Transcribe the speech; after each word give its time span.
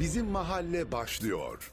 Bizim 0.00 0.26
Mahalle 0.26 0.92
başlıyor. 0.92 1.70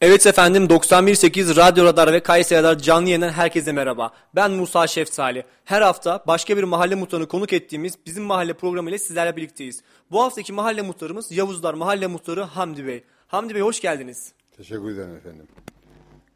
Evet 0.00 0.26
efendim 0.26 0.64
91.8 0.64 1.56
Radyo 1.56 1.84
Radar 1.84 2.12
ve 2.12 2.22
Kayseri 2.22 2.58
Radar 2.58 2.78
canlı 2.78 3.08
yayından 3.08 3.28
herkese 3.30 3.72
merhaba. 3.72 4.10
Ben 4.34 4.50
Musa 4.50 4.86
Şeftali. 4.86 5.44
Her 5.64 5.82
hafta 5.82 6.24
başka 6.26 6.56
bir 6.56 6.62
mahalle 6.62 6.94
muhtarını 6.94 7.28
konuk 7.28 7.52
ettiğimiz 7.52 7.94
bizim 8.06 8.24
mahalle 8.24 8.52
programı 8.52 8.90
ile 8.90 8.98
sizlerle 8.98 9.36
birlikteyiz. 9.36 9.82
Bu 10.10 10.22
haftaki 10.22 10.52
mahalle 10.52 10.82
muhtarımız 10.82 11.32
Yavuzlar 11.32 11.74
Mahalle 11.74 12.06
Muhtarı 12.06 12.42
Hamdi 12.42 12.86
Bey. 12.86 13.04
Hamdi 13.26 13.54
Bey 13.54 13.62
hoş 13.62 13.80
geldiniz. 13.80 14.32
Teşekkür 14.56 14.90
ederim 14.94 15.16
efendim. 15.16 15.46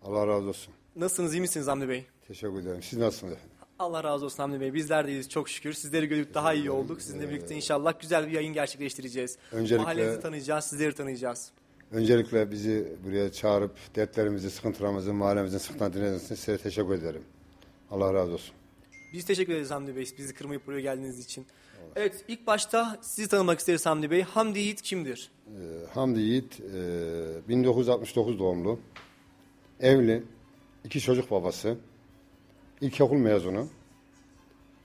Allah 0.04 0.26
razı 0.26 0.48
olsun. 0.48 0.74
Nasılsınız 0.96 1.34
iyi 1.34 1.40
misiniz 1.40 1.66
Hamdi 1.68 1.88
Bey? 1.88 2.06
Teşekkür 2.28 2.60
ederim. 2.62 2.82
Siz 2.82 2.98
nasılsınız 2.98 3.32
efendim? 3.32 3.51
Allah 3.82 4.04
razı 4.04 4.24
olsun 4.24 4.36
Hamdi 4.38 4.60
Bey. 4.60 4.74
Bizler 4.74 5.06
de 5.06 5.10
iyiyiz 5.10 5.28
çok 5.28 5.48
şükür. 5.48 5.72
Sizleri 5.72 6.06
görüp 6.06 6.34
daha 6.34 6.54
iyi 6.54 6.70
olduk. 6.70 7.02
Sizinle 7.02 7.28
birlikte 7.30 7.54
inşallah 7.54 8.00
güzel 8.00 8.26
bir 8.26 8.32
yayın 8.32 8.52
gerçekleştireceğiz. 8.54 9.38
Öncelikle- 9.52 9.82
Mahallenizi 9.82 10.20
tanıyacağız, 10.20 10.64
sizleri 10.64 10.92
tanıyacağız. 10.94 11.50
Öncelikle 11.92 12.50
bizi 12.50 12.88
buraya 13.06 13.32
çağırıp 13.32 13.76
dertlerimizi, 13.96 14.50
sıkıntılarımızı, 14.50 15.14
mahallemizin 15.14 15.58
sıkıntılarını 15.58 15.94
dinlediğiniz 15.94 16.24
için 16.24 16.34
size 16.34 16.58
teşekkür 16.58 16.94
ederim. 16.94 17.22
Allah 17.90 18.14
razı 18.14 18.32
olsun. 18.32 18.54
Biz 19.12 19.24
teşekkür 19.24 19.52
ederiz 19.52 19.70
Hamdi 19.70 19.96
Bey 19.96 20.04
bizi 20.18 20.34
kırmayıp 20.34 20.66
buraya 20.66 20.80
geldiğiniz 20.80 21.18
için. 21.24 21.46
Evet 21.96 22.24
ilk 22.28 22.46
başta 22.46 22.98
sizi 23.02 23.28
tanımak 23.28 23.58
isteriz 23.58 23.86
Hamdi 23.86 24.10
Bey. 24.10 24.22
Hamdi 24.22 24.58
Yiğit 24.58 24.82
kimdir? 24.82 25.30
Ee, 25.46 25.50
Hamdi 25.94 26.20
Yiğit, 26.20 26.60
e, 26.60 27.48
1969 27.48 28.38
doğumlu, 28.38 28.78
evli, 29.80 30.22
iki 30.84 31.00
çocuk 31.00 31.30
babası, 31.30 31.76
ilkokul 32.82 33.16
mezunu, 33.16 33.68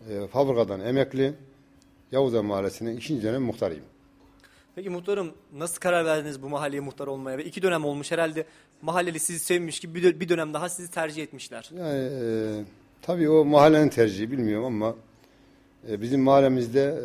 e, 0.10 0.28
fabrikadan 0.28 0.80
emekli, 0.80 1.34
Yavuzlar 2.12 2.42
Mahallesi'nin 2.42 2.98
ikinci 2.98 3.24
dönem 3.24 3.42
muhtarıyım. 3.42 3.84
Peki 4.76 4.90
muhtarım 4.90 5.32
nasıl 5.54 5.80
karar 5.80 6.06
verdiniz 6.06 6.42
bu 6.42 6.50
mahalleye 6.50 6.80
muhtar 6.80 7.08
olmaya? 7.08 7.38
Ve 7.38 7.46
iki 7.46 7.62
dönem 7.62 7.86
olmuş 7.86 8.12
herhalde 8.12 8.46
mahalleli 8.82 9.20
sizi 9.20 9.40
sevmiş 9.40 9.80
gibi 9.80 9.96
bir 9.96 10.04
dö- 10.04 10.20
bir 10.20 10.30
dönem 10.30 10.54
daha 10.54 10.70
sizi 10.70 10.92
tercih 10.92 11.24
etmişler. 11.24 11.70
Yani 11.78 12.10
e, 12.22 12.64
tabii 13.02 13.30
o 13.30 13.46
mahallenin 13.46 13.90
tercihi 13.90 14.32
bilmiyorum 14.32 14.66
ama 14.66 14.96
e, 15.90 16.02
bizim 16.02 16.22
mahallemizde 16.22 17.02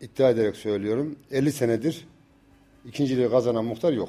e, 0.00 0.04
iddia 0.06 0.30
ederek 0.30 0.56
söylüyorum 0.56 1.16
50 1.30 1.52
senedir 1.52 2.06
ikinciliği 2.86 3.30
kazanan 3.30 3.64
muhtar 3.64 3.92
yok. 3.92 4.08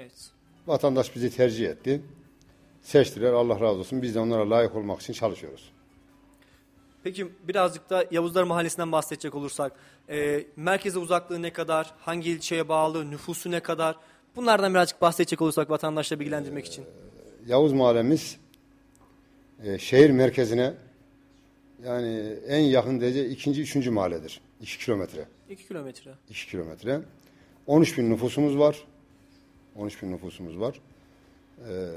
Evet. 0.00 0.30
Vatandaş 0.66 1.16
bizi 1.16 1.30
tercih 1.36 1.68
etti. 1.68 2.00
Seçtiler 2.90 3.32
Allah 3.32 3.60
razı 3.60 3.78
olsun. 3.78 4.02
Biz 4.02 4.14
de 4.14 4.20
onlara 4.20 4.50
layık 4.50 4.76
olmak 4.76 5.00
için 5.00 5.12
çalışıyoruz. 5.12 5.72
Peki 7.02 7.28
birazcık 7.48 7.90
da 7.90 8.04
Yavuzlar 8.10 8.42
Mahallesi'nden 8.42 8.92
bahsedecek 8.92 9.34
olursak 9.34 9.72
e, 10.08 10.44
merkeze 10.56 10.98
uzaklığı 10.98 11.42
ne 11.42 11.52
kadar, 11.52 11.94
hangi 12.00 12.30
ilçeye 12.30 12.68
bağlı, 12.68 13.10
nüfusu 13.10 13.50
ne 13.50 13.60
kadar 13.60 13.96
bunlardan 14.36 14.74
birazcık 14.74 15.00
bahsedecek 15.00 15.42
olursak 15.42 15.70
vatandaşları 15.70 16.20
bilgilendirmek 16.20 16.66
için. 16.66 16.84
Yavuz 17.46 17.72
mahallemiz 17.72 18.36
e, 19.64 19.78
şehir 19.78 20.10
merkezine 20.10 20.74
yani 21.84 22.36
en 22.48 22.60
yakın 22.60 23.00
derece 23.00 23.28
ikinci, 23.28 23.62
üçüncü 23.62 23.90
mahalledir. 23.90 24.40
2 24.60 24.78
kilometre. 24.78 25.24
2 25.50 25.68
kilometre. 25.68 26.10
2 26.30 26.46
kilometre. 26.46 27.00
13 27.66 27.98
bin 27.98 28.10
nüfusumuz 28.10 28.58
var. 28.58 28.84
13 29.76 30.02
bin 30.02 30.12
nüfusumuz 30.12 30.60
var. 30.60 30.80
Ee, 31.68 31.90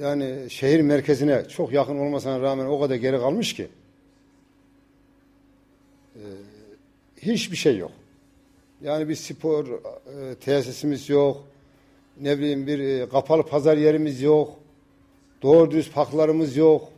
yani 0.00 0.50
şehir 0.50 0.80
merkezine 0.80 1.48
çok 1.48 1.72
yakın 1.72 1.98
olmasına 1.98 2.40
rağmen 2.40 2.66
o 2.66 2.80
kadar 2.80 2.94
geri 2.94 3.18
kalmış 3.18 3.54
ki 3.54 3.68
ee, 6.16 6.20
hiçbir 7.22 7.56
şey 7.56 7.76
yok. 7.76 7.90
Yani 8.82 9.08
bir 9.08 9.14
spor 9.14 9.66
e, 9.66 10.34
tesisimiz 10.34 11.08
yok. 11.08 11.44
Ne 12.20 12.38
bileyim 12.38 12.66
bir 12.66 12.78
e, 12.78 13.08
kapalı 13.08 13.42
pazar 13.42 13.76
yerimiz 13.76 14.22
yok. 14.22 14.56
Doğru 15.42 15.70
düz 15.70 15.90
parklarımız 15.90 16.56
yok. 16.56 16.88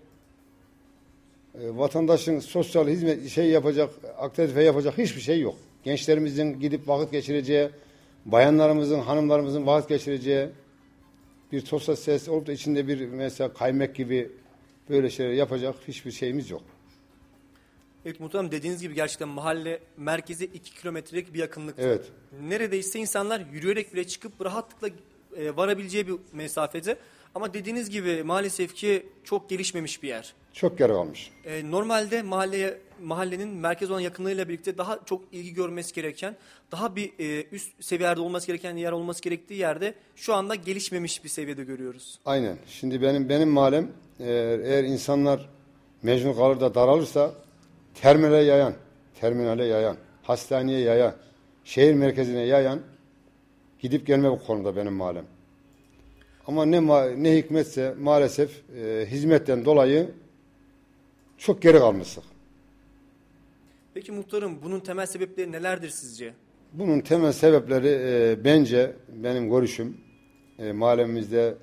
E, 1.55 1.77
vatandaşın 1.77 2.41
sosyal 2.41 2.89
hizmet 2.89 3.29
şey 3.29 3.47
yapacak, 3.47 3.91
aktivite 4.19 4.63
yapacak 4.63 4.99
hiçbir 4.99 5.21
şey 5.21 5.41
yok. 5.41 5.55
Gençlerimizin 5.85 6.61
gidip 6.61 6.89
vakit 6.89 7.13
geçireceği, 7.13 7.69
bayanlarımızın, 8.27 9.01
hanımlarımızın 9.01 9.67
vakit 9.67 9.89
geçireceği 9.89 10.49
bir 11.53 11.67
sosyal 11.67 11.97
ses 11.97 12.29
olup 12.29 12.47
da 12.47 12.53
içinde 12.53 12.89
bir 12.89 13.09
mesela 13.09 13.53
kaymak 13.53 13.95
gibi 13.95 14.31
böyle 14.91 15.11
şeyler 15.11 15.33
yapacak 15.33 15.75
hiçbir 15.89 16.11
şeyimiz 16.11 16.51
yok. 16.51 16.63
Evet 18.05 18.21
muhtarım 18.21 18.51
dediğiniz 18.51 18.83
gibi 18.83 18.95
gerçekten 18.95 19.29
mahalle 19.29 19.81
merkeze 19.97 20.45
2 20.45 20.75
kilometrelik 20.75 21.35
bir 21.35 21.39
yakınlık. 21.39 21.75
Evet. 21.79 22.05
Neredeyse 22.43 22.99
insanlar 22.99 23.43
yürüyerek 23.53 23.95
bile 23.95 24.07
çıkıp 24.07 24.45
rahatlıkla 24.45 24.89
e, 25.37 25.57
varabileceği 25.57 26.09
bir 26.09 26.15
mesafede. 26.33 26.97
Ama 27.35 27.55
dediğiniz 27.55 27.91
gibi 27.91 28.23
maalesef 28.23 28.75
ki 28.75 29.07
çok 29.25 29.51
gelişmemiş 29.51 30.03
bir 30.03 30.09
yer. 30.09 30.35
Çok 30.53 30.79
geri 30.79 30.93
kalmış. 30.93 31.31
E, 31.45 31.71
normalde 31.71 32.23
mahalleye 32.23 32.79
mahallenin 33.03 33.49
merkez 33.49 33.91
olan 33.91 34.01
yakınlığıyla 34.01 34.49
birlikte 34.49 34.79
daha 34.79 34.99
çok 35.05 35.25
ilgi 35.33 35.55
görmesi 35.55 35.95
gereken, 35.95 36.37
daha 36.73 36.97
bir 36.97 37.13
e, 37.19 37.47
üst 37.53 37.85
seviyede 37.85 38.21
olması 38.21 38.47
gereken 38.47 38.77
yer 38.77 38.93
olması 38.93 39.23
gerektiği 39.23 39.55
yerde 39.55 39.95
şu 40.17 40.35
anda 40.35 40.55
gelişmemiş 40.55 41.25
bir 41.25 41.29
seviyede 41.29 41.65
görüyoruz. 41.65 42.19
Aynen. 42.25 42.57
Şimdi 42.67 43.03
benim 43.03 43.29
benim 43.29 43.49
mahallem 43.49 43.91
eğer, 44.21 44.59
eğer 44.59 44.85
insanlar 44.85 45.49
mecbur 46.03 46.37
kalır 46.37 46.61
da 46.61 46.75
daralırsa 46.75 47.35
terminale 47.95 48.45
yayan, 48.45 48.75
terminale 49.21 49.65
yayan, 49.65 49.97
hastaneye 50.23 50.81
yayan, 50.81 51.15
şehir 51.65 51.95
merkezine 51.95 52.43
yayan 52.43 52.81
gidip 53.79 54.07
gelme 54.07 54.31
bu 54.31 54.45
konuda 54.45 54.77
benim 54.77 54.93
mahallem. 54.93 55.25
Ama 56.47 56.65
ne 56.65 56.87
ne 57.23 57.37
hikmetse 57.37 57.95
maalesef 58.01 58.63
e, 58.77 59.07
hizmetten 59.11 59.65
dolayı 59.65 60.11
çok 61.39 61.63
geri 61.63 61.79
kalmıştık. 61.79 62.25
Peki 64.01 64.13
muhtarım 64.13 64.63
bunun 64.63 64.81
temel 64.81 65.07
sebepleri 65.07 65.53
nelerdir 65.53 65.89
sizce? 65.89 66.35
Bunun 66.73 67.01
temel 67.01 67.33
sebepleri 67.33 67.89
e, 67.89 68.45
bence 68.45 68.97
benim 69.09 69.51
görüşüm 69.51 69.97
e, 70.59 70.73
mahallemizde 70.73 71.55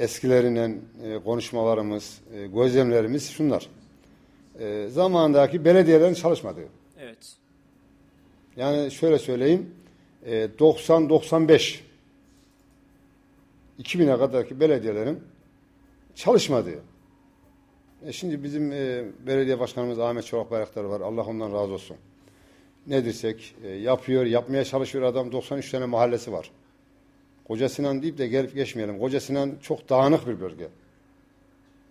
eskilerinden 0.00 0.80
e, 1.04 1.18
konuşmalarımız, 1.18 2.20
e, 2.34 2.46
gözlemlerimiz 2.46 3.30
şunlar. 3.30 3.68
E, 4.58 4.88
zamandaki 4.88 5.64
belediyelerin 5.64 6.14
çalışmadığı. 6.14 6.68
Evet. 6.98 7.36
Yani 8.56 8.90
şöyle 8.90 9.18
söyleyeyim, 9.18 9.74
e, 10.26 10.48
90-95 10.58 11.80
2000'e 13.78 14.18
kadarki 14.18 14.60
belediyelerin 14.60 15.20
çalışmadığı. 16.14 16.89
E 18.06 18.12
şimdi 18.12 18.42
bizim 18.42 18.72
e, 18.72 19.04
belediye 19.26 19.60
başkanımız 19.60 19.98
Ahmet 19.98 20.26
Çolak 20.26 20.50
Bayraktar 20.50 20.84
var. 20.84 21.00
Allah 21.00 21.24
ondan 21.24 21.52
razı 21.52 21.72
olsun. 21.72 21.96
Ne 22.86 23.04
dersek 23.04 23.54
e, 23.64 23.68
yapıyor, 23.68 24.26
yapmaya 24.26 24.64
çalışıyor 24.64 25.04
adam. 25.04 25.32
93 25.32 25.70
tane 25.70 25.86
mahallesi 25.86 26.32
var. 26.32 26.50
Koca 27.48 27.68
Sinan 27.68 28.02
deyip 28.02 28.18
de 28.18 28.28
gelip 28.28 28.54
geçmeyelim. 28.54 28.98
Koca 28.98 29.20
Sinan 29.20 29.52
çok 29.62 29.88
dağınık 29.88 30.26
bir 30.26 30.40
bölge. 30.40 30.68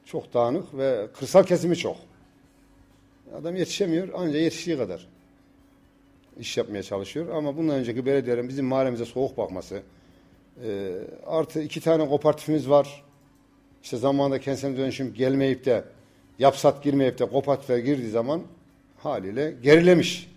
Çok 0.06 0.34
dağınık 0.34 0.78
ve 0.78 1.08
kırsal 1.20 1.44
kesimi 1.44 1.78
çok. 1.78 1.98
Adam 3.36 3.56
yetişemiyor 3.56 4.10
ancak 4.16 4.42
yetiştiği 4.42 4.78
kadar 4.78 5.08
iş 6.40 6.58
yapmaya 6.58 6.84
çalışıyor. 6.84 7.36
Ama 7.36 7.58
bundan 7.58 7.76
önceki 7.76 8.06
belediyelerin 8.06 8.50
bizim 8.50 8.66
mahallemize 8.66 9.06
soğuk 9.06 9.38
bakması, 9.38 9.82
e, 10.66 10.92
artı 11.26 11.62
iki 11.62 11.82
tane 11.82 12.08
kooperatifimiz 12.08 12.70
var. 12.70 13.04
İşte 13.84 13.98
zamanında 13.98 14.40
kentsel 14.40 14.78
dönüşüm 14.78 15.14
gelmeyip 15.14 15.66
de 15.66 15.84
yapsat 16.40 16.84
girmeyip 16.84 17.20
de 17.20 17.26
kooperatife 17.26 17.80
girdiği 17.80 18.10
zaman 18.10 18.42
haliyle 18.98 19.56
gerilemiş. 19.64 20.30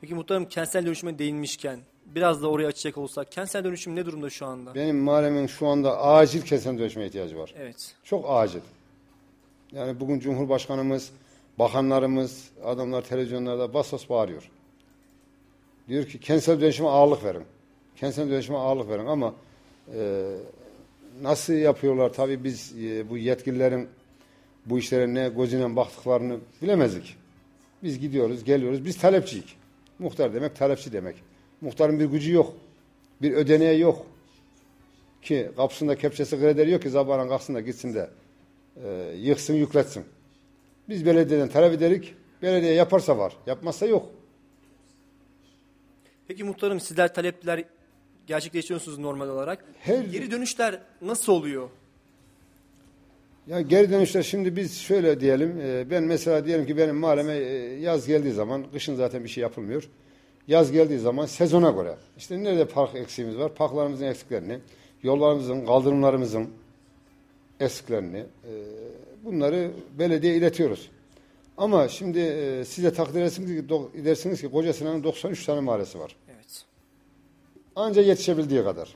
Peki 0.00 0.14
muhtarım 0.14 0.48
kentsel 0.48 0.86
dönüşüme 0.86 1.18
değinmişken 1.18 1.80
biraz 2.06 2.42
da 2.42 2.48
oraya 2.50 2.66
açacak 2.66 2.98
olsak 2.98 3.32
kentsel 3.32 3.64
dönüşüm 3.64 3.96
ne 3.96 4.06
durumda 4.06 4.30
şu 4.30 4.46
anda? 4.46 4.74
Benim 4.74 4.98
mahallemin 4.98 5.46
şu 5.46 5.66
anda 5.66 6.00
acil 6.02 6.42
kentsel 6.42 6.78
dönüşüme 6.78 7.06
ihtiyacı 7.06 7.38
var. 7.38 7.54
Evet. 7.58 7.94
Çok 8.04 8.24
acil. 8.28 8.60
Yani 9.72 10.00
bugün 10.00 10.20
Cumhurbaşkanımız, 10.20 11.10
bakanlarımız, 11.58 12.48
adamlar 12.64 13.02
televizyonlarda 13.02 13.74
bas 13.74 13.92
bas 13.92 14.08
bağırıyor. 14.08 14.50
Diyor 15.88 16.04
ki 16.06 16.20
kentsel 16.20 16.60
dönüşüme 16.60 16.88
ağırlık 16.88 17.24
verin. 17.24 17.44
Kentsel 17.96 18.30
dönüşüme 18.30 18.58
ağırlık 18.58 18.88
verin 18.88 19.06
ama 19.06 19.34
e, 19.94 20.24
nasıl 21.22 21.52
yapıyorlar 21.52 22.12
tabii 22.12 22.44
biz 22.44 22.74
e, 22.84 23.10
bu 23.10 23.18
yetkililerin 23.18 23.88
bu 24.66 24.78
işlere 24.78 25.14
ne 25.14 25.28
gözüyle 25.28 25.76
baktıklarını 25.76 26.38
bilemezdik. 26.62 27.16
Biz 27.82 28.00
gidiyoruz, 28.00 28.44
geliyoruz. 28.44 28.84
Biz 28.84 28.98
talepçiyik. 28.98 29.56
Muhtar 29.98 30.34
demek 30.34 30.56
talepçi 30.56 30.92
demek. 30.92 31.16
Muhtarın 31.60 32.00
bir 32.00 32.04
gücü 32.04 32.32
yok. 32.32 32.56
Bir 33.22 33.32
ödeneği 33.32 33.80
yok. 33.80 34.06
Ki 35.22 35.50
kapısında 35.56 35.96
kepçesi 35.96 36.40
kreder 36.40 36.66
yok 36.66 36.82
ki 36.82 36.90
zabana 36.90 37.28
kalksın 37.28 37.54
da 37.54 37.60
gitsin 37.60 37.94
de 37.94 38.10
e, 38.84 39.14
yıksın 39.16 39.54
yükletsin. 39.54 40.04
Biz 40.88 41.06
belediyeden 41.06 41.48
talep 41.48 41.72
ederik. 41.72 42.14
Belediye 42.42 42.72
yaparsa 42.72 43.18
var. 43.18 43.36
Yapmazsa 43.46 43.86
yok. 43.86 44.10
Peki 46.28 46.44
muhtarım 46.44 46.80
sizler 46.80 47.14
talepler 47.14 47.64
gerçekleştiriyorsunuz 48.26 48.98
normal 48.98 49.28
olarak. 49.28 49.64
Her- 49.80 50.04
Geri 50.04 50.30
dönüşler 50.30 50.78
nasıl 51.02 51.32
oluyor? 51.32 51.68
Ya 53.46 53.60
geri 53.60 53.90
dönüşler 53.90 54.22
şimdi 54.22 54.56
biz 54.56 54.78
şöyle 54.78 55.20
diyelim. 55.20 55.60
e, 55.60 55.90
Ben 55.90 56.02
mesela 56.04 56.46
diyelim 56.46 56.66
ki 56.66 56.76
benim 56.76 56.96
mahalleme 56.96 57.34
e, 57.36 57.52
yaz 57.80 58.06
geldiği 58.06 58.32
zaman, 58.32 58.64
kışın 58.72 58.94
zaten 58.96 59.24
bir 59.24 59.28
şey 59.28 59.42
yapılmıyor. 59.42 59.88
Yaz 60.48 60.72
geldiği 60.72 60.98
zaman 60.98 61.26
sezona 61.26 61.70
göre. 61.70 61.96
işte 62.18 62.44
nerede 62.44 62.64
park 62.64 62.94
eksiğimiz 62.94 63.38
var? 63.38 63.54
Parklarımızın 63.54 64.04
eksiklerini, 64.04 64.58
yollarımızın, 65.02 65.66
kaldırımlarımızın 65.66 66.48
eksiklerini 67.60 68.18
e, 68.18 68.52
bunları 69.24 69.70
belediye 69.98 70.36
iletiyoruz. 70.36 70.90
Ama 71.56 71.88
şimdi 71.88 72.20
size 72.66 72.92
takdir 72.92 73.20
edersiniz 73.20 73.50
ki, 73.68 73.74
edersiniz 74.00 74.40
ki 74.40 74.50
Koca 74.50 74.72
Sinan'ın 74.72 75.04
93 75.04 75.46
tane 75.46 75.60
mahallesi 75.60 75.98
var. 75.98 76.16
Evet. 77.76 77.86
Anca 77.86 78.02
yetişebildiği 78.02 78.64
kadar. 78.64 78.94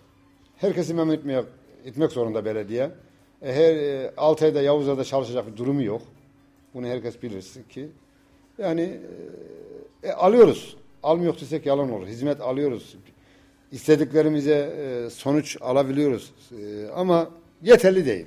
Herkesi 0.57 0.95
memnun 0.95 1.13
etmeye, 1.13 1.45
etmek 1.85 2.13
zorunda 2.13 2.45
belediye. 2.45 2.91
E, 3.43 3.53
her 3.53 3.77
e, 3.77 4.13
6 4.17 4.45
ayda 4.45 4.63
Yavuza'da 4.63 5.05
çalışacak 5.05 5.47
bir 5.53 5.57
durumu 5.57 5.83
yok. 5.83 6.03
Bunu 6.75 6.87
herkes 6.87 7.23
bilirsin 7.23 7.63
ki. 7.63 7.89
Yani 8.59 9.01
e, 10.03 10.09
e, 10.09 10.13
alıyoruz. 10.13 10.77
Almıyor 11.03 11.41
desek 11.41 11.67
yalan 11.67 11.93
olur. 11.93 12.07
Hizmet 12.07 12.41
alıyoruz. 12.41 12.97
İstediklerimize 13.73 14.55
e, 14.55 15.11
sonuç 15.11 15.57
alabiliyoruz. 15.61 16.33
E, 16.53 16.89
ama 16.95 17.31
yeterli 17.63 18.07
değil. 18.07 18.27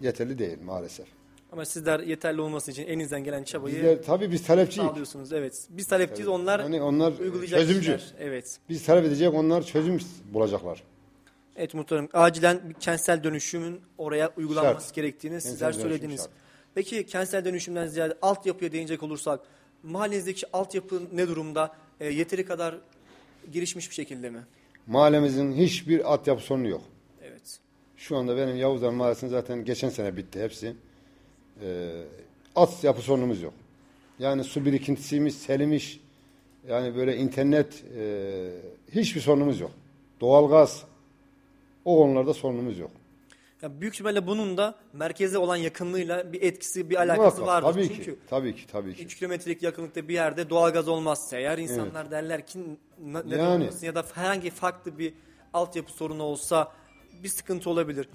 Yeterli 0.00 0.38
değil 0.38 0.58
maalesef. 0.64 1.06
Ama 1.52 1.64
sizler 1.64 2.00
yeterli 2.00 2.40
olması 2.40 2.70
için 2.70 2.86
elinizden 2.86 3.24
gelen 3.24 3.44
çabayı 3.44 3.76
Bizler, 3.76 4.02
tabii 4.02 4.32
biz 4.32 4.42
talepçiyiz. 4.46 4.88
sağlıyorsunuz. 4.88 5.32
Evet. 5.32 5.66
Biz 5.70 5.86
talepçiyiz 5.86 6.28
onlar 6.28 6.60
Yani 6.60 6.82
onlar 6.82 7.12
uygulayacak 7.18 7.60
çözümcü. 7.60 7.80
kişiler. 7.96 8.14
Evet. 8.18 8.58
Biz 8.68 8.84
talep 8.86 9.04
edecek 9.04 9.34
onlar 9.34 9.62
çözüm 9.62 9.98
bulacaklar. 10.32 10.82
Evet 11.56 11.74
muhtarım. 11.74 12.08
Acilen 12.12 12.60
bir 12.68 12.74
kentsel 12.74 13.24
dönüşümün 13.24 13.80
oraya 13.98 14.32
uygulanması 14.36 14.86
Şart. 14.86 14.94
gerektiğini 14.94 15.40
sizler 15.40 15.66
dönüşüm 15.68 15.82
söylediniz. 15.82 16.20
şart. 16.20 16.30
Peki 16.74 17.06
kentsel 17.06 17.44
dönüşümden 17.44 17.86
ziyade 17.86 18.14
altyapıya 18.22 18.72
değinecek 18.72 19.02
olursak 19.02 19.40
mahallenizdeki 19.82 20.46
altyapı 20.52 21.02
ne 21.12 21.28
durumda? 21.28 21.72
E, 22.00 22.08
yeteri 22.08 22.44
kadar 22.44 22.78
gelişmiş 23.50 23.90
bir 23.90 23.94
şekilde 23.94 24.30
mi? 24.30 24.40
Mahallemizin 24.86 25.52
hiçbir 25.52 26.12
altyapı 26.12 26.42
sorunu 26.42 26.68
yok. 26.68 26.82
Evet. 27.22 27.58
Şu 27.96 28.16
anda 28.16 28.36
benim 28.36 28.56
Yavuzlar 28.56 28.90
Mahallesi'nin 28.90 29.30
zaten 29.30 29.64
geçen 29.64 29.88
sene 29.88 30.16
bitti 30.16 30.40
hepsi. 30.42 30.74
Ee, 31.62 31.90
altyapı 32.56 33.02
sorunumuz 33.02 33.42
yok. 33.42 33.52
Yani 34.18 34.44
su 34.44 34.64
birikintisimiz 34.64 35.38
selimiş. 35.38 36.00
Yani 36.68 36.96
böyle 36.96 37.16
internet 37.16 37.84
e, 37.98 38.50
hiçbir 38.94 39.20
sorunumuz 39.20 39.60
yok. 39.60 39.70
Doğalgaz 40.20 40.84
o 41.84 41.96
konularda 41.96 42.34
sorunumuz 42.34 42.78
yok. 42.78 42.90
Ya 43.62 43.80
büyük 43.80 43.94
ihtimalle 43.94 44.26
bunun 44.26 44.56
da 44.56 44.74
merkeze 44.92 45.38
olan 45.38 45.56
yakınlığıyla 45.56 46.32
bir 46.32 46.42
etkisi, 46.42 46.90
bir 46.90 46.96
alakası 46.96 47.40
Muhakkak, 47.40 47.64
vardır. 47.64 47.72
tabii 47.80 47.88
Çünkü 47.88 48.04
ki. 48.04 48.18
Tabii 48.30 48.54
ki, 48.56 48.66
tabii 48.72 48.94
ki. 48.94 49.04
3 49.04 49.16
kilometrelik 49.18 49.62
yakınlıkta 49.62 50.08
bir 50.08 50.14
yerde 50.14 50.50
doğalgaz 50.50 50.88
olmazsa 50.88 51.36
eğer 51.36 51.58
insanlar 51.58 52.10
derler 52.10 52.46
ki 52.46 52.58
"Ne- 53.04 53.18
neden 53.26 53.38
Yani. 53.38 53.62
olmasın 53.64 53.86
ya 53.86 53.94
da 53.94 54.04
herhangi 54.14 54.50
farklı 54.50 54.98
bir 54.98 55.14
altyapı 55.52 55.92
sorunu 55.92 56.22
olsa 56.22 56.72
bir 57.22 57.28
sıkıntı 57.28 57.70
olabilir. 57.70 58.08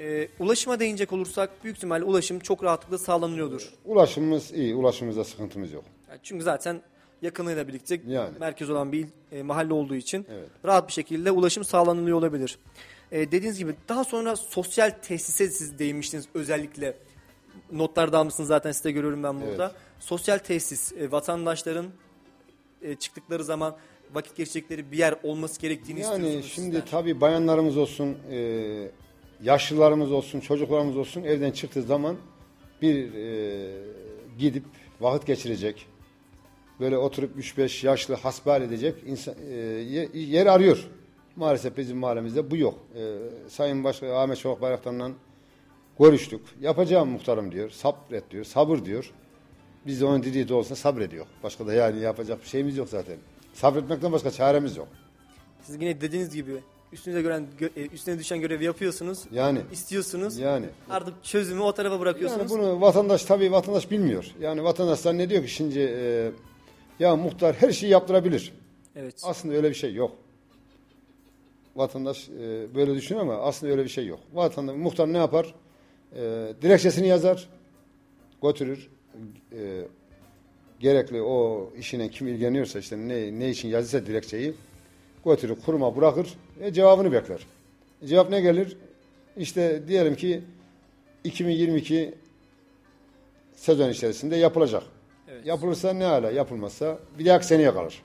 Ee, 0.00 0.28
ulaşıma 0.38 0.80
değinecek 0.80 1.12
olursak 1.12 1.64
büyük 1.64 1.76
ihtimalle 1.76 2.04
ulaşım 2.04 2.38
çok 2.38 2.64
rahatlıkla 2.64 2.98
sağlanıyordur. 2.98 3.72
Ulaşımımız 3.84 4.52
iyi, 4.52 4.74
ulaşımımızda 4.74 5.24
sıkıntımız 5.24 5.72
yok. 5.72 5.84
Yani 6.10 6.20
çünkü 6.22 6.44
zaten 6.44 6.82
yakınlığıyla 7.22 7.68
birlikte 7.68 8.00
Yani. 8.06 8.38
merkez 8.40 8.70
olan 8.70 8.92
bir 8.92 8.98
il, 9.00 9.06
e, 9.32 9.42
mahalle 9.42 9.72
olduğu 9.72 9.94
için 9.94 10.26
Evet. 10.30 10.48
rahat 10.64 10.88
bir 10.88 10.92
şekilde 10.92 11.30
ulaşım 11.30 11.64
sağlanılıyor 11.64 12.18
olabilir. 12.18 12.58
E, 13.12 13.32
dediğiniz 13.32 13.58
gibi 13.58 13.74
daha 13.88 14.04
sonra 14.04 14.36
sosyal 14.36 14.90
tesise 15.02 15.48
siz 15.50 15.78
değinmiştiniz 15.78 16.26
özellikle. 16.34 16.94
Notlarda 17.72 18.18
almışsınız 18.18 18.48
zaten 18.48 18.72
size 18.72 18.90
görüyorum 18.90 19.22
ben 19.22 19.40
burada. 19.40 19.64
Evet. 19.64 19.76
Sosyal 20.00 20.38
tesis 20.38 20.92
e, 20.92 21.12
vatandaşların 21.12 21.86
e, 22.82 22.94
çıktıkları 22.94 23.44
zaman 23.44 23.76
vakit 24.14 24.36
geçecekleri 24.36 24.92
bir 24.92 24.98
yer 24.98 25.14
olması 25.22 25.60
gerektiğini 25.60 26.00
Yani 26.00 26.14
istiyorsunuz 26.26 26.52
şimdi 26.54 26.66
sizler. 26.66 26.86
tabii 26.90 27.20
bayanlarımız 27.20 27.76
olsun, 27.76 28.16
e, 28.30 28.38
yaşlılarımız 29.42 30.12
olsun, 30.12 30.40
çocuklarımız 30.40 30.96
olsun 30.96 31.22
evden 31.22 31.50
çıktığı 31.50 31.82
zaman 31.82 32.16
bir 32.82 33.14
e, 33.14 33.84
gidip 34.38 34.64
vakit 35.00 35.26
geçirecek, 35.26 35.86
böyle 36.80 36.98
oturup 36.98 37.38
3-5 37.38 37.86
yaşlı 37.86 38.14
hasbihal 38.14 38.62
edecek 38.62 38.94
insan, 39.06 39.34
e, 39.50 39.54
ye- 39.54 40.08
yer 40.14 40.46
arıyor. 40.46 40.86
Maalesef 41.36 41.76
bizim 41.76 41.96
mahallemizde 41.98 42.50
bu 42.50 42.56
yok. 42.56 42.74
E, 42.96 43.14
Sayın 43.48 43.84
Başkan 43.84 44.08
Ahmet 44.08 44.38
Çolak 44.38 44.60
Bayraktar'la 44.62 45.10
görüştük. 46.00 46.40
Yapacağım 46.60 47.08
muhtarım 47.10 47.52
diyor, 47.52 47.70
sabret 47.70 48.30
diyor, 48.30 48.44
sabır 48.44 48.84
diyor. 48.84 49.12
Biz 49.86 50.00
de 50.00 50.04
onun 50.04 50.22
dediği 50.22 50.48
de 50.48 50.54
olsa 50.54 50.76
sabrediyor. 50.76 51.26
Başka 51.42 51.66
da 51.66 51.72
yani 51.74 52.00
yapacak 52.00 52.42
bir 52.42 52.48
şeyimiz 52.48 52.76
yok 52.76 52.88
zaten. 52.88 53.16
Sabretmekten 53.54 54.12
başka 54.12 54.30
çaremiz 54.30 54.76
yok. 54.76 54.88
Siz 55.62 55.74
yine 55.82 56.00
dediğiniz 56.00 56.34
gibi 56.34 56.52
üstünüze 56.92 57.22
gören 57.22 57.46
gö- 57.60 57.70
e, 57.80 57.86
üstüne 57.86 58.18
düşen 58.18 58.40
görevi 58.40 58.64
yapıyorsunuz. 58.64 59.24
Yani 59.32 59.58
istiyorsunuz. 59.72 60.38
yani 60.38 60.66
Artık 60.90 61.24
çözümü 61.24 61.60
o 61.60 61.72
tarafa 61.72 62.00
bırakıyorsunuz. 62.00 62.50
yani 62.52 62.60
bunu 62.62 62.80
vatandaş 62.80 63.24
tabii 63.24 63.52
vatandaş 63.52 63.90
bilmiyor. 63.90 64.26
Yani 64.40 64.64
vatandaş 64.64 64.98
zannediyor 64.98 65.42
ki 65.42 65.48
şimdi 65.48 65.78
e, 65.78 66.30
ya 66.98 67.16
muhtar 67.16 67.54
her 67.56 67.72
şeyi 67.72 67.92
yaptırabilir. 67.92 68.52
Evet. 68.96 69.20
Aslında 69.24 69.54
öyle 69.54 69.70
bir 69.70 69.74
şey 69.74 69.94
yok. 69.94 70.12
Vatandaş 71.76 72.28
e, 72.28 72.74
böyle 72.74 72.94
düşünüyor 72.94 73.26
ama 73.26 73.34
aslında 73.36 73.72
öyle 73.72 73.84
bir 73.84 73.88
şey 73.88 74.06
yok. 74.06 74.20
Vatandaş 74.34 74.76
muhtar 74.76 75.12
ne 75.12 75.18
yapar? 75.18 75.54
E, 76.16 76.52
dilekçesini 76.62 77.08
yazar, 77.08 77.48
götürür. 78.42 78.88
E, 79.52 79.82
gerekli 80.80 81.22
o 81.22 81.70
işine 81.78 82.08
kim 82.10 82.28
ilgileniyorsa 82.28 82.78
işte 82.78 82.96
ne, 82.98 83.38
ne 83.38 83.50
için 83.50 83.68
yazırsa 83.68 84.06
dilekçeyi 84.06 84.54
götürür 85.34 85.56
kuruma 85.66 85.96
bırakır 85.96 86.34
ve 86.60 86.72
cevabını 86.72 87.12
bekler. 87.12 87.46
E, 88.02 88.06
cevap 88.06 88.30
ne 88.30 88.40
gelir? 88.40 88.76
İşte 89.36 89.88
diyelim 89.88 90.16
ki 90.16 90.42
2022 91.24 92.14
sezon 93.54 93.90
içerisinde 93.90 94.36
yapılacak. 94.36 94.82
Evet. 95.28 95.46
Yapılırsa 95.46 95.92
ne 95.92 96.04
hala 96.04 96.30
yapılmazsa 96.30 96.98
bir 97.18 97.26
dahaki 97.26 97.46
seneye 97.46 97.74
kalır. 97.74 98.02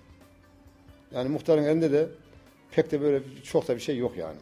Yani 1.12 1.29
muhtarın 1.29 1.63
elinde 1.63 1.91
de 1.91 2.07
pek 2.71 2.91
de 2.91 3.01
böyle 3.01 3.24
çok 3.43 3.67
da 3.67 3.75
bir 3.75 3.81
şey 3.81 3.98
yok 3.98 4.17
yani. 4.17 4.38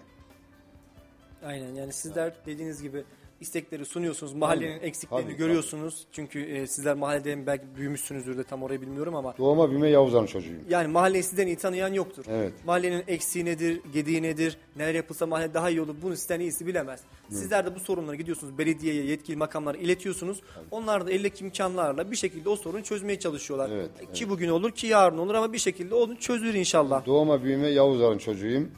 Aynen 1.43 1.75
yani 1.75 1.93
sizler 1.93 2.33
dediğiniz 2.45 2.81
gibi 2.81 3.03
istekleri 3.41 3.85
sunuyorsunuz. 3.85 4.33
Mahallenin 4.33 4.77
Tabii, 4.77 4.87
eksiklerini 4.87 5.25
tabii, 5.25 5.35
görüyorsunuz. 5.37 6.05
Çünkü 6.11 6.41
e, 6.41 6.67
sizler 6.67 6.95
mahallede 6.95 7.45
belki 7.47 7.63
büyümüşsünüzdür 7.77 8.37
de 8.37 8.43
tam 8.43 8.63
orayı 8.63 8.81
bilmiyorum 8.81 9.15
ama 9.15 9.37
Doğma 9.37 9.69
büyüme 9.69 9.89
Yavuzların 9.89 10.25
çocuğuyum. 10.25 10.61
yani 10.69 10.87
mahalleyi 10.87 11.23
sizden 11.23 11.47
iyi 11.47 11.55
tanıyan 11.55 11.93
yoktur. 11.93 12.25
Evet. 12.29 12.53
Mahallenin 12.65 13.03
eksiği 13.07 13.45
nedir, 13.45 13.81
gediği 13.93 14.21
nedir, 14.23 14.57
neler 14.75 14.95
yapılsa 14.95 15.25
mahalle 15.25 15.53
daha 15.53 15.69
iyi 15.69 15.81
olur 15.81 15.95
bunu 16.01 16.15
sizden 16.15 16.39
iyisi 16.39 16.67
bilemez. 16.67 16.99
Sizler 17.29 17.65
de 17.65 17.75
bu 17.75 17.79
sorunları 17.79 18.15
gidiyorsunuz 18.15 18.57
belediyeye, 18.57 19.05
yetkili 19.05 19.35
makamlara 19.35 19.77
iletiyorsunuz. 19.77 20.41
Onlar 20.71 21.05
da 21.07 21.11
eldeki 21.11 21.43
imkanlarla 21.45 22.11
bir 22.11 22.15
şekilde 22.15 22.49
o 22.49 22.55
sorunu 22.55 22.83
çözmeye 22.83 23.19
çalışıyorlar. 23.19 23.69
Evet, 23.69 24.13
Ki 24.13 24.29
bugün 24.29 24.49
olur 24.49 24.71
ki 24.71 24.87
yarın 24.87 25.17
olur 25.17 25.33
ama 25.35 25.53
bir 25.53 25.57
şekilde 25.57 25.95
onu 25.95 26.15
çözülür 26.19 26.53
inşallah. 26.53 27.05
Doğma 27.05 27.43
büyüme 27.43 27.67
Yavuzların 27.67 28.17
çocuğuyum. 28.17 28.71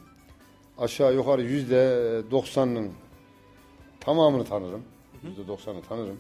Aşağı 0.78 1.14
yukarı 1.14 1.42
yüzde 1.42 1.78
doksanının 2.32 2.92
tamamını 4.02 4.46
tanırım. 4.46 4.84
Yüzde 5.24 5.48
doksanı 5.48 5.82
tanırım. 5.82 6.20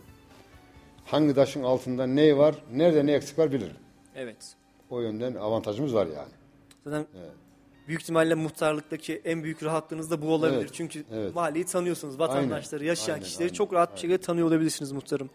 Hangi 1.05 1.33
taşın 1.33 1.63
altında 1.63 2.07
ne 2.07 2.37
var, 2.37 2.55
nerede 2.73 3.05
ne 3.05 3.13
eksik 3.13 3.39
var 3.39 3.51
bilirim. 3.51 3.75
Evet. 4.15 4.55
O 4.89 5.01
yönden 5.01 5.35
avantajımız 5.35 5.95
var 5.95 6.07
yani. 6.07 6.31
Zaten 6.83 7.05
büyük 7.87 8.01
ihtimalle 8.01 8.33
muhtarlıktaki 8.35 9.21
en 9.25 9.43
büyük 9.43 9.63
rahatlığınız 9.63 10.11
da 10.11 10.21
bu 10.21 10.33
olabilir. 10.33 10.61
Evet, 10.61 10.73
Çünkü 10.73 11.03
evet. 11.13 11.35
mahalleyi 11.35 11.65
tanıyorsunuz. 11.65 12.19
Vatandaşları, 12.19 12.85
yaşayan 12.85 13.13
aynen, 13.13 13.23
kişileri 13.23 13.43
aynen, 13.43 13.53
çok 13.53 13.73
rahat 13.73 13.93
bir 13.95 13.99
şekilde 13.99 14.17
tanıyor 14.17 14.47
olabilirsiniz 14.47 14.91
muhtarım. 14.91 15.29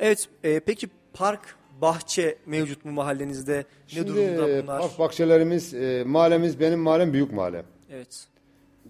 Evet, 0.00 0.28
e, 0.44 0.60
peki 0.60 0.88
park, 1.12 1.56
bahçe 1.80 2.38
mevcut 2.46 2.84
mu 2.84 2.92
mahallenizde? 2.92 3.56
ne 3.58 3.64
Şimdi 3.86 4.08
durumda 4.08 4.62
bunlar? 4.62 4.80
park 4.80 4.98
bahçelerimiz, 4.98 5.74
e, 5.74 6.04
mahallemiz, 6.06 6.60
benim 6.60 6.80
mahallem 6.80 7.12
büyük 7.12 7.32
mahalle. 7.32 7.64
Evet. 7.90 8.26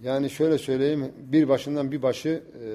Yani 0.03 0.31
şöyle 0.31 0.59
söyleyeyim, 0.59 1.13
bir 1.19 1.49
başından 1.49 1.93
bir 1.93 2.03
başı 2.03 2.43
e, 2.65 2.67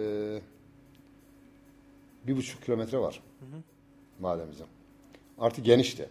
bir 2.27 2.38
buçuk 2.38 2.63
kilometre 2.63 2.97
var 2.97 3.21
mahallemizin. 4.19 4.65
Artık 5.38 5.65
genişti. 5.65 6.09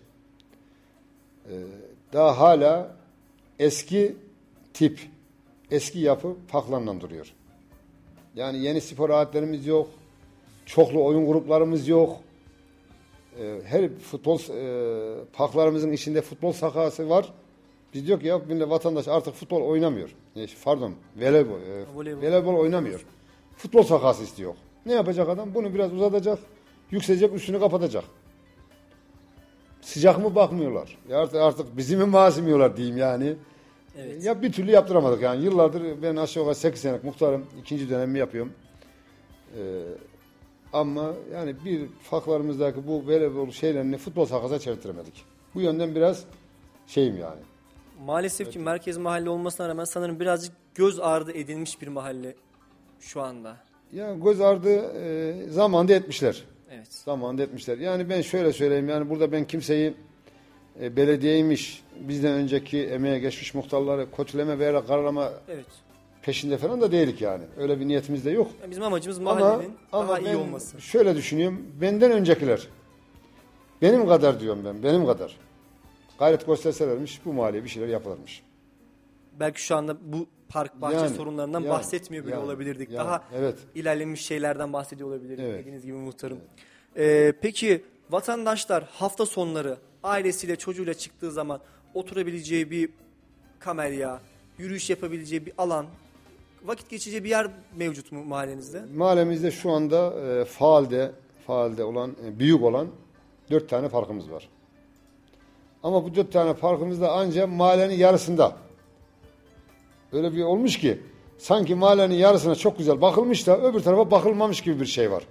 E, 1.50 1.54
daha 2.12 2.38
hala 2.38 2.96
eski 3.58 4.16
tip, 4.74 5.00
eski 5.70 5.98
yapı 5.98 6.36
parklarla 6.48 7.00
duruyor. 7.00 7.34
Yani 8.34 8.58
yeni 8.58 8.80
spor 8.80 9.10
aletlerimiz 9.10 9.66
yok, 9.66 9.90
çoklu 10.66 11.04
oyun 11.04 11.26
gruplarımız 11.26 11.88
yok. 11.88 12.16
E, 13.40 13.60
her 13.64 13.94
futbol 13.98 14.38
e, 14.38 15.24
parklarımızın 15.32 15.92
içinde 15.92 16.22
futbol 16.22 16.52
sahası 16.52 17.08
var 17.08 17.32
Biz 17.95 18.07
diyor 18.07 18.21
ki 18.21 18.26
ya 18.26 18.38
millet 18.38 18.71
vatandaş 18.71 19.09
artık 19.09 19.35
futbol 19.35 19.62
oynamıyor. 19.62 20.11
E, 20.37 20.47
pardon 20.64 20.95
voleybol, 21.16 21.61
e, 21.61 21.85
Voleybol. 21.95 22.23
voleybol 22.23 22.54
oynamıyor. 22.54 23.04
Futbol 23.57 23.83
sahası 23.83 24.23
istiyor. 24.25 24.54
Ne 24.87 24.92
yapacak 24.92 25.28
adam? 25.28 25.54
Bunu 25.54 25.75
biraz 25.75 25.92
uzatacak, 25.92 26.38
yükselecek, 26.90 27.35
üstünü 27.35 27.61
kapatacak. 27.61 28.04
Sıcak 29.80 30.18
mı 30.18 30.35
bakmıyorlar. 30.35 30.99
Ya 31.09 31.18
artık, 31.18 31.37
artık 31.37 31.76
bizi 31.76 31.97
mi 31.97 32.04
malzemiyorlar 32.04 32.76
diyeyim 32.76 32.97
yani. 32.97 33.35
Evet. 33.99 34.25
Ya 34.25 34.42
bir 34.42 34.52
türlü 34.52 34.71
yaptıramadık 34.71 35.23
yani. 35.23 35.45
Yıllardır 35.45 36.02
ben 36.02 36.16
aşağı 36.16 36.42
yukarı 36.42 36.54
8 36.54 36.80
senelik 36.80 37.04
muhtarım. 37.04 37.47
ikinci 37.61 37.90
dönemimi 37.90 38.18
yapıyorum. 38.18 38.52
Ee, 39.59 39.83
ama 40.73 41.12
yani 41.35 41.54
bir 41.64 41.87
farklarımızdaki 42.02 42.87
bu 42.88 43.07
voleybol 43.07 43.50
şeylerini 43.50 43.97
futbol 43.99 44.25
sahasına 44.25 44.59
çevirtiremedik. 44.59 45.25
Bu 45.54 45.61
yönden 45.61 45.95
biraz 45.95 46.25
şeyim 46.87 47.18
yani. 47.18 47.40
Maalesef 48.06 48.52
ki 48.52 48.58
merkez 48.58 48.96
mahalle 48.96 49.30
olmasına 49.30 49.68
rağmen 49.68 49.84
sanırım 49.84 50.20
birazcık 50.20 50.52
göz 50.74 51.00
ardı 51.00 51.32
edilmiş 51.32 51.82
bir 51.82 51.88
mahalle 51.88 52.34
şu 53.00 53.20
anda. 53.20 53.56
Ya 53.92 54.14
göz 54.14 54.40
ardı 54.40 54.70
e, 54.74 55.34
zamanında 55.50 55.92
etmişler. 55.94 56.44
Evet. 56.70 56.92
Zamanında 56.92 57.42
etmişler. 57.42 57.78
Yani 57.78 58.08
ben 58.08 58.22
şöyle 58.22 58.52
söyleyeyim 58.52 58.88
yani 58.88 59.10
burada 59.10 59.32
ben 59.32 59.44
kimseyi 59.44 59.94
e, 60.80 60.96
belediyeymiş, 60.96 61.82
bizden 62.00 62.32
önceki 62.32 62.86
emeğe 62.86 63.18
geçmiş 63.18 63.54
muhtarları 63.54 64.10
kötüleme 64.16 64.58
veya 64.58 64.86
karalama 64.86 65.32
Evet. 65.48 65.66
peşinde 66.22 66.58
falan 66.58 66.80
da 66.80 66.92
değilik 66.92 67.20
yani. 67.20 67.44
Öyle 67.58 67.80
bir 67.80 67.88
niyetimiz 67.88 68.24
de 68.24 68.30
yok. 68.30 68.50
Yani 68.62 68.70
bizim 68.70 68.82
amacımız 68.84 69.18
Ama, 69.18 69.34
mahallenin 69.34 69.72
ama 69.92 70.08
daha 70.08 70.18
iyi 70.18 70.24
ben 70.26 70.34
olması. 70.34 70.80
şöyle 70.80 71.16
düşünüyorum. 71.16 71.66
Benden 71.80 72.10
öncekiler 72.10 72.68
benim 73.82 74.08
kadar 74.08 74.40
diyorum 74.40 74.62
ben. 74.64 74.82
Benim 74.82 75.06
kadar. 75.06 75.36
Gayret 76.18 76.46
gösterselermiş 76.46 77.20
bu 77.25 77.32
mahalleye 77.32 77.64
bir 77.64 77.68
şeyler 77.68 77.88
yapılırmış. 77.88 78.42
Belki 79.40 79.62
şu 79.62 79.76
anda 79.76 79.96
bu 80.12 80.26
park 80.48 80.80
bahçe 80.80 80.96
Yani, 80.96 81.16
sorunlarından 81.16 81.60
yani, 81.60 81.70
bahsetmiyor 81.70 82.25
bile 82.25 82.34
yani, 82.34 82.44
olabilirdik. 82.44 82.90
yani, 82.90 83.06
Daha 83.06 83.25
evet. 83.34 83.58
ilerlemiş 83.75 84.20
şeylerden 84.20 84.72
bahsediyor 84.72 85.08
olabilirdik 85.08 85.44
Evet. 85.44 85.60
dediğiniz 85.60 85.82
gibi 85.82 85.96
muhtarım. 85.96 86.38
Ee, 86.96 87.32
peki 87.40 87.84
vatandaşlar 88.10 88.84
hafta 88.92 89.26
sonları 89.26 89.76
ailesiyle 90.02 90.56
çocuğuyla 90.56 90.94
çıktığı 90.94 91.30
zaman 91.32 91.60
oturabileceği 91.94 92.70
bir 92.70 92.90
kamelya, 93.58 94.20
yürüyüş 94.58 94.90
yapabileceği 94.90 95.46
bir 95.46 95.52
alan, 95.58 95.87
vakit 96.64 96.90
geçireceği 96.90 97.25
bir 97.25 97.30
yer 97.30 97.50
mevcut 97.76 98.12
mu 98.12 98.25
mahallenizde? 98.25 98.82
Mahallemizde 98.96 99.50
şu 99.50 99.70
anda 99.70 100.20
e, 100.20 100.44
faalde 100.44 101.12
faalde 101.46 101.84
olan 101.84 102.16
e, 102.26 102.38
büyük 102.38 102.62
olan 102.62 102.88
dört 103.50 103.68
tane 103.68 103.88
parkımız 103.88 104.30
var. 104.30 104.48
Ama 105.82 106.04
bu 106.04 106.14
dört 106.14 106.32
tane 106.32 106.54
parkımız 106.54 107.00
da 107.00 107.12
ancak 107.12 107.49
mahallenin 107.49 107.94
yarısında. 107.94 108.56
Öyle 110.12 110.32
bir 110.32 110.42
olmuş 110.42 110.78
ki 110.78 110.99
sanki 111.38 111.75
mahallenin 111.75 112.14
yarısına 112.14 112.54
çok 112.54 112.78
güzel 112.78 113.00
bakılmış 113.00 113.47
da 113.47 113.58
öbür 113.61 113.80
tarafa 113.80 114.11
bakılmamış 114.11 114.61
gibi 114.61 114.80
bir 114.80 114.87
şey 114.87 115.11
var. 115.11 115.23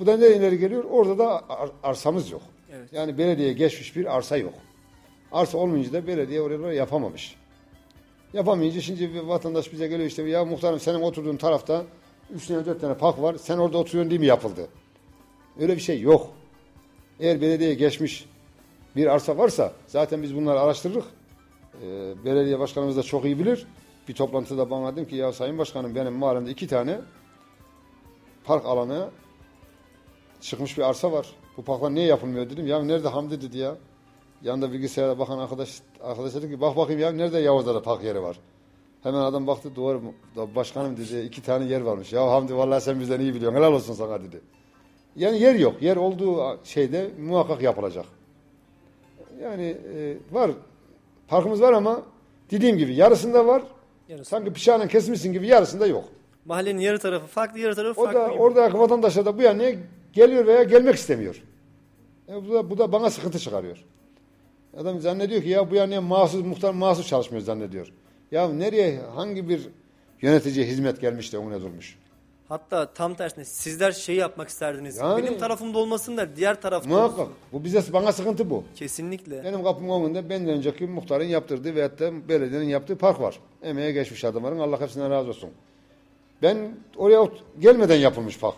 Bu 0.00 0.06
da 0.06 0.16
nereye 0.16 0.36
ileri 0.36 0.58
geliyor? 0.58 0.84
Orada 0.90 1.18
da 1.18 1.48
ar- 1.48 1.70
arsamız 1.82 2.30
yok. 2.30 2.42
Evet. 2.72 2.92
Yani 2.92 3.18
belediyeye 3.18 3.52
geçmiş 3.52 3.96
bir 3.96 4.16
arsa 4.16 4.36
yok. 4.36 4.54
Arsa 5.32 5.58
olmayınca 5.58 5.92
da 5.92 6.06
belediye 6.06 6.40
oraya 6.40 6.72
yapamamış. 6.72 7.36
Yapamayınca 8.32 8.80
şimdi 8.80 9.14
bir 9.14 9.20
vatandaş 9.20 9.72
bize 9.72 9.86
geliyor 9.86 10.08
işte 10.08 10.22
ya 10.22 10.44
muhtarım 10.44 10.80
senin 10.80 11.00
oturduğun 11.02 11.36
tarafta 11.36 11.82
üç 12.34 12.46
tane 12.46 12.66
dört 12.66 12.80
tane 12.80 12.94
park 12.94 13.22
var. 13.22 13.36
Sen 13.40 13.58
orada 13.58 13.78
oturuyorsun 13.78 14.10
diye 14.10 14.20
mi 14.20 14.26
yapıldı? 14.26 14.68
Öyle 15.60 15.76
bir 15.76 15.80
şey 15.80 16.00
yok. 16.00 16.30
Eğer 17.20 17.40
belediyeye 17.40 17.74
geçmiş 17.74 18.26
bir 18.96 19.06
arsa 19.06 19.38
varsa 19.38 19.72
zaten 19.86 20.22
biz 20.22 20.36
bunları 20.36 20.60
araştırırız. 20.60 21.04
Ee, 21.82 22.14
belediye 22.24 22.58
başkanımız 22.58 22.96
da 22.96 23.02
çok 23.02 23.24
iyi 23.24 23.38
bilir. 23.38 23.66
Bir 24.08 24.14
toplantıda 24.14 24.70
bana 24.70 24.92
dedim 24.92 25.08
ki 25.08 25.16
ya 25.16 25.32
sayın 25.32 25.58
başkanım 25.58 25.94
benim 25.94 26.12
mahallemde 26.12 26.50
iki 26.50 26.68
tane 26.68 27.00
park 28.44 28.66
alanı 28.66 29.10
çıkmış 30.40 30.78
bir 30.78 30.82
arsa 30.82 31.12
var. 31.12 31.26
Bu 31.56 31.62
parklar 31.64 31.94
niye 31.94 32.06
yapılmıyor 32.06 32.50
dedim. 32.50 32.66
Ya 32.66 32.82
nerede 32.82 33.08
Hamdi 33.08 33.42
dedi 33.42 33.58
ya. 33.58 33.76
Yanında 34.42 34.72
bilgisayara 34.72 35.18
bakan 35.18 35.38
arkadaş 35.38 35.80
arkadaş 36.02 36.34
dedi 36.34 36.50
ki 36.50 36.60
bak 36.60 36.76
bakayım 36.76 37.00
ya 37.00 37.12
nerede 37.12 37.38
Yavuz'da 37.38 37.74
da 37.74 37.82
park 37.82 38.04
yeri 38.04 38.22
var. 38.22 38.38
Hemen 39.02 39.20
adam 39.20 39.46
baktı 39.46 39.76
doğru 39.76 40.02
Başkanım 40.54 40.96
dedi 40.96 41.20
iki 41.20 41.42
tane 41.42 41.64
yer 41.64 41.80
varmış. 41.80 42.12
Ya 42.12 42.30
Hamdi 42.30 42.56
vallahi 42.56 42.80
sen 42.80 43.00
bizden 43.00 43.20
iyi 43.20 43.34
biliyorsun. 43.34 43.58
Helal 43.58 43.72
olsun 43.72 43.94
sana 43.94 44.22
dedi. 44.22 44.40
Yani 45.16 45.40
yer 45.40 45.54
yok. 45.54 45.82
Yer 45.82 45.96
olduğu 45.96 46.58
şeyde 46.64 47.10
muhakkak 47.20 47.62
yapılacak. 47.62 48.06
Yani 49.42 49.76
e, 49.96 50.16
var. 50.32 50.50
Parkımız 51.28 51.60
var 51.60 51.72
ama 51.72 52.02
dediğim 52.50 52.78
gibi 52.78 52.94
yarısında 52.94 53.46
var. 53.46 53.62
Yarısı. 54.08 54.30
Sanki 54.30 54.54
bıçağla 54.54 54.88
kesmişsin 54.88 55.32
gibi 55.32 55.46
yarısında 55.46 55.86
yok. 55.86 56.04
Mahallenin 56.44 56.80
yarı 56.80 56.98
tarafı 56.98 57.26
farklı, 57.26 57.58
yarı 57.58 57.74
tarafı 57.74 58.00
O 58.00 58.04
farklı. 58.04 58.20
da 58.20 58.28
gibi. 58.28 58.38
oradaki 58.42 58.78
vatandaşlar 58.78 59.24
da 59.24 59.38
bu 59.38 59.42
yana 59.42 59.64
geliyor 60.12 60.46
veya 60.46 60.62
gelmek 60.62 60.94
istemiyor. 60.94 61.42
E 62.28 62.34
bu, 62.48 62.52
da, 62.52 62.70
bu 62.70 62.78
da 62.78 62.92
bana 62.92 63.10
sıkıntı 63.10 63.38
çıkarıyor. 63.38 63.84
Adam 64.76 65.00
zannediyor 65.00 65.42
ki 65.42 65.48
ya 65.48 65.70
bu 65.70 65.74
yana 65.74 66.00
mahsus 66.00 66.44
muhtar 66.44 66.72
mahsus 66.74 67.06
çalışmıyor 67.08 67.44
zannediyor. 67.44 67.92
Ya 68.30 68.48
nereye 68.48 69.00
hangi 69.14 69.48
bir 69.48 69.68
yöneticiye 70.22 70.66
hizmet 70.66 71.00
gelmiş 71.00 71.32
de 71.32 71.38
ona 71.38 71.60
durmuş. 71.60 71.98
Hatta 72.54 72.86
tam 72.86 73.14
tersine 73.14 73.44
sizler 73.44 73.92
şey 73.92 74.16
yapmak 74.16 74.48
isterdiniz. 74.48 74.96
Yani- 74.96 75.22
Benim 75.22 75.38
tarafımda 75.38 75.78
olmasın 75.78 76.16
da 76.16 76.36
diğer 76.36 76.60
tarafta 76.62 76.88
Muhakkak. 76.88 77.18
olsun. 77.18 77.32
Bu 77.52 77.64
bize 77.64 77.82
bana 77.92 78.12
sıkıntı 78.12 78.50
bu. 78.50 78.64
Kesinlikle. 78.76 79.44
Benim 79.44 79.62
kapımın 79.64 80.04
önünde 80.04 80.28
benden 80.30 80.48
önceki 80.54 80.86
muhtarın 80.86 81.24
yaptırdığı 81.24 81.74
veyahut 81.74 82.00
da 82.00 82.28
belediyenin 82.28 82.68
yaptığı 82.68 82.96
park 82.98 83.20
var. 83.20 83.38
Emeğe 83.62 83.92
geçmiş 83.92 84.24
adamların 84.24 84.58
Allah 84.58 84.80
hepsinden 84.80 85.10
razı 85.10 85.28
olsun. 85.28 85.50
Ben 86.42 86.76
oraya 86.96 87.20
ot- 87.22 87.42
gelmeden 87.60 87.96
yapılmış 87.96 88.38
park. 88.38 88.54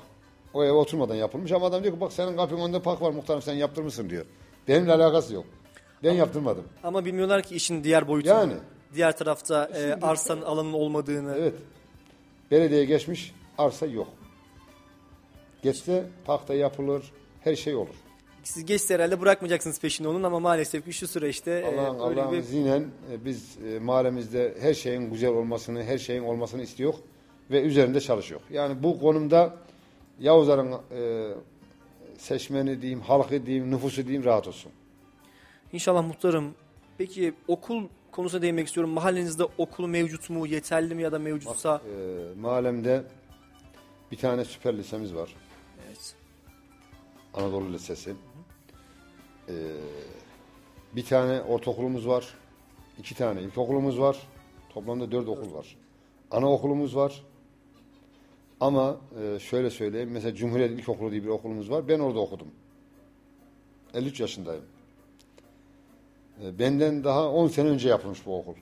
O 0.54 0.64
eve 0.64 0.72
oturmadan 0.72 1.14
yapılmış 1.14 1.52
ama 1.52 1.66
adam 1.66 1.82
diyor 1.82 1.94
ki 1.94 2.00
bak 2.00 2.12
senin 2.12 2.36
kapının 2.36 2.60
önünde 2.60 2.82
park 2.82 3.02
var 3.02 3.10
muhtarım 3.10 3.42
sen 3.42 3.54
yaptırmışsın 3.54 4.10
diyor. 4.10 4.24
Benimle 4.68 4.92
alakası 4.92 5.34
yok. 5.34 5.44
Ben 6.04 6.12
yaptırmadım. 6.12 6.64
Ama 6.82 7.04
bilmiyorlar 7.04 7.42
ki 7.42 7.54
işin 7.54 7.84
diğer 7.84 8.08
boyutu. 8.08 8.28
Yani. 8.28 8.52
Diğer 8.94 9.16
tarafta 9.16 9.64
e, 9.64 9.92
arsanın 10.02 10.42
alanın 10.42 10.72
olmadığını. 10.72 11.34
Evet. 11.38 11.54
Belediyeye 12.50 12.84
geçmiş 12.84 13.34
arsa 13.58 13.86
yok. 13.86 14.08
Geçse 15.62 16.06
parkta 16.24 16.54
yapılır, 16.54 17.12
her 17.40 17.56
şey 17.56 17.74
olur. 17.74 17.94
Siz 18.42 18.64
geçse 18.64 18.94
herhalde 18.94 19.20
bırakmayacaksınız 19.20 19.80
peşini 19.80 20.08
onun 20.08 20.22
ama 20.22 20.40
maalesef 20.40 20.84
ki 20.84 20.92
şu 20.92 21.08
süreçte 21.08 21.50
e, 21.50 21.64
Allah'ın 21.64 22.10
öyle 22.10 22.22
Allah'ın 22.22 22.32
bir 22.32 22.38
izniyle 22.38 22.76
e, 23.12 23.24
biz 23.24 23.58
e, 23.58 23.78
mahallemizde 23.78 24.54
her 24.60 24.74
şeyin 24.74 25.10
güzel 25.10 25.30
olmasını, 25.30 25.84
her 25.84 25.98
şeyin 25.98 26.22
olmasını 26.22 26.62
istiyor 26.62 26.94
ve 27.50 27.62
üzerinde 27.62 28.00
çalışıyor. 28.00 28.40
Yani 28.50 28.82
bu 28.82 29.00
konumda 29.00 29.56
Yavuzların 30.20 30.72
e, 30.72 31.30
seçmeni 32.18 32.82
diyeyim, 32.82 33.00
halkı 33.00 33.46
diyeyim, 33.46 33.70
nüfusu 33.70 34.04
diyeyim 34.04 34.24
rahat 34.24 34.48
olsun. 34.48 34.72
İnşallah 35.72 36.06
muhtarım. 36.06 36.54
Peki 36.98 37.34
okul 37.48 37.82
konusuna 38.12 38.42
değinmek 38.42 38.66
istiyorum. 38.66 38.90
Mahallenizde 38.90 39.44
okul 39.58 39.86
mevcut 39.86 40.30
mu? 40.30 40.46
Yeterli 40.46 40.94
mi 40.94 41.02
ya 41.02 41.12
da 41.12 41.18
mevcutsa? 41.18 41.80
E, 41.96 42.40
mahallemde 42.40 43.02
bir 44.12 44.16
tane 44.16 44.44
süper 44.44 44.78
lisemiz 44.78 45.14
var. 45.14 45.34
Evet. 45.86 46.14
Anadolu 47.34 47.72
Lisesi. 47.72 48.14
E, 49.48 49.54
bir 50.96 51.04
tane 51.04 51.42
ortaokulumuz 51.42 52.08
var. 52.08 52.34
iki 52.98 53.14
tane 53.14 53.42
ilkokulumuz 53.42 54.00
var. 54.00 54.28
Toplamda 54.68 55.10
dört 55.12 55.28
okul 55.28 55.54
var. 55.54 55.76
Anaokulumuz 56.30 56.96
var. 56.96 57.22
Ama 58.60 58.96
e, 59.22 59.38
şöyle 59.38 59.70
söyleyeyim. 59.70 60.10
Mesela 60.12 60.34
Cumhuriyet 60.34 60.70
İlkokulu 60.70 61.10
diye 61.10 61.22
bir 61.22 61.28
okulumuz 61.28 61.70
var. 61.70 61.88
Ben 61.88 61.98
orada 61.98 62.20
okudum. 62.20 62.48
53 63.94 64.20
yaşındayım. 64.20 64.64
E, 66.42 66.58
benden 66.58 67.04
daha 67.04 67.30
10 67.30 67.48
sene 67.48 67.68
önce 67.68 67.88
yapılmış 67.88 68.26
bu 68.26 68.38
okul. 68.38 68.54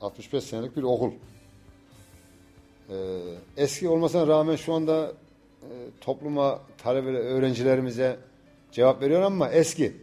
65 0.00 0.44
senelik 0.44 0.76
bir 0.76 0.82
okul. 0.82 1.12
E, 2.92 2.94
eski 3.56 3.88
olmasına 3.88 4.26
rağmen 4.26 4.56
şu 4.56 4.72
anda 4.72 5.12
e, 5.62 5.68
topluma, 6.00 6.60
talebe, 6.78 7.08
öğrencilerimize 7.08 8.16
cevap 8.72 9.02
veriyor 9.02 9.22
ama 9.22 9.48
eski. 9.48 9.96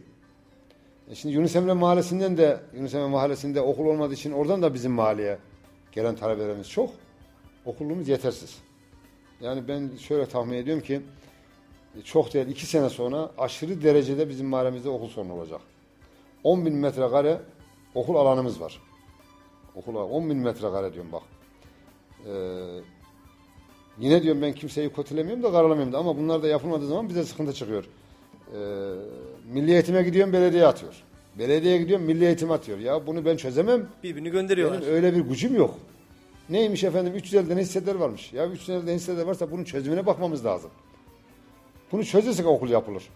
E 1.10 1.14
şimdi 1.14 1.34
Yunus 1.34 1.56
Emre 1.56 1.72
Mahallesi'nden 1.72 2.36
de 2.36 2.60
Yunus 2.74 2.94
Emre 2.94 3.06
Mahallesi'nde 3.06 3.60
okul 3.60 3.86
olmadığı 3.86 4.14
için 4.14 4.32
oradan 4.32 4.62
da 4.62 4.74
bizim 4.74 4.92
mahalleye 4.92 5.38
gelen 5.92 6.16
talebelerimiz 6.16 6.70
çok. 6.70 6.90
Okulumuz 7.64 8.08
yetersiz. 8.08 8.58
Yani 9.40 9.68
ben 9.68 9.90
şöyle 9.96 10.26
tahmin 10.26 10.56
ediyorum 10.56 10.82
ki 10.82 11.02
e, 11.98 12.02
çok 12.02 12.34
değil 12.34 12.46
iki 12.46 12.66
sene 12.66 12.88
sonra 12.88 13.30
aşırı 13.38 13.82
derecede 13.82 14.28
bizim 14.28 14.46
mahallemizde 14.46 14.88
okul 14.88 15.08
sorunu 15.08 15.32
olacak. 15.32 15.60
10 16.44 16.66
bin 16.66 16.74
metrekare 16.74 17.40
okul 17.94 18.16
alanımız 18.16 18.60
var. 18.60 18.82
Okul 19.74 19.94
10 19.94 20.30
bin 20.30 20.36
metrekare 20.36 20.94
diyorum 20.94 21.12
bak. 21.12 21.22
Ee, 22.26 22.32
yine 23.98 24.22
diyorum 24.22 24.42
ben 24.42 24.52
kimseyi 24.52 24.92
kötülemiyorum 24.92 25.42
da 25.42 25.52
karalamıyorum 25.52 25.92
da 25.92 25.98
ama 25.98 26.16
bunlar 26.16 26.42
da 26.42 26.48
yapılmadığı 26.48 26.86
zaman 26.86 27.08
bize 27.08 27.24
sıkıntı 27.24 27.52
çıkıyor. 27.52 27.84
Ee, 27.84 28.58
milli 29.52 29.72
eğitime 29.72 30.02
gidiyorum 30.02 30.32
belediye 30.32 30.66
atıyor. 30.66 30.94
Belediyeye 31.38 31.78
gidiyorum 31.78 32.06
milli 32.06 32.24
eğitim 32.24 32.50
atıyor. 32.50 32.78
Ya 32.78 33.06
bunu 33.06 33.24
ben 33.24 33.36
çözemem. 33.36 33.86
Birbirini 34.02 34.30
gönderiyorlar. 34.30 34.82
Benim 34.82 34.92
öyle 34.92 35.14
bir 35.14 35.20
gücüm 35.20 35.54
yok. 35.54 35.78
Neymiş 36.50 36.84
efendim 36.84 37.14
350 37.14 37.48
tane 37.48 37.60
hisseler 37.60 37.94
varmış. 37.94 38.32
Ya 38.32 38.46
350 38.46 38.80
tane 38.80 38.94
hisseler 38.94 39.22
varsa 39.22 39.50
bunun 39.50 39.64
çözümüne 39.64 40.06
bakmamız 40.06 40.44
lazım. 40.44 40.70
Bunu 41.92 42.04
çözürsek 42.04 42.46
okul 42.46 42.68
yapılır. 42.68 43.08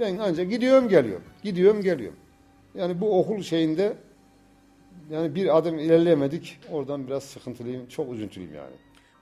Ben 0.00 0.18
ancak 0.20 0.50
gidiyorum 0.50 0.88
geliyorum. 0.88 1.24
Gidiyorum 1.42 1.82
geliyorum. 1.82 2.18
Yani 2.74 3.00
bu 3.00 3.20
okul 3.20 3.42
şeyinde 3.42 3.96
yani 5.10 5.34
bir 5.34 5.58
adım 5.58 5.78
ilerleyemedik. 5.78 6.58
Oradan 6.70 7.06
biraz 7.06 7.22
sıkıntılıyım. 7.22 7.88
Çok 7.88 8.12
üzüntülüyüm 8.12 8.54
yani. 8.54 8.74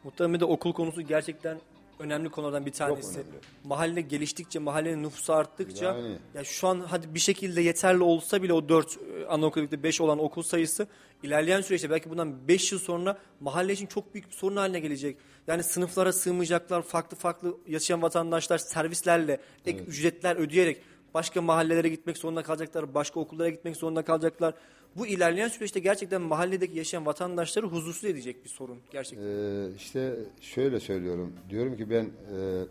Muhtemelen 0.04 0.40
de 0.40 0.44
okul 0.44 0.72
konusu 0.72 1.02
gerçekten 1.02 1.58
önemli 1.98 2.28
konulardan 2.28 2.66
bir 2.66 2.72
tanesi. 2.72 3.22
Mahalle 3.64 4.00
geliştikçe, 4.00 4.58
mahallenin 4.58 5.02
nüfusu 5.02 5.32
arttıkça 5.32 5.84
Yani. 5.84 6.16
ya 6.34 6.44
şu 6.44 6.68
an 6.68 6.80
hadi 6.80 7.14
bir 7.14 7.18
şekilde 7.18 7.60
yeterli 7.60 8.02
olsa 8.02 8.42
bile 8.42 8.52
o 8.52 8.68
4 8.68 8.98
anaokulda 9.28 9.82
5 9.82 10.00
olan 10.00 10.18
okul 10.18 10.42
sayısı 10.42 10.86
ilerleyen 11.22 11.60
süreçte 11.60 11.90
belki 11.90 12.10
bundan 12.10 12.48
5 12.48 12.72
yıl 12.72 12.78
sonra 12.78 13.18
mahalle 13.40 13.72
için 13.72 13.86
çok 13.86 14.14
büyük 14.14 14.30
bir 14.30 14.34
sorun 14.34 14.56
haline 14.56 14.80
gelecek. 14.80 15.16
Yani 15.46 15.62
sınıflara 15.62 16.12
sığmayacaklar, 16.12 16.82
farklı 16.82 17.16
farklı 17.16 17.56
yaşayan 17.68 18.02
vatandaşlar 18.02 18.58
servislerle, 18.58 19.40
ek 19.66 19.78
ücretler 19.78 20.36
ödeyerek 20.36 20.82
başka 21.14 21.42
mahallelere 21.42 21.88
gitmek 21.88 22.16
zorunda 22.16 22.42
kalacaklar, 22.42 22.94
başka 22.94 23.20
okullara 23.20 23.48
gitmek 23.48 23.76
zorunda 23.76 24.02
kalacaklar. 24.02 24.54
Bu 24.96 25.06
ilerleyen 25.06 25.48
süreçte 25.48 25.80
gerçekten 25.80 26.22
mahalledeki 26.22 26.78
yaşayan 26.78 27.06
vatandaşları 27.06 27.66
huzursuz 27.66 28.04
edecek 28.04 28.44
bir 28.44 28.48
sorun 28.48 28.78
gerçekten. 28.90 29.26
Ee, 29.26 29.68
işte 29.76 30.16
şöyle 30.40 30.80
söylüyorum. 30.80 31.32
Diyorum 31.50 31.76
ki 31.76 31.90
ben 31.90 32.04
e, 32.04 32.64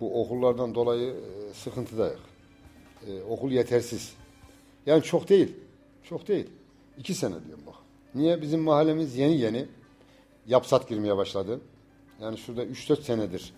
bu 0.00 0.22
okullardan 0.22 0.74
dolayı 0.74 1.10
e, 1.10 1.54
sıkıntıdayız. 1.54 2.20
E, 3.08 3.22
okul 3.22 3.50
yetersiz. 3.50 4.14
Yani 4.86 5.02
çok 5.02 5.28
değil. 5.28 5.52
Çok 6.08 6.28
değil. 6.28 6.46
İki 6.98 7.14
sene 7.14 7.44
diyorum 7.46 7.64
bak. 7.66 7.74
Niye? 8.14 8.42
Bizim 8.42 8.60
mahallemiz 8.60 9.16
yeni 9.16 9.40
yeni 9.40 9.66
yapsat 10.46 10.88
girmeye 10.88 11.16
başladı. 11.16 11.60
Yani 12.20 12.38
şurada 12.38 12.64
3-4 12.64 13.02
senedir 13.02 13.52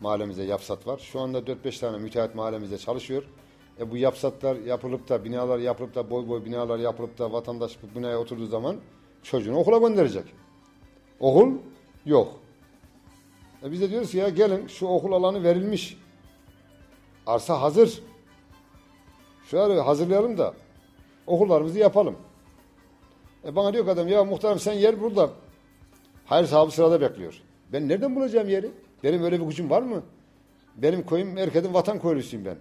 mahallemize 0.00 0.44
yapsat 0.44 0.86
var. 0.86 0.98
Şu 0.98 1.20
anda 1.20 1.38
4-5 1.38 1.80
tane 1.80 1.98
müteahhit 1.98 2.34
mahallemizde 2.34 2.78
çalışıyor. 2.78 3.24
E 3.80 3.90
bu 3.90 3.96
yapsatlar 3.96 4.56
yapılıp 4.56 5.08
da 5.08 5.24
binalar 5.24 5.58
yapılıp 5.58 5.94
da 5.94 6.10
boy 6.10 6.28
boy 6.28 6.44
binalar 6.44 6.78
yapılıp 6.78 7.18
da 7.18 7.32
vatandaş 7.32 7.76
bu 7.82 7.98
binaya 7.98 8.18
oturduğu 8.20 8.46
zaman 8.46 8.76
çocuğunu 9.22 9.58
okula 9.58 9.88
gönderecek. 9.88 10.24
Okul 11.20 11.52
yok. 12.06 12.40
E 13.62 13.70
biz 13.70 13.80
de 13.80 13.90
diyoruz 13.90 14.10
ki 14.10 14.18
ya 14.18 14.28
gelin 14.28 14.66
şu 14.66 14.86
okul 14.86 15.12
alanı 15.12 15.44
verilmiş. 15.44 15.98
Arsa 17.26 17.60
hazır. 17.62 18.02
Arayı 19.52 19.80
hazırlayalım 19.80 20.38
da 20.38 20.54
okullarımızı 21.26 21.78
yapalım. 21.78 22.16
E 23.44 23.56
bana 23.56 23.72
diyor 23.72 23.86
adam 23.86 24.08
ya 24.08 24.24
muhtarım 24.24 24.58
sen 24.58 24.72
yer 24.72 25.00
burada. 25.00 25.30
Hayır 26.26 26.46
sahibi 26.46 26.72
sırada 26.72 27.00
bekliyor. 27.00 27.42
Ben 27.72 27.88
nereden 27.88 28.16
bulacağım 28.16 28.48
yeri? 28.48 28.70
Benim 29.04 29.22
öyle 29.22 29.40
bir 29.40 29.46
gücüm 29.46 29.70
var 29.70 29.82
mı? 29.82 30.02
Benim 30.76 31.02
koyum 31.02 31.38
Erked'in 31.38 31.74
vatan 31.74 32.00
köylüsüyüm 32.00 32.44
ben. 32.44 32.56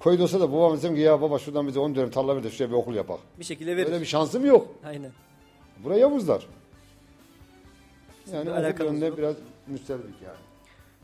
Köyde 0.00 0.22
olsa 0.22 0.40
da 0.40 0.52
babam 0.52 0.76
desem 0.76 0.94
ki 0.94 1.00
ya 1.00 1.20
baba 1.20 1.38
şuradan 1.38 1.68
bize 1.68 1.78
10 1.80 1.94
dönüm 1.94 2.10
tarla 2.10 2.36
ver 2.36 2.44
de 2.44 2.50
şuraya 2.50 2.70
bir 2.70 2.76
okul 2.76 2.94
yapak. 2.94 3.20
Bir 3.38 3.44
şekilde 3.44 3.76
verir. 3.76 3.86
Öyle 3.86 4.00
bir 4.00 4.06
şansım 4.06 4.46
yok. 4.46 4.68
Aynen. 4.84 5.10
Buraya 5.84 5.98
Yavuzlar. 5.98 6.46
Yani 8.32 8.50
okul 8.50 8.84
yönünde 8.84 9.06
yok. 9.06 9.18
biraz 9.18 9.34
müsterdik 9.66 10.14
yani. 10.24 10.36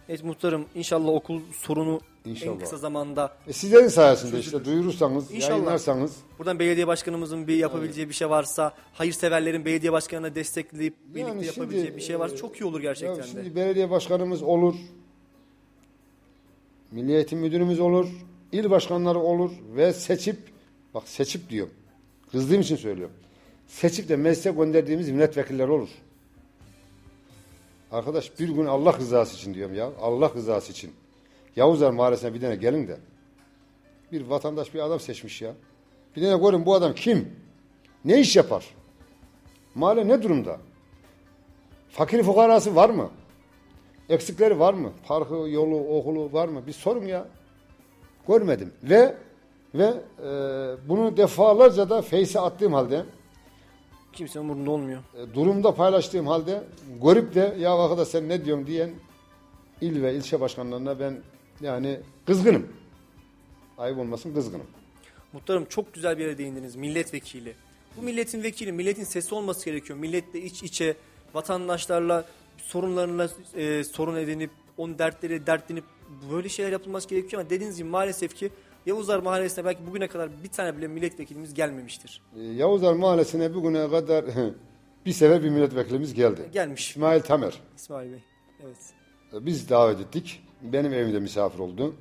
Evet 0.08 0.24
muhtarım 0.24 0.64
inşallah 0.74 1.08
okul 1.08 1.40
sorunu 1.52 2.00
en 2.26 2.30
İnşallah. 2.30 2.60
kısa 2.60 2.76
zamanda 2.76 3.32
E 3.48 3.52
sizlerin 3.52 3.88
sayesinde 3.88 4.38
işte 4.38 4.64
duyurursanız, 4.64 5.30
İnşallah. 5.32 5.50
yayınlarsanız 5.50 6.16
buradan 6.38 6.58
belediye 6.58 6.86
başkanımızın 6.86 7.46
bir 7.46 7.56
yapabileceği 7.56 8.08
bir 8.08 8.14
şey 8.14 8.30
varsa 8.30 8.72
hayırseverlerin 8.92 9.64
belediye 9.64 9.92
başkanına 9.92 10.34
destekleyip 10.34 10.94
birlikte 11.06 11.20
Yani 11.20 11.44
şimdi, 11.44 11.46
yapabileceği 11.60 11.96
bir 11.96 12.00
şey 12.02 12.18
varsa 12.18 12.34
e, 12.34 12.38
çok 12.38 12.60
iyi 12.60 12.64
olur 12.64 12.80
gerçekten 12.80 13.16
de. 13.18 13.22
şimdi 13.22 13.56
belediye 13.56 13.90
başkanımız 13.90 14.42
olur, 14.42 14.74
milli 16.90 17.12
eğitim 17.14 17.38
müdürümüz 17.38 17.80
olur, 17.80 18.08
il 18.54 18.70
başkanları 18.70 19.18
olur 19.18 19.50
ve 19.76 19.92
seçip, 19.92 20.38
bak 20.94 21.08
seçip 21.08 21.50
diyorum, 21.50 21.74
kızdığım 22.32 22.60
için 22.60 22.76
söylüyorum. 22.76 23.14
Seçip 23.66 24.08
de 24.08 24.16
meclise 24.16 24.50
gönderdiğimiz 24.50 25.10
milletvekilleri 25.10 25.70
olur. 25.70 25.88
Arkadaş 27.92 28.38
bir 28.40 28.48
gün 28.48 28.66
Allah 28.66 28.98
rızası 28.98 29.36
için 29.36 29.54
diyorum 29.54 29.74
ya, 29.74 29.90
Allah 30.00 30.32
rızası 30.34 30.72
için. 30.72 30.92
Yavuzlar 31.56 31.90
Mahallesi'ne 31.90 32.34
bir 32.34 32.40
tane 32.40 32.56
gelin 32.56 32.88
de 32.88 32.96
bir 34.12 34.20
vatandaş 34.20 34.74
bir 34.74 34.80
adam 34.80 35.00
seçmiş 35.00 35.42
ya. 35.42 35.54
Bir 36.16 36.22
tane 36.22 36.42
görün 36.42 36.66
bu 36.66 36.74
adam 36.74 36.94
kim? 36.94 37.32
Ne 38.04 38.20
iş 38.20 38.36
yapar? 38.36 38.64
Mahalle 39.74 40.08
ne 40.08 40.22
durumda? 40.22 40.58
Fakir 41.90 42.22
fukarası 42.22 42.76
var 42.76 42.90
mı? 42.90 43.10
Eksikleri 44.08 44.58
var 44.58 44.74
mı? 44.74 44.92
Parkı, 45.06 45.34
yolu, 45.34 45.98
okulu 45.98 46.32
var 46.32 46.48
mı? 46.48 46.66
Bir 46.66 46.72
sorun 46.72 47.06
ya. 47.06 47.26
Görmedim. 48.28 48.72
Ve 48.82 49.14
ve 49.74 49.94
e, 50.18 50.28
bunu 50.88 51.16
defalarca 51.16 51.90
da 51.90 52.02
Face'e 52.02 52.40
attığım 52.40 52.72
halde, 52.72 53.04
Kimsenin 54.12 54.44
umurunda 54.44 54.70
olmuyor. 54.70 55.00
e, 55.16 55.34
durumda 55.34 55.74
paylaştığım 55.74 56.26
halde 56.26 56.64
görüp 57.02 57.34
de 57.34 57.56
ya 57.58 57.74
arkadaş 57.74 58.08
sen 58.08 58.28
ne 58.28 58.44
diyorsun 58.44 58.66
diyen 58.66 58.90
il 59.80 60.02
ve 60.02 60.14
ilçe 60.14 60.40
başkanlarına 60.40 61.00
ben 61.00 61.18
yani 61.60 62.00
kızgınım. 62.26 62.68
Ayıp 63.78 63.98
olmasın 63.98 64.34
kızgınım. 64.34 64.66
Muhtarım 65.32 65.64
çok 65.64 65.94
güzel 65.94 66.18
bir 66.18 66.22
yere 66.24 66.38
değindiniz. 66.38 66.76
Milletvekili. 66.76 67.54
Bu 67.96 68.02
milletin 68.02 68.42
vekili, 68.42 68.72
milletin 68.72 69.04
sesi 69.04 69.34
olması 69.34 69.64
gerekiyor. 69.64 69.98
Milletle 69.98 70.40
iç 70.42 70.62
içe, 70.62 70.96
vatandaşlarla 71.34 72.24
sorunlarına 72.56 73.28
e, 73.56 73.84
sorun 73.84 74.16
edinip, 74.16 74.50
onun 74.78 74.98
dertleri 74.98 75.46
dertlenip 75.46 75.84
böyle 76.32 76.48
şeyler 76.48 76.72
yapılması 76.72 77.08
gerekiyor 77.08 77.42
ama 77.42 77.50
dediğiniz 77.50 77.76
gibi 77.76 77.88
maalesef 77.88 78.34
ki 78.34 78.50
Yavuzlar 78.86 79.18
Mahallesi'ne 79.18 79.64
belki 79.64 79.86
bugüne 79.86 80.08
kadar 80.08 80.30
bir 80.44 80.48
tane 80.48 80.76
bile 80.76 80.88
milletvekilimiz 80.88 81.54
gelmemiştir. 81.54 82.22
E, 82.36 82.42
Yavuzlar 82.42 82.92
Mahallesi'ne 82.92 83.54
bugüne 83.54 83.90
kadar 83.90 84.24
bir 85.06 85.12
sefer 85.12 85.44
bir 85.44 85.48
milletvekilimiz 85.50 86.14
geldi. 86.14 86.48
Gelmiş 86.52 86.90
İsmail 86.90 87.20
Tamer. 87.20 87.60
İsmail 87.76 88.12
Bey. 88.12 88.24
Evet. 88.64 88.76
Biz 89.32 89.70
davet 89.70 90.00
ettik. 90.00 90.42
Benim 90.62 90.92
evimde 90.92 91.20
misafir 91.20 91.58
oldu. 91.58 91.94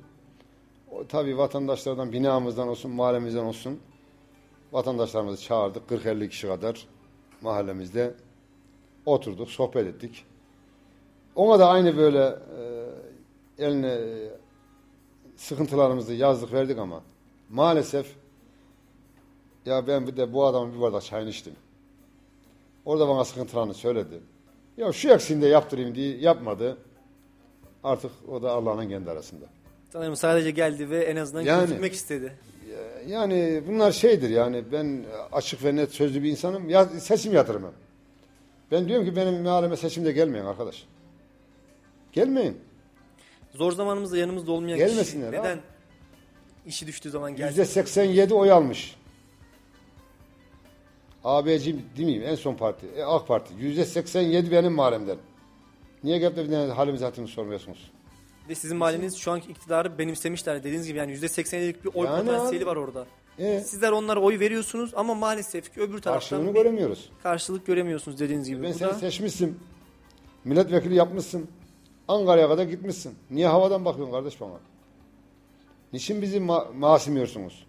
O, 0.90 1.06
tabii 1.06 1.38
vatandaşlardan, 1.38 2.12
binamızdan 2.12 2.68
olsun, 2.68 2.90
mahallemizden 2.90 3.44
olsun 3.44 3.80
vatandaşlarımızı 4.72 5.42
çağırdık. 5.42 5.90
40-50 5.90 6.28
kişi 6.28 6.46
kadar 6.46 6.86
mahallemizde 7.40 8.14
oturduk, 9.06 9.50
sohbet 9.50 9.86
ettik. 9.86 10.24
Ona 11.34 11.58
da 11.58 11.68
aynı 11.68 11.96
böyle 11.96 12.38
e, 12.58 12.83
eline 13.58 13.88
e, 13.88 14.30
sıkıntılarımızı 15.36 16.14
yazdık 16.14 16.52
verdik 16.52 16.78
ama 16.78 17.02
maalesef 17.50 18.06
ya 19.66 19.86
ben 19.86 20.06
bir 20.06 20.16
de 20.16 20.32
bu 20.32 20.44
adamın 20.44 20.74
bir 20.74 20.80
bardak 20.80 21.02
çayını 21.02 21.30
içtim. 21.30 21.52
Orada 22.84 23.08
bana 23.08 23.24
sıkıntılarını 23.24 23.74
söyledi. 23.74 24.20
Ya 24.76 24.92
şu 24.92 25.08
eksiğini 25.08 25.42
de 25.42 25.46
yaptırayım 25.46 25.94
diye 25.94 26.16
yapmadı. 26.16 26.76
Artık 27.84 28.10
o 28.28 28.42
da 28.42 28.50
Allah'ın 28.50 28.88
kendi 28.88 29.10
arasında. 29.10 29.44
Sanırım 29.92 30.16
sadece 30.16 30.50
geldi 30.50 30.90
ve 30.90 31.04
en 31.04 31.16
azından 31.16 31.42
Yani. 31.42 31.60
gözükmek 31.60 31.92
istedi. 31.92 32.32
Yani 33.06 33.62
bunlar 33.68 33.92
şeydir 33.92 34.30
yani 34.30 34.64
ben 34.72 35.04
açık 35.32 35.64
ve 35.64 35.76
net 35.76 35.92
sözlü 35.92 36.22
bir 36.22 36.30
insanım. 36.30 36.68
Ya, 36.68 36.84
seçim 36.84 37.32
yatırımı. 37.32 37.72
Ben 38.70 38.88
diyorum 38.88 39.06
ki 39.06 39.16
benim 39.16 39.42
mahalleme 39.42 39.76
seçimde 39.76 40.12
gelmeyin 40.12 40.44
arkadaş. 40.44 40.86
Gelmeyin. 42.12 42.58
Zor 43.54 43.72
zamanımızda 43.72 44.16
yanımızda 44.16 44.52
olmayan 44.52 44.78
Gelmesinler 44.78 45.30
kişi 45.30 45.42
neden 45.42 45.56
abi. 45.56 45.60
işi 46.66 46.86
düştüğü 46.86 47.10
zaman 47.10 47.36
gelsin? 47.36 47.48
Yüzde 47.50 47.64
87 47.64 48.34
oy 48.34 48.50
almış. 48.52 48.96
ABC 51.24 51.64
değil 51.96 52.08
miyim? 52.08 52.22
En 52.26 52.34
son 52.34 52.54
parti. 52.54 52.86
E, 52.96 53.02
AK 53.02 53.28
Parti. 53.28 53.54
Yüzde 53.58 53.84
87 53.84 54.50
benim 54.50 54.72
mahallemden. 54.72 55.16
Niye 56.04 56.18
gelip 56.18 56.36
de 56.36 56.44
bir 56.44 56.50
tane 56.50 56.72
halimizi 56.72 57.04
hatırını 57.04 57.28
sormuyorsunuz? 57.28 57.90
Ve 58.48 58.54
sizin 58.54 58.76
mahalleniz 58.76 59.16
şu 59.16 59.32
anki 59.32 59.50
iktidarı 59.50 59.98
benimsemişler. 59.98 60.64
Dediğiniz 60.64 60.86
gibi 60.86 60.98
yani 60.98 61.12
%87'lik 61.12 61.84
bir 61.84 61.90
oy 61.94 62.06
Yani 62.06 62.26
potansiyeli 62.26 62.64
abi. 62.64 62.70
var 62.70 62.76
orada. 62.76 63.06
E, 63.38 63.60
Sizler 63.60 63.90
onlara 63.92 64.20
oy 64.20 64.40
veriyorsunuz 64.40 64.92
ama 64.96 65.14
maalesef 65.14 65.74
ki 65.74 65.80
öbür 65.80 65.98
taraftan 66.02 66.12
karşılığını 66.12 66.48
bir 66.48 66.54
göremiyoruz. 66.60 67.10
karşılık 67.22 67.66
göremiyorsunuz 67.66 68.20
dediğiniz 68.20 68.48
gibi. 68.48 68.62
Ben 68.62 68.70
Bu 68.74 68.78
seni 68.78 68.88
da 68.88 68.94
seçmişsin. 68.94 69.58
Milletvekili 70.44 70.94
yapmışsın. 70.94 71.48
Ankara'ya 72.08 72.48
kadar 72.48 72.64
gitmişsin. 72.64 73.14
Niye 73.30 73.46
havadan 73.46 73.84
bakıyorsun 73.84 74.12
kardeş 74.12 74.40
bana? 74.40 74.60
Niçin 75.92 76.22
bizi 76.22 76.38
ma- 76.38 76.74
masimiyorsunuz? 76.78 77.66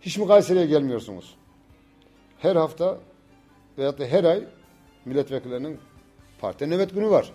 Hiç 0.00 0.18
mi 0.18 0.26
Kayseri'ye 0.26 0.66
gelmiyorsunuz? 0.66 1.34
Her 2.38 2.56
hafta 2.56 2.98
veyahut 3.78 3.98
da 3.98 4.04
her 4.04 4.24
ay 4.24 4.44
milletvekillerinin 5.04 5.78
parti 6.40 6.70
nöbet 6.70 6.94
günü 6.94 7.10
var. 7.10 7.32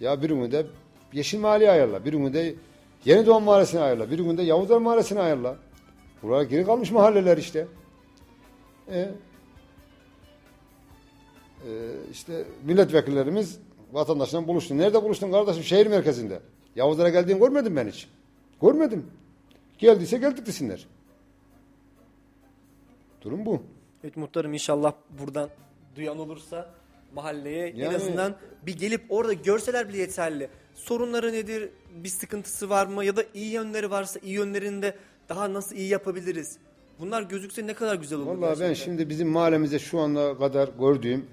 Ya 0.00 0.22
bir 0.22 0.30
günde 0.30 0.66
Yeşil 1.12 1.40
Mahalle'yi 1.40 1.70
ayarla, 1.70 2.04
bir 2.04 2.12
günde 2.12 2.54
Yeni 3.04 3.26
Doğan 3.26 3.42
Mahallesi'ni 3.42 3.80
ayarla, 3.80 4.10
bir 4.10 4.18
günde 4.18 4.42
Yavuzlar 4.42 4.78
Mahallesi'ni 4.78 5.20
ayarla. 5.20 5.56
Buralar 6.22 6.42
geri 6.42 6.66
kalmış 6.66 6.90
mahalleler 6.90 7.38
işte. 7.38 7.66
E, 8.88 8.98
e, 8.98 9.10
işte 12.12 12.44
milletvekillerimiz 12.64 13.58
vatandaşla 13.92 14.48
buluştu. 14.48 14.78
Nerede 14.78 15.02
buluştun 15.02 15.32
kardeşim? 15.32 15.62
Şehir 15.64 15.86
merkezinde. 15.86 16.40
Yavuzlara 16.76 17.08
geldiğini 17.08 17.38
görmedim 17.38 17.76
ben 17.76 17.88
hiç. 17.88 18.08
Görmedim. 18.62 19.06
Geldiyse 19.78 20.18
geldik 20.18 20.46
desinler. 20.46 20.86
Durum 23.22 23.46
bu. 23.46 23.62
Evet 24.04 24.16
muhtarım 24.16 24.52
inşallah 24.52 24.92
buradan 25.20 25.48
duyan 25.96 26.18
olursa 26.18 26.70
mahalleye 27.14 27.66
en 27.68 27.76
Yani- 27.76 27.96
azından 27.96 28.36
bir 28.66 28.78
gelip 28.78 29.02
orada 29.08 29.32
görseler 29.32 29.88
bile 29.88 29.98
yeterli. 29.98 30.48
Sorunları 30.74 31.32
nedir? 31.32 31.68
Bir 32.04 32.08
sıkıntısı 32.08 32.70
var 32.70 32.86
mı? 32.86 33.04
Ya 33.04 33.16
da 33.16 33.24
iyi 33.34 33.52
yönleri 33.52 33.90
varsa 33.90 34.20
iyi 34.22 34.34
yönlerini 34.34 34.82
de 34.82 34.96
daha 35.28 35.52
nasıl 35.52 35.76
iyi 35.76 35.88
yapabiliriz? 35.88 36.58
Bunlar 37.00 37.22
gözükse 37.22 37.66
ne 37.66 37.74
kadar 37.74 37.94
güzel 37.96 38.18
olur. 38.18 38.26
Vallahi 38.26 38.60
ben 38.60 38.72
şimdi 38.74 39.08
bizim 39.08 39.28
mahallemizde 39.28 39.78
şu 39.78 39.98
anda 40.00 40.38
kadar 40.38 40.68
gördüğüm 40.78 41.26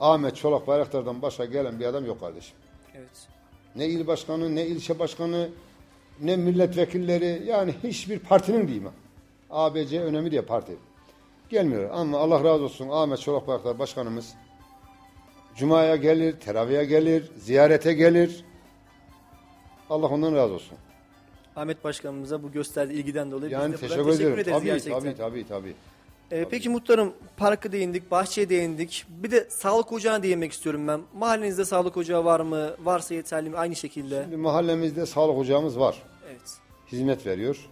Ahmet 0.00 0.36
Çolak 0.36 0.66
Bayraktar'dan 0.66 1.22
başka 1.22 1.44
gelen 1.44 1.80
bir 1.80 1.84
adam 1.84 2.06
yok 2.06 2.20
kardeşim. 2.20 2.56
Evet. 2.94 3.28
Ne 3.76 3.86
il 3.86 4.06
başkanı, 4.06 4.54
ne 4.54 4.66
ilçe 4.66 4.98
başkanı, 4.98 5.48
ne 6.20 6.36
milletvekilleri 6.36 7.42
yani 7.46 7.74
hiçbir 7.84 8.18
partinin 8.18 8.68
diyeyim. 8.68 8.88
ABC 9.50 10.00
önemli 10.02 10.30
diye 10.30 10.42
parti. 10.42 10.76
Gelmiyor 11.48 11.90
ama 11.92 12.18
Allah 12.18 12.44
razı 12.44 12.64
olsun 12.64 12.88
Ahmet 12.88 13.20
Çolak 13.20 13.48
Bayraktar 13.48 13.78
başkanımız 13.78 14.34
Cuma'ya 15.56 15.96
gelir, 15.96 16.40
teraviye 16.40 16.84
gelir, 16.84 17.30
ziyarete 17.38 17.92
gelir. 17.92 18.44
Allah 19.90 20.06
ondan 20.06 20.34
razı 20.34 20.54
olsun. 20.54 20.78
Ahmet 21.56 21.84
Başkanımıza 21.84 22.42
bu 22.42 22.52
gösterdiği 22.52 22.92
ilgiden 22.92 23.30
dolayı 23.30 23.52
Yani 23.52 23.72
biz 23.72 23.82
de 23.82 23.88
teşekkür, 23.88 24.08
ederim. 24.14 24.32
ederiz 24.32 24.52
Tabii, 24.52 24.64
gerçekten. 24.64 25.00
tabii 25.00 25.14
tabii 25.16 25.46
tabii. 25.48 25.74
Ee, 26.32 26.46
peki 26.50 26.68
muhtarım 26.68 27.12
parka 27.36 27.72
değindik, 27.72 28.10
bahçeye 28.10 28.48
değindik. 28.48 29.04
Bir 29.08 29.30
de 29.30 29.46
sağlık 29.50 29.92
ocağına 29.92 30.22
değinmek 30.22 30.52
istiyorum 30.52 30.88
ben. 30.88 31.00
Mahallenizde 31.14 31.64
sağlık 31.64 31.96
ocağı 31.96 32.24
var 32.24 32.40
mı? 32.40 32.70
Varsa 32.84 33.14
yeterli 33.14 33.50
mi? 33.50 33.56
Aynı 33.56 33.76
şekilde. 33.76 34.22
Şimdi 34.22 34.36
mahallemizde 34.36 35.06
sağlık 35.06 35.38
ocağımız 35.38 35.78
var. 35.78 36.02
Evet. 36.30 36.58
hizmet 36.92 37.26
veriyor. 37.26 37.68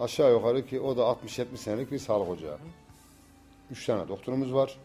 Aşağı 0.00 0.32
yukarı 0.32 0.66
ki 0.66 0.80
o 0.80 0.96
da 0.96 1.00
60-70 1.02 1.56
senelik 1.56 1.92
bir 1.92 1.98
sağlık 1.98 2.28
ocağı. 2.28 2.58
Üç 3.70 3.86
tane 3.86 4.08
doktorumuz 4.08 4.54
var. 4.54 4.78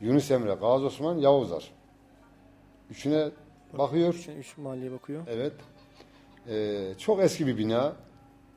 Yunus 0.00 0.30
Emre, 0.30 0.54
Gazi 0.54 0.84
Osman, 0.84 1.18
Yavuzlar. 1.18 1.70
Üçüne 2.90 3.28
bakıyor. 3.78 4.12
Şu, 4.14 4.30
üç 4.30 4.58
mahalleye 4.58 4.92
bakıyor. 4.92 5.22
Evet. 5.26 5.52
Ee, 6.48 6.94
çok 6.98 7.20
eski 7.20 7.46
bir 7.46 7.58
bina. 7.58 7.96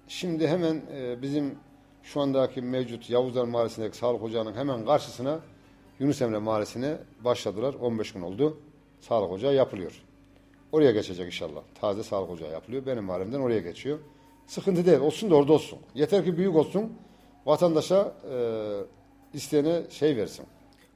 Şimdi 0.07 0.47
hemen 0.47 0.81
e, 0.93 1.21
bizim 1.21 1.55
şu 2.05 2.21
andaki 2.21 2.61
mevcut 2.61 3.09
Yavuzlar 3.09 3.45
Mahallesi'ndeki 3.45 3.97
sağlık 3.97 4.23
ocağının 4.23 4.53
hemen 4.53 4.85
karşısına 4.85 5.39
Yunus 5.99 6.21
Emre 6.21 6.37
Mahallesi'ne 6.37 6.97
başladılar. 7.19 7.73
15 7.73 8.11
gün 8.11 8.21
oldu. 8.21 8.57
Sağlık 8.99 9.31
ocağı 9.31 9.53
yapılıyor. 9.55 9.91
Oraya 10.71 10.91
geçecek 10.91 11.25
inşallah. 11.25 11.61
Taze 11.81 12.03
sağlık 12.03 12.29
ocağı 12.29 12.51
yapılıyor. 12.51 12.85
Benim 12.85 13.03
mahallemden 13.03 13.39
oraya 13.39 13.59
geçiyor. 13.59 13.99
Sıkıntı 14.47 14.85
değil. 14.85 14.99
Olsun 14.99 15.31
da 15.31 15.35
orada 15.35 15.53
olsun. 15.53 15.79
Yeter 15.95 16.25
ki 16.25 16.37
büyük 16.37 16.55
olsun. 16.55 16.93
Vatandaşa 17.45 18.13
e, 18.31 18.37
isteyene 19.33 19.81
şey 19.89 20.17
versin. 20.17 20.45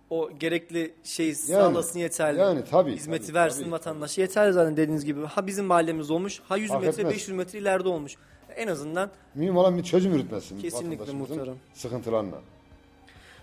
O 0.10 0.30
gerekli 0.40 0.94
şey 1.04 1.36
sağlasın 1.36 2.00
yeterli. 2.00 2.40
yani 2.40 2.64
tabii, 2.72 2.92
Hizmeti 2.96 3.26
tabii, 3.28 3.36
versin 3.36 3.62
tabii, 3.62 3.72
vatandaşa 3.72 4.22
yeterli 4.22 4.54
zaten 4.54 4.78
dediğiniz 4.78 5.06
gibi. 5.06 5.26
Ha 5.26 5.48
bizim 5.48 5.66
mahallemiz 5.66 6.12
olmuş, 6.12 6.42
ha 6.48 6.58
100 6.58 6.70
Fark 6.70 6.84
metre, 6.84 7.02
etmez. 7.02 7.14
500 7.14 7.38
metre 7.38 7.60
ileride 7.60 7.90
olmuş. 7.90 8.16
En 8.60 8.68
azından 8.68 9.12
Mühim 9.36 9.58
olan 9.58 9.78
bir 9.78 9.84
çözüm 9.84 10.14
üretmesi. 10.14 10.58
Kesinlikle 10.58 11.14
muhtarım. 11.14 11.58
Sıkıntılarına. 11.74 12.36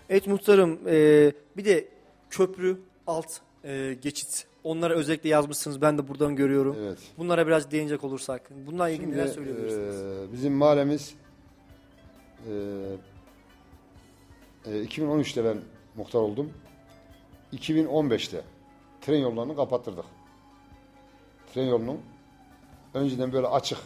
Evet 0.09 0.27
muhtarım 0.27 0.79
e, 0.87 1.31
bir 1.57 1.65
de 1.65 1.87
köprü 2.29 2.77
alt 3.07 3.39
e, 3.63 3.97
geçit 4.01 4.47
onlara 4.63 4.93
özellikle 4.93 5.29
yazmışsınız 5.29 5.81
ben 5.81 5.97
de 5.97 6.07
buradan 6.07 6.35
görüyorum. 6.35 6.75
Evet. 6.79 6.97
Bunlara 7.17 7.47
biraz 7.47 7.71
değinecek 7.71 8.03
olursak 8.03 8.49
bununla 8.67 8.89
ilgili 8.89 9.03
Şimdi, 9.03 9.17
neler 9.17 9.27
söyleyebilirsiniz? 9.27 9.95
e, 9.95 10.33
bizim 10.33 10.53
mahallemiz 10.53 11.13
e, 12.49 12.53
e, 14.65 14.83
2013'te 14.83 15.45
ben 15.45 15.57
muhtar 15.95 16.19
oldum. 16.19 16.53
2015'te 17.53 18.41
tren 19.01 19.17
yollarını 19.19 19.55
kapattırdık. 19.55 20.05
Tren 21.53 21.65
yolunun 21.65 21.99
önceden 22.93 23.33
böyle 23.33 23.47
açık 23.47 23.79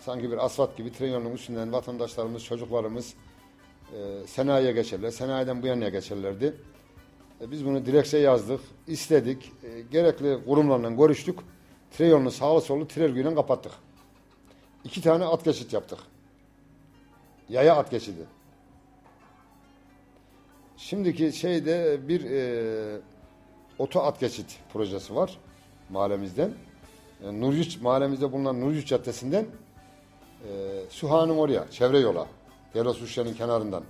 sanki 0.00 0.30
bir 0.30 0.44
asfalt 0.44 0.76
gibi 0.76 0.92
tren 0.92 1.08
yolunun 1.08 1.32
üstünden 1.32 1.72
vatandaşlarımız, 1.72 2.44
çocuklarımız 2.44 3.14
e, 3.96 4.26
sanayiye 4.26 4.72
geçerler. 4.72 5.10
Sanayiden 5.10 5.62
bu 5.62 5.66
yana 5.66 5.88
geçerlerdi. 5.88 6.54
E, 7.40 7.50
biz 7.50 7.66
bunu 7.66 7.86
dilekçe 7.86 8.18
yazdık, 8.18 8.60
istedik. 8.86 9.52
E, 9.64 9.80
gerekli 9.80 10.44
kurumlarla 10.44 10.90
görüştük. 10.90 11.38
Tren 11.90 12.08
yolunu 12.08 12.30
sağlı 12.30 12.60
sollu 12.60 12.88
tren 12.88 13.04
örgüyle 13.04 13.34
kapattık. 13.34 13.72
İki 14.84 15.02
tane 15.02 15.24
at 15.24 15.44
geçit 15.44 15.72
yaptık. 15.72 15.98
Yaya 17.48 17.76
at 17.76 17.90
geçidi. 17.90 18.26
Şimdiki 20.76 21.32
şeyde 21.32 22.08
bir 22.08 22.30
e, 22.30 23.00
oto 23.78 24.00
at 24.00 24.20
geçit 24.20 24.58
projesi 24.72 25.14
var 25.14 25.38
mahallemizden. 25.90 26.50
Yani 27.24 27.40
Nurgüç 27.40 27.80
mahallemizde 27.80 28.32
bulunan 28.32 28.60
Nurgüç 28.60 28.88
Caddesi'nden 28.88 29.46
e, 30.44 30.80
Süha'nın 30.88 31.36
oraya, 31.36 31.70
çevre 31.70 31.98
yola. 31.98 32.26
Delos 32.74 33.02
Uşya'nın 33.02 33.34
kenarından. 33.34 33.82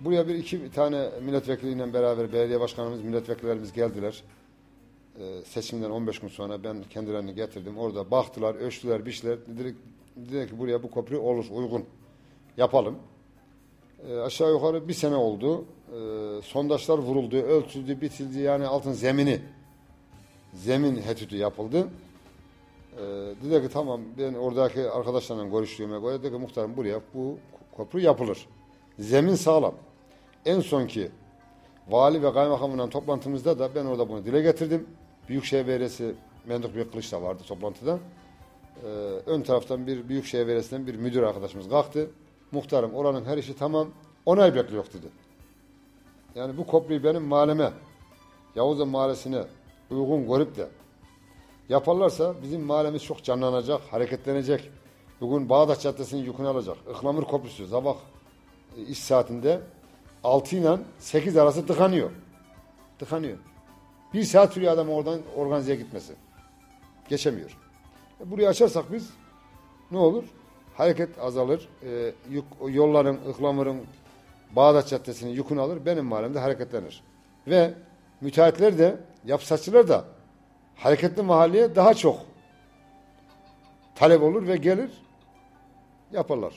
Buraya 0.00 0.28
bir 0.28 0.34
iki 0.34 0.72
tane 0.72 1.10
milletvekiliyle 1.22 1.94
beraber 1.94 2.32
belediye 2.32 2.60
başkanımız, 2.60 3.04
milletvekillerimiz 3.04 3.72
geldiler. 3.72 4.22
Ee, 5.18 5.42
seçimden 5.44 5.90
15 5.90 6.18
gün 6.18 6.28
sonra 6.28 6.64
ben 6.64 6.76
kendilerini 6.90 7.34
getirdim. 7.34 7.78
Orada 7.78 8.10
baktılar, 8.10 8.54
ölçtüler, 8.54 9.06
biçtiler. 9.06 9.38
Dediler, 9.46 9.72
dediler 10.16 10.48
ki 10.48 10.58
buraya 10.58 10.82
bu 10.82 10.90
köprü 10.90 11.16
olur, 11.16 11.46
uygun. 11.50 11.84
Yapalım. 12.56 12.98
Ee, 14.08 14.16
aşağı 14.16 14.52
yukarı 14.52 14.88
bir 14.88 14.92
sene 14.94 15.16
oldu. 15.16 15.64
Ee, 15.64 16.42
sondajlar 16.42 16.98
vuruldu, 16.98 17.36
ölçüldü, 17.36 18.00
bitildi. 18.00 18.38
Yani 18.38 18.66
altın 18.66 18.92
zemini, 18.92 19.40
zemin 20.54 20.96
etüdü 20.96 21.36
yapıldı. 21.36 21.88
Ee, 22.98 23.00
dedi 23.44 23.66
ki 23.66 23.72
tamam 23.72 24.00
ben 24.18 24.34
oradaki 24.34 24.90
arkadaşlarla 24.90 25.44
görüştüğüme 25.44 26.00
göre 26.00 26.22
dedi 26.22 26.32
ki 26.32 26.38
muhtarım 26.38 26.76
buraya 26.76 27.00
bu 27.14 27.38
köprü 27.76 28.00
yapılır. 28.00 28.48
Zemin 28.98 29.34
sağlam. 29.34 29.74
En 30.46 30.60
son 30.60 30.86
ki 30.86 31.10
vali 31.88 32.22
ve 32.22 32.32
kaymakamla 32.32 32.88
toplantımızda 32.88 33.58
da 33.58 33.74
ben 33.74 33.84
orada 33.84 34.08
bunu 34.08 34.24
dile 34.24 34.42
getirdim. 34.42 34.86
Büyükşehir 35.28 35.66
Belediyesi 35.66 36.14
Menduk 36.46 36.74
Büyük 36.74 36.92
Kılıç 36.92 37.12
da 37.12 37.22
vardı 37.22 37.42
toplantıda. 37.48 37.98
Ee, 38.84 38.88
ön 39.26 39.42
taraftan 39.42 39.86
bir 39.86 40.08
Büyükşehir 40.08 40.46
Belediyesi'nden 40.46 40.86
bir 40.86 40.94
müdür 40.94 41.22
arkadaşımız 41.22 41.68
kalktı. 41.68 42.10
Muhtarım 42.52 42.94
oranın 42.94 43.24
her 43.24 43.38
işi 43.38 43.56
tamam. 43.56 43.88
Onay 44.26 44.54
bekliyor 44.54 44.84
dedi. 44.86 45.06
Yani 46.34 46.56
bu 46.56 46.66
köprüyü 46.66 47.04
benim 47.04 47.22
mahalleme, 47.22 47.70
Yavuz'un 48.54 48.88
mahallesine 48.88 49.42
uygun 49.90 50.28
görüp 50.28 50.56
de 50.56 50.68
yaparlarsa 51.68 52.34
bizim 52.42 52.62
mahallemiz 52.62 53.04
çok 53.04 53.24
canlanacak, 53.24 53.80
hareketlenecek. 53.80 54.70
Bugün 55.20 55.48
Bağdat 55.48 55.80
Caddesi'nin 55.80 56.24
yükünü 56.24 56.48
alacak. 56.48 56.76
Ihlamur 56.90 57.24
Köprüsü 57.24 57.66
sabah 57.66 57.96
e, 58.76 58.82
iş 58.82 58.98
saatinde 58.98 59.60
6 60.24 60.56
ile 60.56 60.78
8 60.98 61.36
arası 61.36 61.66
tıkanıyor. 61.66 62.10
Tıkanıyor. 62.98 63.38
Bir 64.14 64.22
saat 64.22 64.52
sürüyor 64.52 64.72
adam 64.72 64.88
oradan 64.88 65.20
organizeye 65.36 65.76
gitmesi. 65.76 66.12
Geçemiyor. 67.08 67.58
E, 68.20 68.30
Burayı 68.30 68.48
açarsak 68.48 68.92
biz 68.92 69.10
ne 69.90 69.98
olur? 69.98 70.24
Hareket 70.76 71.18
azalır. 71.18 71.68
E, 71.82 72.12
yük, 72.30 72.44
yolların, 72.68 73.18
ıhlamurun 73.28 73.76
Bağdat 74.56 74.88
Caddesi'nin 74.88 75.30
yükünü 75.30 75.60
alır. 75.60 75.86
Benim 75.86 76.04
mahallemde 76.04 76.38
hareketlenir. 76.38 77.02
Ve 77.46 77.74
müteahhitler 78.20 78.78
de, 78.78 78.96
yapsatçılar 79.24 79.88
da 79.88 80.04
hareketli 80.76 81.22
mahalleye 81.22 81.74
daha 81.74 81.94
çok 81.94 82.20
talep 83.94 84.22
olur 84.22 84.46
ve 84.48 84.56
gelir 84.56 84.90
yaparlar. 86.12 86.54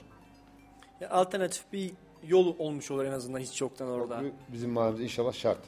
Ya 1.02 1.10
alternatif 1.10 1.64
bir 1.74 1.92
yol 2.28 2.56
olmuş 2.60 2.92
olur 2.92 3.06
en 3.06 3.12
azından 3.12 3.40
hiç 3.40 3.62
yoktan 3.62 3.88
orada. 3.90 4.22
Bizim 4.54 4.70
mahallemizde 4.72 5.04
inşallah 5.04 5.34
şart. 5.34 5.60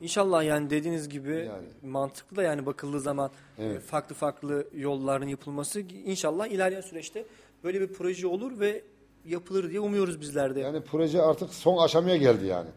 İnşallah 0.00 0.44
yani 0.44 0.70
dediğiniz 0.70 1.08
gibi 1.08 1.30
Yani. 1.30 1.66
mantıklı 1.82 2.36
da 2.36 2.42
yani 2.42 2.66
bakıldığı 2.66 3.00
zaman 3.00 3.30
Evet. 3.58 3.76
e, 3.76 3.80
farklı 3.80 4.14
farklı 4.14 4.68
yolların 4.74 5.28
yapılması 5.28 5.80
inşallah 5.80 6.46
ilerleyen 6.46 6.80
süreçte 6.80 7.24
böyle 7.64 7.80
bir 7.80 7.92
proje 7.92 8.26
olur 8.26 8.60
ve 8.60 8.82
yapılır 9.24 9.70
diye 9.70 9.80
umuyoruz 9.80 10.20
bizler 10.20 10.54
de. 10.54 10.60
Yani 10.60 10.80
proje 10.80 11.22
artık 11.22 11.54
son 11.54 11.84
aşamaya 11.84 12.16
geldi 12.16 12.46
yani. 12.46 12.68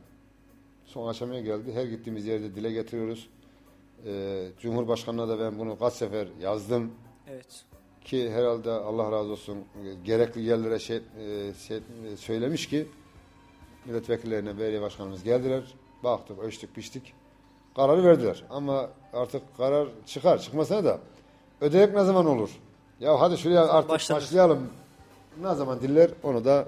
Son 0.86 1.08
aşamaya 1.08 1.42
geldi. 1.42 1.74
Her 1.74 1.86
gittiğimiz 1.86 2.26
yerde 2.26 2.56
dile 2.56 2.72
getiriyoruz. 2.72 3.30
Ee, 4.06 4.48
Cumhurbaşkanı'na 4.60 5.28
da 5.28 5.40
ben 5.40 5.60
bunu 5.60 5.80
kaç 5.80 5.94
sefer 5.94 6.28
yazdım. 6.42 6.92
Evet. 7.30 7.66
ki 8.04 8.32
herhalde 8.32 8.72
Allah 8.72 9.12
razı 9.12 9.32
olsun 9.32 9.58
e, 9.58 9.94
gerekli 10.04 10.42
yerlere 10.42 10.80
şey, 10.80 10.98
e, 10.98 11.54
şey, 11.68 11.78
e, 11.78 12.18
söylemiş 12.18 12.70
ki 12.70 12.88
milletvekillerine 13.86 14.58
belediye 14.60 14.82
başkanımız 14.82 15.24
geldiler. 15.24 15.64
Baktık, 16.04 16.40
ölçtük, 16.40 16.78
biçtik. 16.78 17.14
Kararı 17.76 18.04
verdiler. 18.04 18.44
Ama 18.50 18.90
artık 19.14 19.58
karar 19.58 19.88
çıkar. 20.06 20.40
Çıkmasına 20.40 20.84
da 20.84 21.00
ödenek 21.62 21.94
ne 21.94 22.04
zaman 22.04 22.26
olur? 22.26 22.50
Ya 23.00 23.22
hadi 23.22 23.38
şuraya 23.38 23.68
artık 23.68 23.90
başlanır. 23.90 24.22
başlayalım. 24.22 24.70
Ne 25.42 25.56
zaman 25.56 25.82
diller 25.82 26.12
onu 26.24 26.46
da 26.46 26.68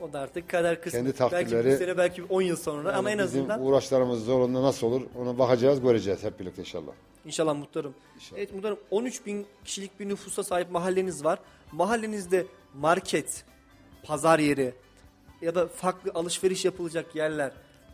O 0.00 0.12
da 0.12 0.20
artık 0.20 0.48
kader 0.48 0.82
kısmı. 0.82 0.98
Kendi 0.98 1.08
belki 1.08 1.18
takdirleri- 1.52 1.64
bir 1.66 1.76
sene 1.76 1.98
belki 1.98 2.24
10 2.24 2.42
yıl 2.42 2.56
sonra 2.56 2.92
ama 2.96 3.10
en 3.10 3.18
bizim 3.18 3.40
azından 3.40 3.66
uğraşlarımız 3.66 4.24
zorunda 4.24 4.62
nasıl 4.62 4.86
olur 4.86 5.02
ona 5.18 5.38
bakacağız, 5.38 5.80
göreceğiz 5.80 6.24
hep 6.24 6.40
birlikte 6.40 6.62
inşallah. 6.62 6.92
İnşallah 7.24 7.56
muhtarım. 7.56 7.94
İnşallah. 8.14 8.38
Evet 8.38 8.54
muhtarım 8.54 8.78
13 8.90 9.26
bin 9.26 9.46
kişilik 9.64 10.00
bir 10.00 10.08
nüfusa 10.08 10.44
sahip 10.44 10.70
mahalleniz 10.70 11.24
var. 11.24 11.38
Mahallenizde 11.72 12.46
market, 12.74 13.44
pazar 14.02 14.38
yeri 14.38 14.74
ya 15.42 15.54
da 15.54 15.68
farklı 15.68 16.10
alışveriş 16.14 16.64
yapılacak 16.64 17.16
yerler 17.16 17.52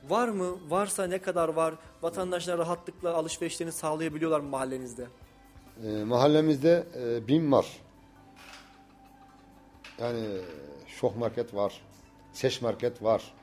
var 0.08 0.28
mı? 0.28 0.58
Varsa 0.68 1.06
ne 1.06 1.18
kadar 1.18 1.48
var? 1.48 1.74
Vatandaşlar 2.02 2.58
rahatlıkla 2.58 3.14
alışverişlerini 3.14 3.72
sağlayabiliyorlar 3.72 4.40
mı 4.40 4.48
mahallenizde? 4.48 5.06
Ee, 5.86 6.04
mahallemizde 6.04 6.86
e, 7.00 7.28
bin 7.28 7.52
var. 7.52 7.66
Yani 10.00 10.18
e, 10.20 10.40
şok 11.00 11.16
market 11.16 11.54
var. 11.54 11.80
Seç 12.32 12.62
market 12.62 13.02
var. 13.02 13.34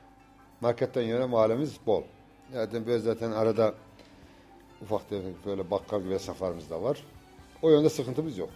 Marketten 0.60 1.02
yana 1.02 1.26
mahallemiz 1.26 1.76
bol. 1.86 2.02
Zaten 2.52 2.86
böyle 2.86 2.98
zaten 2.98 3.32
arada 3.32 3.74
ufak 4.82 5.08
tefek 5.08 5.46
böyle 5.46 5.70
bakkal 5.70 6.02
gibi 6.02 6.14
esnaflarımız 6.14 6.70
da 6.70 6.82
var. 6.82 7.04
O 7.62 7.70
yönde 7.70 7.90
sıkıntımız 7.90 8.38
yok. 8.38 8.50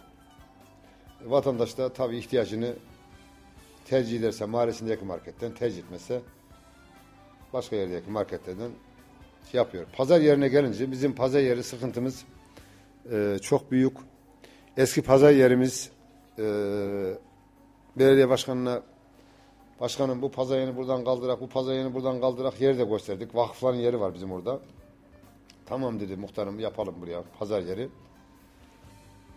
Vatandaş 1.25 1.77
da 1.77 1.93
tabii 1.93 2.17
ihtiyacını 2.17 2.73
tercih 3.85 4.19
ederse 4.19 4.45
mahallesindeki 4.45 5.05
marketten 5.05 5.53
tercih 5.53 5.77
etmezse 5.77 6.21
başka 7.53 7.75
yerdeki 7.75 8.09
marketlerden 8.09 8.71
şey 9.51 9.57
yapıyor. 9.57 9.85
Pazar 9.97 10.21
yerine 10.21 10.47
gelince 10.47 10.91
bizim 10.91 11.15
pazar 11.15 11.39
yeri 11.39 11.63
sıkıntımız 11.63 12.25
ee, 13.11 13.37
çok 13.41 13.71
büyük. 13.71 13.97
Eski 14.77 15.01
pazar 15.01 15.31
yerimiz 15.31 15.89
e, 16.39 16.43
belediye 17.95 18.29
başkanına 18.29 18.81
başkanım 19.81 20.21
bu 20.21 20.31
pazar 20.31 20.59
yerini 20.59 20.77
buradan 20.77 21.03
kaldırak, 21.03 21.41
bu 21.41 21.49
pazar 21.49 21.73
yerini 21.73 21.93
buradan 21.93 22.21
kaldırak 22.21 22.61
yeri 22.61 22.79
de 22.79 22.83
gösterdik. 22.83 23.35
Vakıfların 23.35 23.77
yeri 23.77 23.99
var 23.99 24.13
bizim 24.13 24.31
orada. 24.31 24.59
Tamam 25.65 25.99
dedi 25.99 26.15
muhtarım 26.15 26.59
yapalım 26.59 26.95
buraya 27.01 27.23
pazar 27.39 27.61
yeri. 27.61 27.89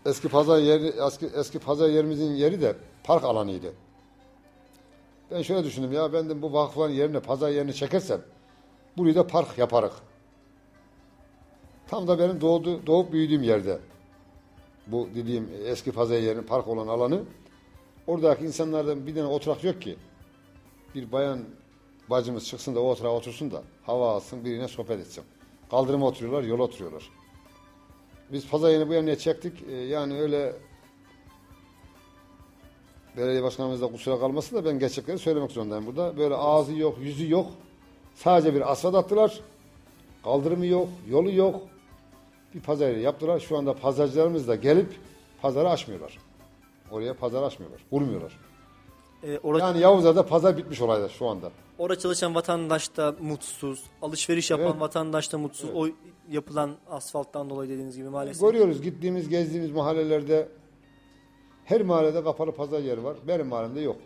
Eski 0.07 0.29
pazar 0.29 0.59
yeri 0.59 0.93
eski, 1.07 1.27
eski 1.27 1.59
pazar 1.59 1.89
yerimizin 1.89 2.35
yeri 2.35 2.61
de 2.61 2.77
park 3.05 3.25
alanıydı. 3.25 3.73
Ben 5.31 5.43
şöyle 5.43 5.65
düşündüm 5.65 5.93
ya 5.93 6.13
ben 6.13 6.29
de 6.29 6.43
bu 6.43 6.53
vakıfların 6.53 6.95
yerine 6.95 7.21
pazar 7.21 7.51
yerini 7.51 7.75
çekersem 7.75 8.21
burayı 8.97 9.15
da 9.15 9.27
park 9.27 9.59
yaparık. 9.59 9.93
Tam 11.87 12.09
da 12.09 12.19
benim 12.19 12.41
doğdu, 12.41 12.87
doğup 12.87 13.13
büyüdüğüm 13.13 13.43
yerde. 13.43 13.79
Bu 14.87 15.09
dediğim 15.15 15.51
eski 15.65 15.93
pazar 15.93 16.19
yerinin 16.19 16.43
park 16.43 16.69
olan 16.69 16.89
alanı. 16.89 17.23
Oradaki 18.07 18.45
insanlardan 18.45 19.07
bir 19.07 19.15
tane 19.15 19.27
oturak 19.27 19.65
yok 19.65 19.83
ki. 19.83 19.97
Bir 20.95 21.13
bayan 21.13 21.39
bacımız 22.11 22.47
çıksın 22.49 22.75
da 22.75 22.81
o 22.81 22.91
oturağa 22.91 23.11
otursun 23.11 23.51
da 23.51 23.63
hava 23.87 24.11
alsın 24.11 24.45
birine 24.45 24.69
sohbet 24.69 25.01
etsin. 25.01 25.25
Kaldırıma 25.71 26.07
oturuyorlar, 26.07 26.43
yola 26.43 26.63
oturuyorlar. 26.63 27.11
Biz 28.33 28.49
pazar 28.49 28.71
yerini 28.71 28.89
bu 28.89 28.93
yöne 28.93 29.19
çektik. 29.19 29.63
Ee, 29.69 29.73
yani 29.73 30.21
öyle 30.21 30.53
belediye 33.17 33.43
başkanımız 33.43 33.83
da 33.83 33.87
kusura 33.87 34.19
kalmasın 34.19 34.57
da 34.57 34.65
ben 34.65 34.79
gerçekleri 34.79 35.19
söylemek 35.19 35.51
zorundayım 35.51 35.87
burada. 35.87 36.17
Böyle 36.17 36.35
ağzı 36.35 36.73
yok, 36.73 36.99
yüzü 37.01 37.31
yok. 37.31 37.47
Sadece 38.15 38.55
bir 38.55 38.73
asfalt 38.73 38.95
attılar. 38.95 39.41
Kaldırımı 40.25 40.67
yok, 40.67 40.89
yolu 41.09 41.33
yok. 41.33 41.63
Bir 42.55 42.61
pazar 42.61 42.89
yeri 42.89 43.01
yaptılar. 43.01 43.41
Şu 43.41 43.59
anda 43.59 43.75
pazarcılarımız 43.75 44.49
da 44.49 44.57
gelip 44.57 44.97
pazarı 45.43 45.71
açmıyorlar. 45.71 46.19
Oraya 46.91 47.15
pazar 47.15 47.43
açmıyorlar, 47.43 47.81
kurmuyorlar. 47.91 48.39
Ee, 49.25 49.39
orada, 49.43 49.67
Yani 49.67 49.81
Yavuzlar'da 49.81 50.27
pazar 50.27 50.57
bitmiş 50.57 50.81
olaylar 50.81 51.09
şu 51.09 51.27
anda. 51.27 51.51
orada 51.79 51.99
çalışan 51.99 52.35
vatandaş 52.35 52.97
da 52.97 53.15
mutsuz. 53.21 53.83
Alışveriş 54.03 54.51
yapan 54.51 54.67
Evet. 54.67 54.81
vatandaş 54.81 55.33
da 55.33 55.39
mutsuz. 55.39 55.71
O 55.75 55.87
yapılan 56.31 56.71
asfalttan 56.91 57.51
dolayı 57.51 57.71
dediğiniz 57.71 57.97
gibi 57.97 58.09
maalesef. 58.09 58.41
Görüyoruz 58.43 58.83
gittiğimiz, 58.83 59.29
gezdiğimiz 59.29 59.71
mahallelerde 59.71 60.49
her 61.65 61.83
mahallede 61.83 62.25
kapalı 62.25 62.53
pazar 62.53 62.81
yeri 62.81 63.05
var. 63.05 63.17
Benim 63.29 63.47
mahallemde 63.47 63.81
yok. 63.81 63.97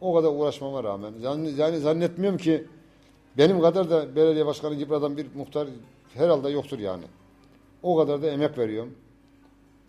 O 0.00 0.14
kadar 0.14 0.28
uğraşmama 0.28 0.84
rağmen. 0.84 1.12
Yani, 1.20 1.50
yani 1.56 1.78
zannetmiyorum 1.78 2.38
ki 2.38 2.64
benim 3.38 3.60
kadar 3.60 3.90
da 3.90 4.16
belediye 4.16 4.46
başkanı 4.46 4.74
yıpratan 4.74 5.16
bir 5.16 5.26
muhtar 5.34 5.68
herhalde 6.14 6.48
yoktur 6.48 6.78
yani. 6.78 7.04
O 7.82 7.96
kadar 7.96 8.22
da 8.22 8.26
emek 8.26 8.58
veriyorum. 8.58 8.94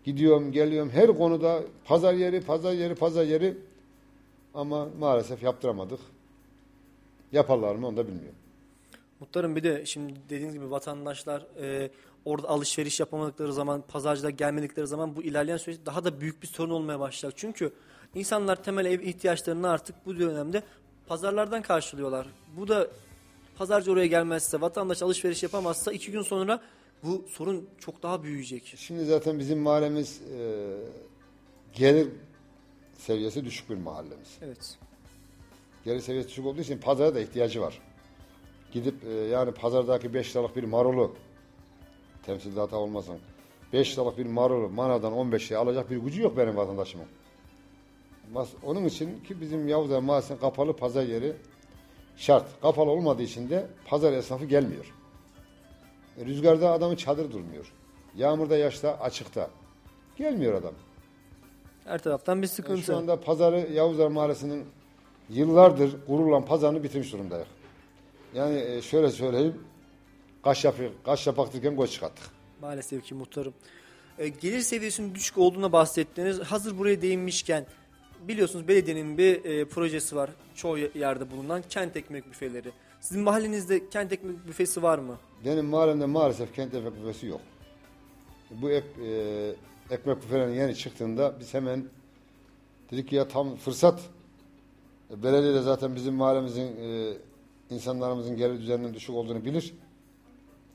Gidiyorum, 0.04 0.52
geliyorum. 0.52 0.90
Her 0.90 1.06
konuda 1.18 1.60
pazar 1.84 2.14
yeri, 2.14 2.40
pazar 2.40 2.72
yeri, 2.72 2.94
pazar 2.94 3.24
yeri. 3.24 3.58
Ama 4.56 4.88
maalesef 4.98 5.42
yaptıramadık. 5.42 6.00
Yaparlar 7.32 7.74
mı 7.74 7.86
onu 7.86 7.96
da 7.96 8.08
bilmiyorum. 8.08 8.38
Muhtarım 9.20 9.56
bir 9.56 9.62
de 9.62 9.86
şimdi 9.86 10.14
dediğiniz 10.28 10.54
gibi 10.54 10.70
vatandaşlar 10.70 11.46
e, 11.60 11.90
orada 12.24 12.48
alışveriş 12.48 13.00
yapamadıkları 13.00 13.52
zaman, 13.52 13.82
pazarcılar 13.88 14.30
gelmedikleri 14.30 14.86
zaman 14.86 15.16
bu 15.16 15.22
ilerleyen 15.22 15.56
süreçte 15.56 15.86
daha 15.86 16.04
da 16.04 16.20
büyük 16.20 16.42
bir 16.42 16.46
sorun 16.46 16.70
olmaya 16.70 17.00
başlayacak. 17.00 17.38
Çünkü 17.38 17.72
insanlar 18.14 18.62
temel 18.62 18.84
ev 18.86 19.00
ihtiyaçlarını 19.00 19.70
artık 19.70 20.06
bu 20.06 20.18
dönemde 20.18 20.62
pazarlardan 21.06 21.62
karşılıyorlar. 21.62 22.26
Bu 22.56 22.68
da 22.68 22.88
pazarcı 23.56 23.92
oraya 23.92 24.06
gelmezse, 24.06 24.60
vatandaş 24.60 25.02
alışveriş 25.02 25.42
yapamazsa 25.42 25.92
iki 25.92 26.12
gün 26.12 26.22
sonra 26.22 26.62
bu 27.02 27.24
sorun 27.28 27.68
çok 27.78 28.02
daha 28.02 28.22
büyüyecek. 28.22 28.74
Şimdi 28.76 29.04
zaten 29.04 29.38
bizim 29.38 29.58
mahallemiz 29.58 30.20
e, 30.38 30.76
gelir 31.72 32.08
seviyesi 32.98 33.44
düşük 33.44 33.70
bir 33.70 33.76
mahallemiz. 33.76 34.38
Evet. 34.42 34.78
Gelir 35.84 36.00
seviyesi 36.00 36.28
düşük 36.28 36.46
olduğu 36.46 36.60
için 36.60 36.78
pazara 36.78 37.14
da 37.14 37.20
ihtiyacı 37.20 37.60
var. 37.60 37.82
Gidip 38.72 39.04
e, 39.04 39.10
yani 39.10 39.52
pazardaki 39.52 40.14
5 40.14 40.36
liralık 40.36 40.56
bir 40.56 40.64
marulu 40.64 41.14
temsilde 42.26 42.60
hata 42.60 42.76
olmasın. 42.76 43.18
5 43.72 43.94
liralık 43.94 44.18
bir 44.18 44.26
marulu 44.26 44.68
manadan 44.68 45.12
15 45.12 45.52
liraya 45.52 45.58
alacak 45.58 45.90
bir 45.90 45.96
gücü 45.96 46.22
yok 46.22 46.36
benim 46.36 46.56
vatandaşımın. 46.56 47.06
Onun 48.62 48.84
için 48.84 49.20
ki 49.20 49.40
bizim 49.40 49.68
Yavuzlar 49.68 50.00
Mahallesi'nin 50.00 50.38
kapalı 50.38 50.76
pazar 50.76 51.02
yeri 51.02 51.32
şart. 52.16 52.60
Kapalı 52.62 52.90
olmadığı 52.90 53.22
için 53.22 53.50
de 53.50 53.66
pazar 53.86 54.12
esnafı 54.12 54.44
gelmiyor. 54.44 54.94
Rüzgarda 56.24 56.72
adamın 56.72 56.96
çadır 56.96 57.32
durmuyor. 57.32 57.72
Yağmurda, 58.16 58.56
yaşta, 58.56 59.00
açıkta. 59.00 59.50
Gelmiyor 60.16 60.54
adam. 60.54 60.74
Her 61.86 61.98
taraftan 61.98 62.42
bir 62.42 62.46
sıkıntı. 62.46 62.82
şu 62.82 62.96
anda 62.96 63.20
pazarı 63.20 63.72
Yavuzlar 63.72 64.08
Mahallesi'nin 64.08 64.64
yıllardır 65.30 65.96
kurulan 66.06 66.44
pazarını 66.44 66.82
bitirmiş 66.82 67.12
durumdayız. 67.12 67.46
Yani 68.34 68.58
e, 68.60 68.82
şöyle 68.82 69.10
söyleyeyim. 69.10 69.54
Kaş, 70.44 70.64
yapı, 70.64 70.92
kaş 71.04 71.26
yapaktırken 71.26 71.76
göz 71.76 71.92
çıkarttık. 71.92 72.24
Maalesef 72.60 73.04
ki 73.04 73.14
muhtarım. 73.14 73.54
E, 74.18 74.28
gelir 74.28 74.60
seviyesinin 74.60 75.14
düşük 75.14 75.38
olduğuna 75.38 75.72
bahsettiniz. 75.72 76.40
Hazır 76.40 76.78
buraya 76.78 77.02
değinmişken 77.02 77.66
biliyorsunuz 78.28 78.68
belediyenin 78.68 79.18
bir 79.18 79.44
e, 79.44 79.64
projesi 79.64 80.16
var. 80.16 80.30
Çoğu 80.54 80.78
yerde 80.78 81.30
bulunan 81.30 81.62
kent 81.68 81.96
ekmek 81.96 82.30
büfeleri. 82.30 82.70
Sizin 83.00 83.22
mahallenizde 83.22 83.88
kent 83.88 84.12
ekmek 84.12 84.46
büfesi 84.46 84.82
var 84.82 84.98
mı? 84.98 85.16
Benim 85.44 85.64
mahallemde 85.66 86.06
maalesef 86.06 86.54
kent 86.54 86.74
ekmek 86.74 86.96
büfesi 86.96 87.26
yok. 87.26 87.40
Bu 88.50 88.70
ek, 88.70 88.86
e, 89.06 89.10
ekmek 89.90 90.16
büfelerinin 90.16 90.54
yeni 90.54 90.74
çıktığında 90.74 91.34
biz 91.40 91.54
hemen 91.54 91.84
dedik 92.90 93.08
ki 93.08 93.16
ya 93.16 93.28
tam 93.28 93.56
fırsat. 93.56 94.00
E, 95.10 95.22
belediye 95.22 95.54
de 95.54 95.62
zaten 95.62 95.96
bizim 95.96 96.14
mahallemizin 96.14 96.76
e, 96.76 97.12
insanlarımızın 97.70 98.36
gelir 98.36 98.60
düzeninin 98.60 98.94
düşük 98.94 99.14
olduğunu 99.14 99.44
bilir. 99.44 99.74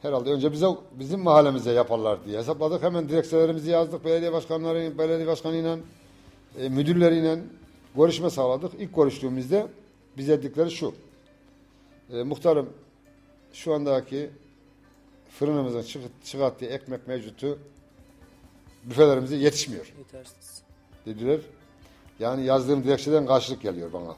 Herhalde 0.02 0.30
önce 0.30 0.52
bize 0.52 0.67
bizim 0.91 1.19
mahallemize 1.19 1.71
yaparlar 1.71 2.26
diye 2.26 2.39
hesapladık. 2.39 2.84
Hemen 2.84 3.10
dilekçelerimizi 3.10 3.71
yazdık. 3.71 4.06
Belediye 4.06 4.34
başkanları, 4.34 4.97
belediye 4.97 5.28
başkanıyla, 5.28 5.78
e, 6.60 6.69
müdürleriyle 6.69 7.39
görüşme 7.95 8.30
sağladık. 8.30 8.71
İlk 8.80 8.95
görüştüğümüzde 8.95 9.67
bize 10.17 10.38
dedikleri 10.38 10.71
şu. 10.71 10.93
E, 12.13 12.24
muhtarım 12.24 12.69
şu 13.54 13.74
andaki 13.74 14.30
fırınımızın 15.30 15.82
çık- 15.82 16.26
çıkarttığı 16.26 16.65
ekmek 16.65 17.08
mevcutu 17.08 17.60
büfelerimize 18.84 19.36
yetişmiyor 19.36 19.94
Yetersiz. 19.98 20.62
dediler. 21.06 21.39
Yani 22.20 22.46
yazdığım 22.46 22.84
dilekçeden 22.84 23.26
karşılık 23.26 23.62
geliyor 23.62 23.94
bana. 23.94 24.15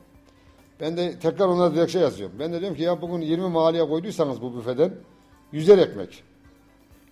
Ben 0.79 0.97
de 0.97 1.19
tekrar 1.19 1.47
onlara 1.47 1.73
dilekçe 1.73 1.99
yazıyorum. 1.99 2.35
Ben 2.39 2.53
de 2.53 2.59
diyorum 2.59 2.77
ki 2.77 2.83
ya 2.83 3.01
bugün 3.01 3.21
20 3.21 3.49
mahalleye 3.49 3.87
koyduysanız 3.87 4.41
bu 4.41 4.57
büfeden 4.57 4.93
100'er 5.53 5.81
ekmek. 5.81 6.23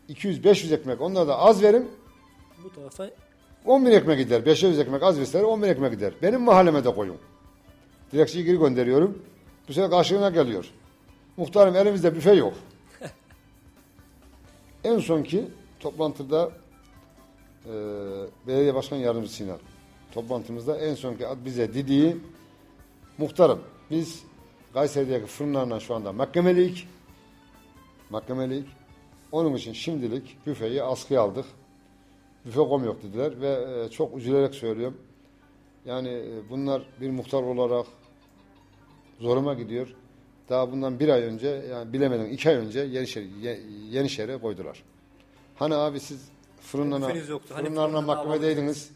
200-500 0.10 0.74
ekmek 0.74 1.02
onlara 1.02 1.28
da 1.28 1.40
az 1.40 1.64
verin. 1.64 1.92
Bu 2.64 2.74
tarafa 2.74 3.10
10 3.66 3.86
bin 3.86 3.92
ekmek 3.92 4.20
gider. 4.20 4.46
500 4.46 4.80
ekmek 4.80 5.04
az 5.04 5.18
verirse 5.18 5.44
10 5.44 5.62
bin 5.62 5.68
ekmek 5.68 5.92
gider. 5.92 6.14
Benim 6.22 6.42
mahalleme 6.42 6.84
de 6.84 6.96
koyun. 6.96 7.18
Dilekçeyi 8.12 8.46
geri 8.46 8.58
gönderiyorum. 8.60 9.22
Bu 9.68 9.74
sefer 9.74 9.90
karşılığına 9.90 10.30
geliyor. 10.30 10.72
Muhtarım 11.38 11.76
elimizde 11.76 12.16
büfe 12.16 12.34
yok. 12.34 12.54
en 14.84 15.00
sonki 15.00 15.46
toplantıda 15.80 16.52
e, 17.66 17.72
belediye 18.48 18.76
başkan 18.76 18.98
yardımcısıyla 18.98 19.58
toplantımızda 20.14 20.78
en 20.78 20.96
sonki 20.96 21.28
ad- 21.28 21.46
bize 21.46 21.74
dediği 21.74 22.18
muhtarım 23.18 23.60
biz 23.92 24.24
Kayseri'deki 24.74 25.26
fırınlarla 25.26 25.80
şu 25.80 25.96
anda 25.96 26.14
mahkemeliyiz. 26.14 26.84
Mahkemeliyiz. 28.10 28.66
Onun 29.32 29.54
için 29.56 29.74
şimdilik 29.74 30.38
büfeyi 30.48 30.84
askıya 30.84 31.22
aldık. 31.22 31.46
Büfe 32.46 32.60
kom 32.60 32.84
yok 32.86 33.04
dediler 33.04 33.42
ve 33.42 33.84
e, 33.86 33.90
çok 33.90 34.18
üzülerek 34.18 34.56
söylüyorum. 34.56 34.98
Yani 35.86 36.10
e, 36.10 36.50
bunlar 36.50 36.82
bir 37.02 37.10
muhtar 37.10 37.44
olarak 37.44 37.86
zoruma 39.20 39.54
gidiyor. 39.54 39.96
Daha 40.50 40.72
bundan 40.72 41.00
bir 41.00 41.10
ay 41.10 41.22
önce 41.24 41.48
yani 41.72 41.94
bilemeden 41.94 42.26
iki 42.26 42.50
ay 42.50 42.56
önce 42.56 42.80
Yenişehir, 42.80 43.36
Ye- 43.36 43.60
Yenişehir'e 43.92 44.38
koydular. 44.38 44.84
Hani 45.56 45.76
abi 45.76 46.00
siz 46.00 46.30
fırınlarına, 46.62 47.08
Büfeniz 47.08 47.30
yoktu. 47.30 47.54
Hani 47.56 47.66
fırınlarına 47.66 47.88
fırınlarına 47.88 48.16
mahkemedeydiniz. 48.16 48.92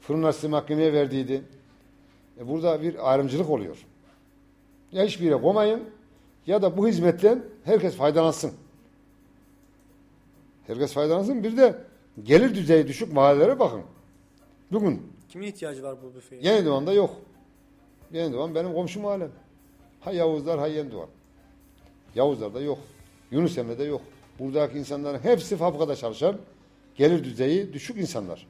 Fırınlar 0.00 0.32
sizi 0.32 0.48
mahkemeye 0.48 0.92
verdiydi. 0.92 1.42
E 2.40 2.48
burada 2.48 2.82
bir 2.82 3.12
ayrımcılık 3.12 3.50
oluyor. 3.50 3.86
Ya 4.92 5.04
hiçbir 5.04 5.24
yere 5.24 5.40
koymayın 5.40 5.84
ya 6.46 6.62
da 6.62 6.76
bu 6.76 6.88
hizmetten 6.88 7.44
herkes 7.64 7.96
faydalansın. 7.96 8.52
Herkes 10.66 10.92
faydalansın. 10.92 11.44
Bir 11.44 11.56
de 11.56 11.78
gelir 12.22 12.54
düzeyi 12.54 12.88
düşük 12.88 13.12
mahallelere 13.12 13.58
bakın. 13.58 13.82
Bugün 14.72 15.02
Kimin 15.28 15.46
ihtiyacı 15.46 15.82
var 15.82 15.96
bu 16.02 16.14
büfeye? 16.14 16.42
Yeni 16.42 16.66
Doğan'da 16.66 16.92
yok. 16.92 17.10
Yeni 18.12 18.32
Doğan 18.32 18.54
benim 18.54 18.72
komşu 18.72 19.00
mahallem. 19.00 19.30
Ha 20.00 20.12
Yavuzlar 20.12 20.58
ha 20.58 20.66
Yeni 20.66 20.92
Doğan. 20.92 21.08
Yavuzlar'da 22.14 22.60
yok. 22.60 22.78
Yunus 23.30 23.58
Emre'de 23.58 23.84
yok. 23.84 24.00
Buradaki 24.38 24.78
insanların 24.78 25.18
hepsi 25.18 25.56
fabrikada 25.56 25.96
çalışan 25.96 26.36
gelir 26.98 27.24
düzeyi 27.24 27.72
düşük 27.72 27.96
insanlar. 27.96 28.46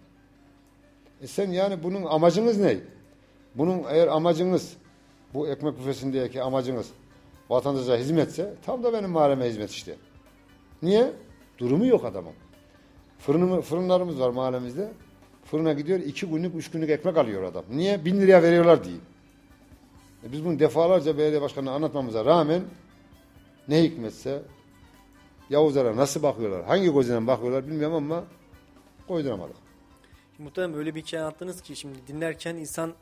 E 1.22 1.26
sen 1.26 1.50
yani 1.50 1.82
bunun 1.82 2.02
amacınız 2.04 2.58
ne? 2.58 2.76
Bunun 3.54 3.82
eğer 3.88 4.08
amacınız 4.08 4.76
bu 5.34 5.48
ekmek 5.48 5.78
büfesindeki 5.78 6.42
amacınız 6.42 6.90
vatandaşa 7.50 7.96
hizmetse 7.96 8.54
tam 8.66 8.84
da 8.84 8.92
benim 8.92 9.10
mahalleme 9.10 9.48
hizmet 9.48 9.70
işte. 9.70 9.96
Niye? 10.82 11.12
Durumu 11.58 11.86
yok 11.86 12.04
adamın. 12.04 12.32
Fırınımı, 13.18 13.60
fırınlarımız 13.60 14.20
var 14.20 14.30
mahallemizde. 14.30 14.88
Fırına 15.44 15.72
gidiyor 15.72 16.00
iki 16.00 16.26
günlük, 16.26 16.54
üç 16.54 16.70
günlük 16.70 16.90
ekmek 16.90 17.16
alıyor 17.16 17.42
adam. 17.42 17.64
Niye? 17.70 18.04
Bin 18.04 18.20
liraya 18.20 18.42
veriyorlar 18.42 18.84
diye. 18.84 18.96
E 20.24 20.32
biz 20.32 20.44
bunu 20.44 20.58
defalarca 20.58 21.18
belediye 21.18 21.42
başkanına 21.42 21.72
anlatmamıza 21.72 22.24
rağmen 22.24 22.62
ne 23.68 23.82
hikmetse 23.82 24.42
Yavuzlara 25.50 25.96
nasıl 25.96 26.22
bakıyorlar, 26.22 26.64
hangi 26.64 26.92
gözden 26.92 27.26
bakıyorlar 27.26 27.66
bilmiyorum 27.66 27.96
ama 27.96 28.24
koyduramadık. 29.08 29.56
Muhtemelen 30.38 30.74
öyle 30.78 30.94
bir 30.94 31.02
hikaye 31.02 31.22
anlattınız 31.22 31.60
ki 31.62 31.76
şimdi 31.76 31.98
dinlerken 32.06 32.56
insan 32.56 32.92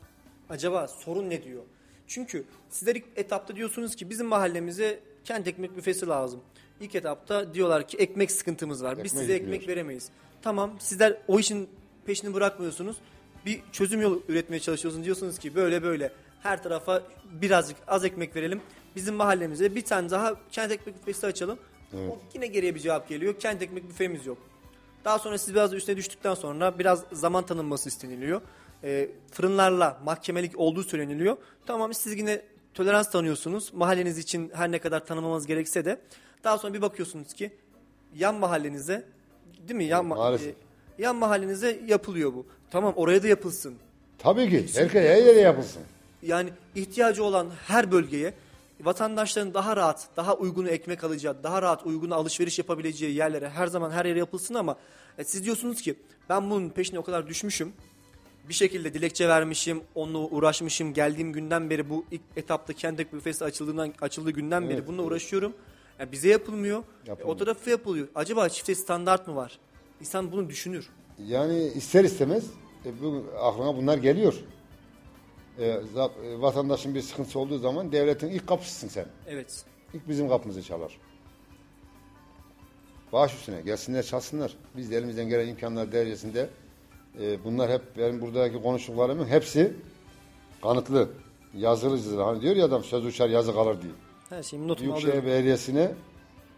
acaba 0.49 0.87
sorun 0.87 1.29
ne 1.29 1.43
diyor? 1.43 1.63
Çünkü 2.07 2.43
sizler 2.69 2.95
ilk 2.95 3.05
etapta 3.15 3.55
diyorsunuz 3.55 3.95
ki 3.95 4.09
bizim 4.09 4.27
mahallemize 4.27 4.99
kent 5.25 5.47
ekmek 5.47 5.77
büfesi 5.77 6.07
lazım. 6.07 6.39
İlk 6.81 6.95
etapta 6.95 7.53
diyorlar 7.53 7.87
ki 7.87 7.97
ekmek 7.97 8.31
sıkıntımız 8.31 8.83
var. 8.83 8.91
Biz 8.91 8.99
Ekmek 8.99 9.21
size 9.21 9.33
yetmiyor. 9.33 9.55
ekmek 9.55 9.69
veremeyiz. 9.69 10.09
Tamam 10.41 10.71
sizler 10.79 11.17
o 11.27 11.39
işin 11.39 11.69
peşini 12.05 12.33
bırakmıyorsunuz. 12.33 12.97
Bir 13.45 13.61
çözüm 13.71 14.01
yolu 14.01 14.23
üretmeye 14.27 14.59
çalışıyorsunuz. 14.59 15.05
Diyorsunuz 15.05 15.39
ki 15.39 15.55
böyle 15.55 15.83
böyle 15.83 16.11
her 16.43 16.63
tarafa 16.63 17.03
birazcık 17.31 17.77
az 17.87 18.05
ekmek 18.05 18.35
verelim. 18.35 18.61
Bizim 18.95 19.15
mahallemize 19.15 19.75
bir 19.75 19.85
tane 19.85 20.09
daha 20.09 20.35
kent 20.51 20.71
ekmek 20.71 20.95
büfesi 20.95 21.27
açalım. 21.27 21.59
O 21.93 22.19
yine 22.33 22.47
geriye 22.47 22.75
bir 22.75 22.79
cevap 22.79 23.09
geliyor. 23.09 23.39
Kent 23.39 23.61
ekmek 23.61 23.89
büfemiz 23.89 24.25
yok. 24.25 24.37
Daha 25.07 25.19
sonra 25.19 25.37
siz 25.37 25.53
biraz 25.53 25.73
üstüne 25.73 25.97
düştükten 25.97 26.33
sonra 26.33 26.79
biraz 26.79 27.03
zaman 27.11 27.45
tanınması 27.45 27.89
isteniliyor. 27.89 28.41
Ee, 28.83 29.09
fırınlarla 29.31 29.99
mahkemelik 30.03 30.59
olduğu 30.59 30.83
söyleniliyor. 30.83 31.37
Tamam 31.65 31.93
siz 31.93 32.17
yine 32.17 32.41
tolerans 32.73 33.11
tanıyorsunuz. 33.11 33.73
Mahalleniz 33.73 34.17
için 34.17 34.51
her 34.53 34.71
ne 34.71 34.79
kadar 34.79 35.05
tanımamanız 35.05 35.47
gerekse 35.47 35.85
de. 35.85 35.99
Daha 36.43 36.57
sonra 36.57 36.73
bir 36.73 36.81
bakıyorsunuz 36.81 37.33
ki 37.33 37.51
yan 38.15 38.35
mahallenize 38.35 39.03
değil 39.67 39.77
mi? 39.77 39.83
Yan, 39.85 40.05
ma- 40.05 40.07
maalesef. 40.07 40.47
e, 40.47 40.53
yan 41.03 41.15
mahallenize 41.15 41.79
yapılıyor 41.85 42.33
bu. 42.33 42.45
Tamam 42.71 42.93
oraya 42.95 43.23
da 43.23 43.27
yapılsın. 43.27 43.75
Tabii 44.17 44.49
ki. 44.49 44.79
Herkes 44.79 45.03
her 45.03 45.17
yere 45.25 45.39
yapılsın. 45.39 45.81
Yani 46.23 46.49
ihtiyacı 46.75 47.23
olan 47.23 47.49
her 47.67 47.91
bölgeye 47.91 48.33
vatandaşların 48.81 49.53
daha 49.53 49.75
rahat, 49.75 50.07
daha 50.17 50.35
uygunu 50.35 50.69
ekmek 50.69 51.03
alacağı, 51.03 51.43
daha 51.43 51.61
rahat 51.61 51.85
uygunu 51.85 52.15
alışveriş 52.15 52.59
yapabileceği 52.59 53.15
yerlere 53.15 53.49
her 53.49 53.67
zaman 53.67 53.91
her 53.91 54.05
yere 54.05 54.19
yapılsın 54.19 54.53
ama 54.53 54.75
e, 55.17 55.23
siz 55.23 55.45
diyorsunuz 55.45 55.81
ki 55.81 55.95
ben 56.29 56.49
bunun 56.49 56.69
peşine 56.69 56.99
o 56.99 57.03
kadar 57.03 57.27
düşmüşüm. 57.27 57.73
Bir 58.49 58.53
şekilde 58.53 58.93
dilekçe 58.93 59.29
vermişim, 59.29 59.81
onunla 59.95 60.17
uğraşmışım. 60.19 60.93
Geldiğim 60.93 61.33
günden 61.33 61.69
beri 61.69 61.89
bu 61.89 62.05
ilk 62.11 62.21
etapta 62.35 62.73
kendi 62.73 63.07
büfesi 63.13 63.45
açıldığından 63.45 63.93
açıldığı 64.01 64.31
günden 64.31 64.63
beri 64.69 64.73
Evet, 64.73 64.87
bununla 64.87 65.01
uğraşıyorum. 65.01 65.53
E, 65.99 66.11
bize 66.11 66.29
yapılmıyor. 66.29 66.79
E, 66.79 67.09
Yapılmıyor. 67.09 67.35
o 67.35 67.37
tarafa 67.37 67.69
yapılıyor. 67.69 68.07
Acaba 68.15 68.49
çifte 68.49 68.75
standart 68.75 69.27
mı 69.27 69.35
var? 69.35 69.59
İnsan 70.01 70.31
bunu 70.31 70.49
düşünür. 70.49 70.89
Yani 71.27 71.63
ister 71.63 72.03
istemez 72.03 72.43
e, 72.85 73.01
bu, 73.01 73.25
aklına 73.41 73.77
bunlar 73.77 73.97
geliyor. 73.97 74.33
E, 75.59 75.81
za- 75.95 76.11
e, 76.25 76.41
vatandaşın 76.41 76.95
bir 76.95 77.01
sıkıntısı 77.01 77.39
olduğu 77.39 77.57
zaman 77.57 77.91
devletin 77.91 78.27
ilk 78.29 78.47
kapısısın 78.47 78.87
sen. 78.87 79.05
Evet. 79.27 79.65
İlk 79.93 80.07
bizim 80.07 80.29
kapımızı 80.29 80.63
çalar. 80.63 80.97
Baş 83.13 83.33
üstüne 83.35 83.61
gelsinler 83.61 84.03
çalsınlar. 84.03 84.53
Biz 84.77 84.91
de 84.91 84.97
elimizden 84.97 85.29
gelen 85.29 85.47
imkanlar 85.47 85.91
derecesinde 85.91 86.49
e, 87.21 87.43
bunlar 87.43 87.71
hep 87.71 87.81
benim 87.97 88.21
buradaki 88.21 88.61
konuştuklarımın 88.61 89.25
hepsi 89.25 89.73
kanıtlı. 90.63 91.09
Yazılı 91.57 91.97
çizili. 91.97 92.21
Hani 92.21 92.41
diyor 92.41 92.55
ya 92.55 92.65
adam 92.65 92.83
söz 92.83 93.05
uçar 93.05 93.29
yazı 93.29 93.53
kalır 93.53 93.81
diye. 93.81 93.93
Her 94.29 94.43
şeyimi 94.43 94.67
notumu 94.67 94.87
Büyükşehir 94.89 95.09
alıyorum. 95.11 95.29
Belediyesi'ne 95.29 95.91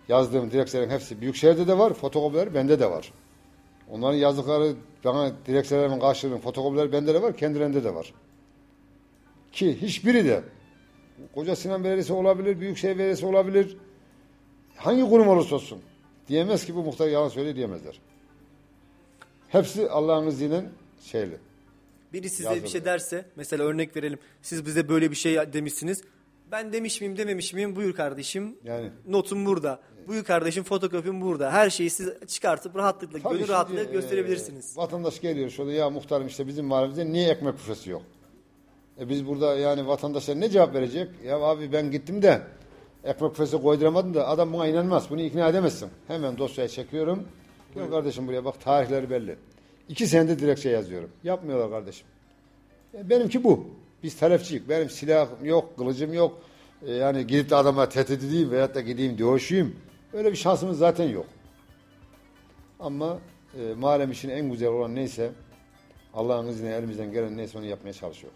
yazdığım 0.10 0.52
dilekçelerin 0.52 0.90
hepsi 0.90 1.22
Büyükşehir'de 1.22 1.68
de 1.68 1.78
var, 1.78 1.94
fotokopileri 1.94 2.54
bende 2.54 2.80
de 2.80 2.92
var. 2.92 3.14
Onların 3.92 4.18
yazdıkları 4.18 4.74
bana 5.06 5.32
dilekçelerimin 5.46 6.00
karşılığının 6.00 6.38
fotokopileri 6.38 6.92
bende 6.92 7.14
de 7.14 7.22
var, 7.22 7.38
kendilerinde 7.38 7.84
de 7.84 7.96
var. 7.96 8.14
Ki 9.52 9.82
hiçbiri 9.82 10.26
de 10.26 10.44
Koca 11.36 11.56
Sinan 11.56 11.84
Belediyesi 11.84 12.14
olabilir, 12.14 12.60
Büyükşehir 12.60 12.98
Belediyesi 12.98 13.26
olabilir. 13.26 13.78
Hangi 14.76 15.10
kurum 15.10 15.28
olursa 15.28 15.56
olsun 15.56 15.80
diyemez 16.28 16.66
ki 16.66 16.76
bu 16.76 16.84
muhtar 16.84 17.08
yalan 17.08 17.30
söylüyor 17.30 17.56
diyemezler. 17.56 18.00
Hepsi 19.50 19.90
Allah'ın 19.90 20.28
izniyle 20.28 20.66
şeyli. 21.04 21.38
Biri 22.14 22.30
size 22.30 22.50
Yazılı. 22.50 22.64
bir 22.64 22.70
şey 22.70 22.86
derse 22.86 23.26
mesela 23.36 23.64
örnek 23.64 23.96
verelim. 23.96 24.20
Siz 24.42 24.66
bize 24.66 24.90
böyle 24.90 25.12
bir 25.12 25.16
şey 25.16 25.54
demişsiniz. 25.54 26.02
Ben 26.52 26.74
demiş 26.74 27.02
miyim 27.02 27.18
dememiş 27.18 27.54
miyim 27.54 27.76
buyur 27.76 27.94
kardeşim. 27.96 28.56
Yani 28.64 28.90
Notum 29.08 29.46
burada. 29.46 29.80
Buyur 30.08 30.24
kardeşim 30.24 30.64
fotokopim 30.64 31.22
burada. 31.22 31.52
Her 31.52 31.70
şeyi 31.70 31.90
siz 31.90 32.10
çıkartıp 32.28 32.76
rahatlıkla, 32.76 33.20
Tabii 33.20 33.38
gönül 33.38 33.48
rahatlıkla 33.48 33.82
e, 33.82 33.92
gösterebilirsiniz. 33.94 34.78
vatandaş 34.78 35.22
geliyor 35.22 35.50
şöyle 35.50 35.74
ya 35.74 35.90
muhtarım 35.90 36.28
işte 36.28 36.48
bizim 36.48 36.66
mahallemizde 36.66 37.12
niye 37.12 37.30
ekmek 37.30 37.54
büfesi 37.54 37.90
yok? 37.90 38.02
E 39.00 39.10
biz 39.10 39.28
burada 39.28 39.56
yani 39.56 39.88
vatandaşlar 39.88 40.40
ne 40.40 40.50
cevap 40.50 40.74
verecek? 40.74 41.10
Ya 41.26 41.40
abi 41.40 41.72
ben 41.72 41.92
gittim 41.92 42.22
de 42.22 42.42
ekmek 43.04 43.32
büfesi 43.32 43.62
koyduramadım 43.62 44.14
da 44.14 44.28
adam 44.28 44.54
buna 44.54 44.68
inanmaz. 44.68 45.10
Bunu 45.10 45.22
ikna 45.22 45.50
edemezsin. 45.50 45.90
Hemen 46.08 46.38
dosyayı 46.38 46.70
çekiyorum. 46.70 47.28
Gel 47.76 47.90
kardeşim 47.90 48.28
buraya 48.28 48.46
bak 48.46 48.62
tarihleri 48.62 49.10
belli. 49.10 49.36
İki 49.90 50.08
senedir 50.08 50.40
dilekçe 50.40 50.70
yazıyorum. 50.70 51.10
Yapmıyorlar 51.24 51.70
kardeşim. 51.70 52.08
E, 52.94 53.10
benimki 53.10 53.44
bu. 53.44 53.68
Biz 54.04 54.18
talepçiyik. 54.18 54.70
Benim 54.70 54.90
silahım 54.90 55.46
yok, 55.46 55.78
kılıcım 55.78 56.14
yok. 56.14 56.40
E, 56.86 56.94
yani 56.94 57.28
gidip 57.28 57.50
de 57.50 57.56
adama 57.56 57.90
tehdit 57.90 58.24
edeyim 58.24 58.52
veyahut 58.52 58.76
da 58.76 58.82
gideyim 58.82 59.18
dövüşeyim. 59.18 59.76
Öyle 60.14 60.32
bir 60.32 60.38
şansımız 60.38 60.78
zaten 60.78 61.10
yok. 61.10 61.26
Ama 62.80 63.20
e, 63.60 63.74
mahallem 63.74 64.12
için 64.12 64.30
en 64.30 64.52
güzel 64.52 64.70
olan 64.70 64.96
neyse 64.96 65.32
Allah'ın 66.14 66.48
izniyle 66.48 66.76
elimizden 66.76 67.12
gelen 67.12 67.38
neyse 67.38 67.58
onu 67.58 67.66
yapmaya 67.66 67.94
çalışıyor. 67.94 68.34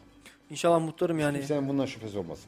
İnşallah 0.54 0.80
muhtarım 0.80 1.20
yani. 1.20 1.38
Kimsenin 1.38 1.68
bundan 1.70 1.86
şüphesi 1.86 2.18
olmasın. 2.18 2.46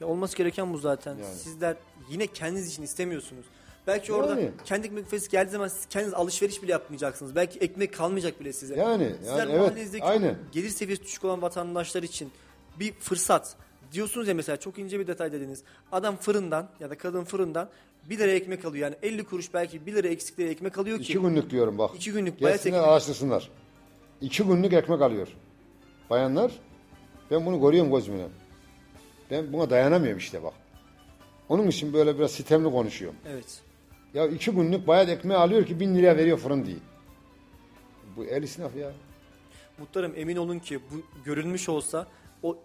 Ya 0.00 0.06
olması 0.06 0.36
gereken 0.36 0.72
bu 0.72 0.78
zaten. 0.78 1.10
Yani. 1.10 1.34
Sizler 1.34 1.76
yine 2.10 2.26
kendiniz 2.26 2.68
için 2.68 2.82
istemiyorsunuz. 2.82 3.44
Belki 3.86 4.12
orada 4.12 4.40
Yani. 4.40 4.50
kendi 4.64 4.86
ekmek 4.86 5.04
büfesi 5.04 5.30
geldiği 5.30 5.50
zaman 5.50 5.68
siz 5.68 5.86
kendiniz 5.86 6.14
alışveriş 6.14 6.62
bile 6.62 6.72
yapmayacaksınız. 6.72 7.34
Belki 7.34 7.58
ekmek 7.58 7.94
kalmayacak 7.94 8.40
bile 8.40 8.52
size. 8.52 8.76
Yani, 8.76 9.12
Sizler 9.18 9.48
yani 9.48 9.70
evet, 9.76 10.02
aynen. 10.02 10.36
gelir 10.52 10.68
seviyesi 10.68 11.02
düşük 11.02 11.24
olan 11.24 11.42
vatandaşlar 11.42 12.02
için 12.02 12.30
bir 12.80 12.92
fırsat. 12.92 13.56
Diyorsunuz 13.92 14.28
ya 14.28 14.34
mesela 14.34 14.56
çok 14.56 14.78
ince 14.78 15.00
bir 15.00 15.06
detay 15.06 15.32
dediniz. 15.32 15.62
Adam 15.92 16.16
fırından 16.16 16.68
ya 16.80 16.90
da 16.90 16.98
kadın 16.98 17.24
fırından 17.24 17.68
1 18.10 18.18
lira 18.18 18.30
ekmek 18.30 18.64
alıyor. 18.64 18.84
Yani 18.86 18.96
50 19.02 19.24
kuruş 19.24 19.54
belki 19.54 19.86
1 19.86 19.94
lira 19.94 20.08
eksikleri 20.08 20.48
ekmek 20.48 20.78
alıyor 20.78 20.98
ki. 20.98 21.02
İki 21.02 21.18
günlük 21.18 21.50
diyorum 21.50 21.78
bak. 21.78 21.90
İki 21.96 22.12
günlük 22.12 22.42
bayat 22.42 22.56
Gelsinler 22.64 22.82
araştırsınlar. 22.82 23.50
iki 24.20 24.42
günlük 24.44 24.72
ekmek 24.72 25.02
alıyor. 25.02 25.28
Bayanlar 26.10 26.52
ben 27.30 27.46
bunu 27.46 27.60
görüyorum 27.60 27.90
gözümle. 27.92 28.26
Ben 29.30 29.52
buna 29.52 29.70
dayanamıyorum 29.70 30.18
işte 30.18 30.42
bak. 30.42 30.54
Onun 31.48 31.66
için 31.66 31.92
böyle 31.92 32.18
biraz 32.18 32.30
sitemli 32.30 32.70
konuşuyorum. 32.70 33.18
Evet. 33.28 33.60
Ya 34.14 34.26
iki 34.26 34.50
günlük 34.50 34.86
bayat 34.86 35.08
ekmeği 35.08 35.38
alıyor 35.40 35.66
ki 35.66 35.80
bin 35.80 35.94
liraya 35.94 36.16
veriyor 36.16 36.38
fırın 36.38 36.66
diye. 36.66 36.76
Bu 38.16 38.24
el 38.24 38.42
isnaf 38.42 38.76
ya. 38.76 38.92
Muhtarım 39.78 40.12
emin 40.16 40.36
olun 40.36 40.58
ki 40.58 40.80
bu 40.92 41.02
görülmüş 41.24 41.68
olsa 41.68 42.06
o 42.42 42.58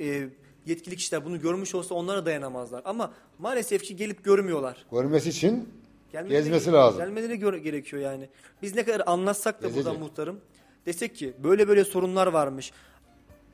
e, 0.00 0.28
yetkili 0.66 0.96
kişiler 0.96 1.24
bunu 1.24 1.40
görmüş 1.40 1.74
olsa 1.74 1.94
onlara 1.94 2.26
dayanamazlar. 2.26 2.82
Ama 2.84 3.12
maalesef 3.38 3.82
ki 3.82 3.96
gelip 3.96 4.24
görmüyorlar. 4.24 4.86
Görmesi 4.92 5.28
için 5.28 5.68
Gelmeleri- 6.12 6.28
gezmesi 6.30 6.72
lazım. 6.72 6.98
Gelmeleri 7.00 7.34
gö- 7.34 7.58
gerekiyor 7.58 8.02
yani. 8.02 8.28
Biz 8.62 8.74
ne 8.74 8.84
kadar 8.84 9.02
anlatsak 9.06 9.62
da 9.62 9.66
Gezecek. 9.66 9.86
buradan 9.86 10.00
muhtarım 10.02 10.40
desek 10.86 11.16
ki 11.16 11.32
böyle 11.44 11.68
böyle 11.68 11.84
sorunlar 11.84 12.26
varmış. 12.26 12.72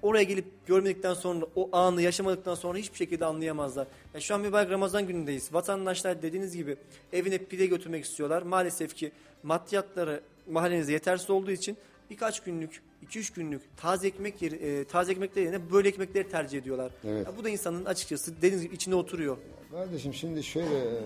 Oraya 0.02 0.22
gelip 0.22 0.66
görmedikten 0.66 1.14
sonra 1.14 1.46
o 1.56 1.68
anı 1.72 2.02
yaşamadıktan 2.02 2.54
sonra 2.54 2.78
hiçbir 2.78 2.96
şekilde 2.96 3.24
anlayamazlar. 3.24 3.86
Ya 4.14 4.20
şu 4.20 4.34
an 4.34 4.40
mübarek 4.40 4.70
Ramazan 4.70 5.06
günündeyiz. 5.06 5.54
Vatandaşlar 5.54 6.22
dediğiniz 6.22 6.56
gibi 6.56 6.76
evine 7.12 7.38
pide 7.38 7.66
götürmek 7.66 8.04
istiyorlar. 8.04 8.42
Maalesef 8.42 8.94
ki 8.96 9.12
maddiyatları 9.42 10.20
mahallenizde 10.50 10.92
yetersiz 10.92 11.30
olduğu 11.30 11.50
için 11.50 11.76
birkaç 12.10 12.40
günlük, 12.42 12.82
2-3 13.10 13.34
günlük 13.34 13.62
taze 13.76 14.08
ekmek 14.08 14.42
yeri, 14.42 14.54
e, 14.54 14.84
taze 14.84 15.12
ekmekler 15.12 15.42
yerine 15.42 15.72
böyle 15.72 15.88
ekmekleri 15.88 16.28
tercih 16.28 16.58
ediyorlar. 16.58 16.92
Evet. 17.04 17.26
Ya 17.26 17.36
bu 17.38 17.44
da 17.44 17.48
insanın 17.48 17.84
açıkçası 17.84 18.36
dediğiniz 18.36 18.62
gibi 18.62 18.74
içine 18.74 18.94
oturuyor. 18.94 19.36
Kardeşim 19.70 20.14
şimdi 20.14 20.42
şöyle 20.42 20.78
e, 20.78 20.96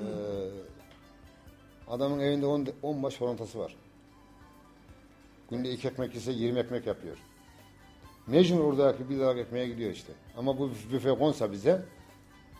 adamın 1.88 2.20
evinde 2.20 2.46
10 2.46 2.66
10 2.82 3.02
baş 3.02 3.20
horantası 3.20 3.58
var. 3.58 3.76
Günde 5.50 5.70
iki 5.70 5.88
ekmek 5.88 6.14
ise 6.14 6.32
20 6.32 6.58
ekmek 6.58 6.86
yapıyor. 6.86 7.16
Mecbur 8.30 8.60
oradaki 8.60 9.10
bir 9.10 9.14
lira 9.14 9.40
ekmeğe 9.40 9.68
gidiyor 9.68 9.90
işte. 9.90 10.12
Ama 10.36 10.58
bu 10.58 10.70
büfe 10.92 11.10
konsa 11.10 11.52
bize 11.52 11.82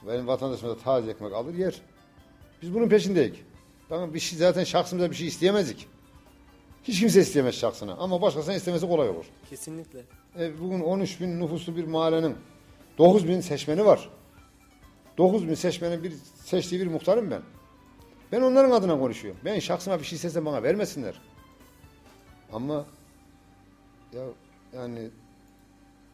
benim 0.09 0.27
vatandaşımız 0.27 0.77
da 0.77 0.83
taze 0.83 1.11
ekmek 1.11 1.33
alır 1.33 1.55
yer. 1.55 1.83
Biz 2.63 2.75
bunun 2.75 2.89
peşindeyiz. 2.89 3.35
Tamam 3.89 4.15
bir 4.15 4.19
şey 4.19 4.39
zaten 4.39 4.65
şahsımıza 4.65 5.11
bir 5.11 5.17
şey 5.17 5.27
isteyemezdik. 5.27 5.89
Hiç 6.85 7.01
kimse 7.01 7.21
isteyemez 7.21 7.55
şahsına 7.55 7.95
ama 7.95 8.23
başkasına 8.23 8.55
istemesi 8.55 8.89
kolay 8.89 9.09
olur. 9.09 9.25
Kesinlikle. 9.51 10.01
E, 10.39 10.61
bugün 10.61 10.81
13 10.81 11.21
bin 11.21 11.41
nüfuslu 11.41 11.77
bir 11.77 11.85
mahallenin 11.85 12.37
9 12.99 13.29
bin 13.29 13.41
seçmeni 13.41 13.85
var. 13.85 14.09
9 15.19 15.49
bin 15.49 15.55
seçmenin 15.55 16.05
bir 16.05 16.13
seçtiği 16.45 16.81
bir 16.81 16.87
muhtarım 16.87 17.31
ben. 17.31 17.43
Ben 18.33 18.41
onların 18.41 18.71
adına 18.71 18.99
konuşuyorum. 18.99 19.41
Ben 19.45 19.59
şahsıma 19.59 19.99
bir 19.99 20.05
şey 20.05 20.17
istesem 20.17 20.47
bana 20.47 20.63
vermesinler. 20.63 21.21
Ama 22.53 22.85
ya 24.13 24.23
yani 24.75 25.11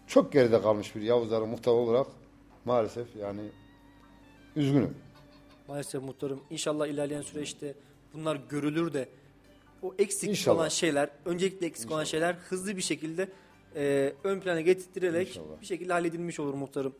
çok 0.06 0.32
geride 0.32 0.62
kalmış 0.62 0.94
bir 0.96 1.00
Yavuzların 1.02 1.48
muhtar 1.48 1.72
olarak 1.72 2.06
maalesef 2.64 3.16
yani 3.16 3.40
üzgünüm. 4.56 4.94
Maalesef 5.68 6.02
muhtarım. 6.02 6.40
İnşallah 6.50 6.86
ilerleyen 6.86 7.22
süreçte 7.22 7.74
bunlar 8.14 8.40
görülür 8.48 8.92
de 8.92 9.08
o 9.82 9.94
eksik 9.98 10.30
İnşallah. 10.30 10.56
olan 10.58 10.68
şeyler, 10.68 11.10
öncelikle 11.24 11.66
eksik 11.66 11.90
olan 11.90 12.04
şeyler 12.04 12.34
hızlı 12.34 12.76
bir 12.76 12.82
şekilde 12.82 13.28
e, 13.76 14.12
ön 14.24 14.40
plana 14.40 14.60
getirtilerek 14.60 15.28
İnşallah. 15.28 15.60
bir 15.60 15.66
şekilde 15.66 15.92
halledilmiş 15.92 16.40
olur 16.40 16.54
muhtarım. 16.54 16.94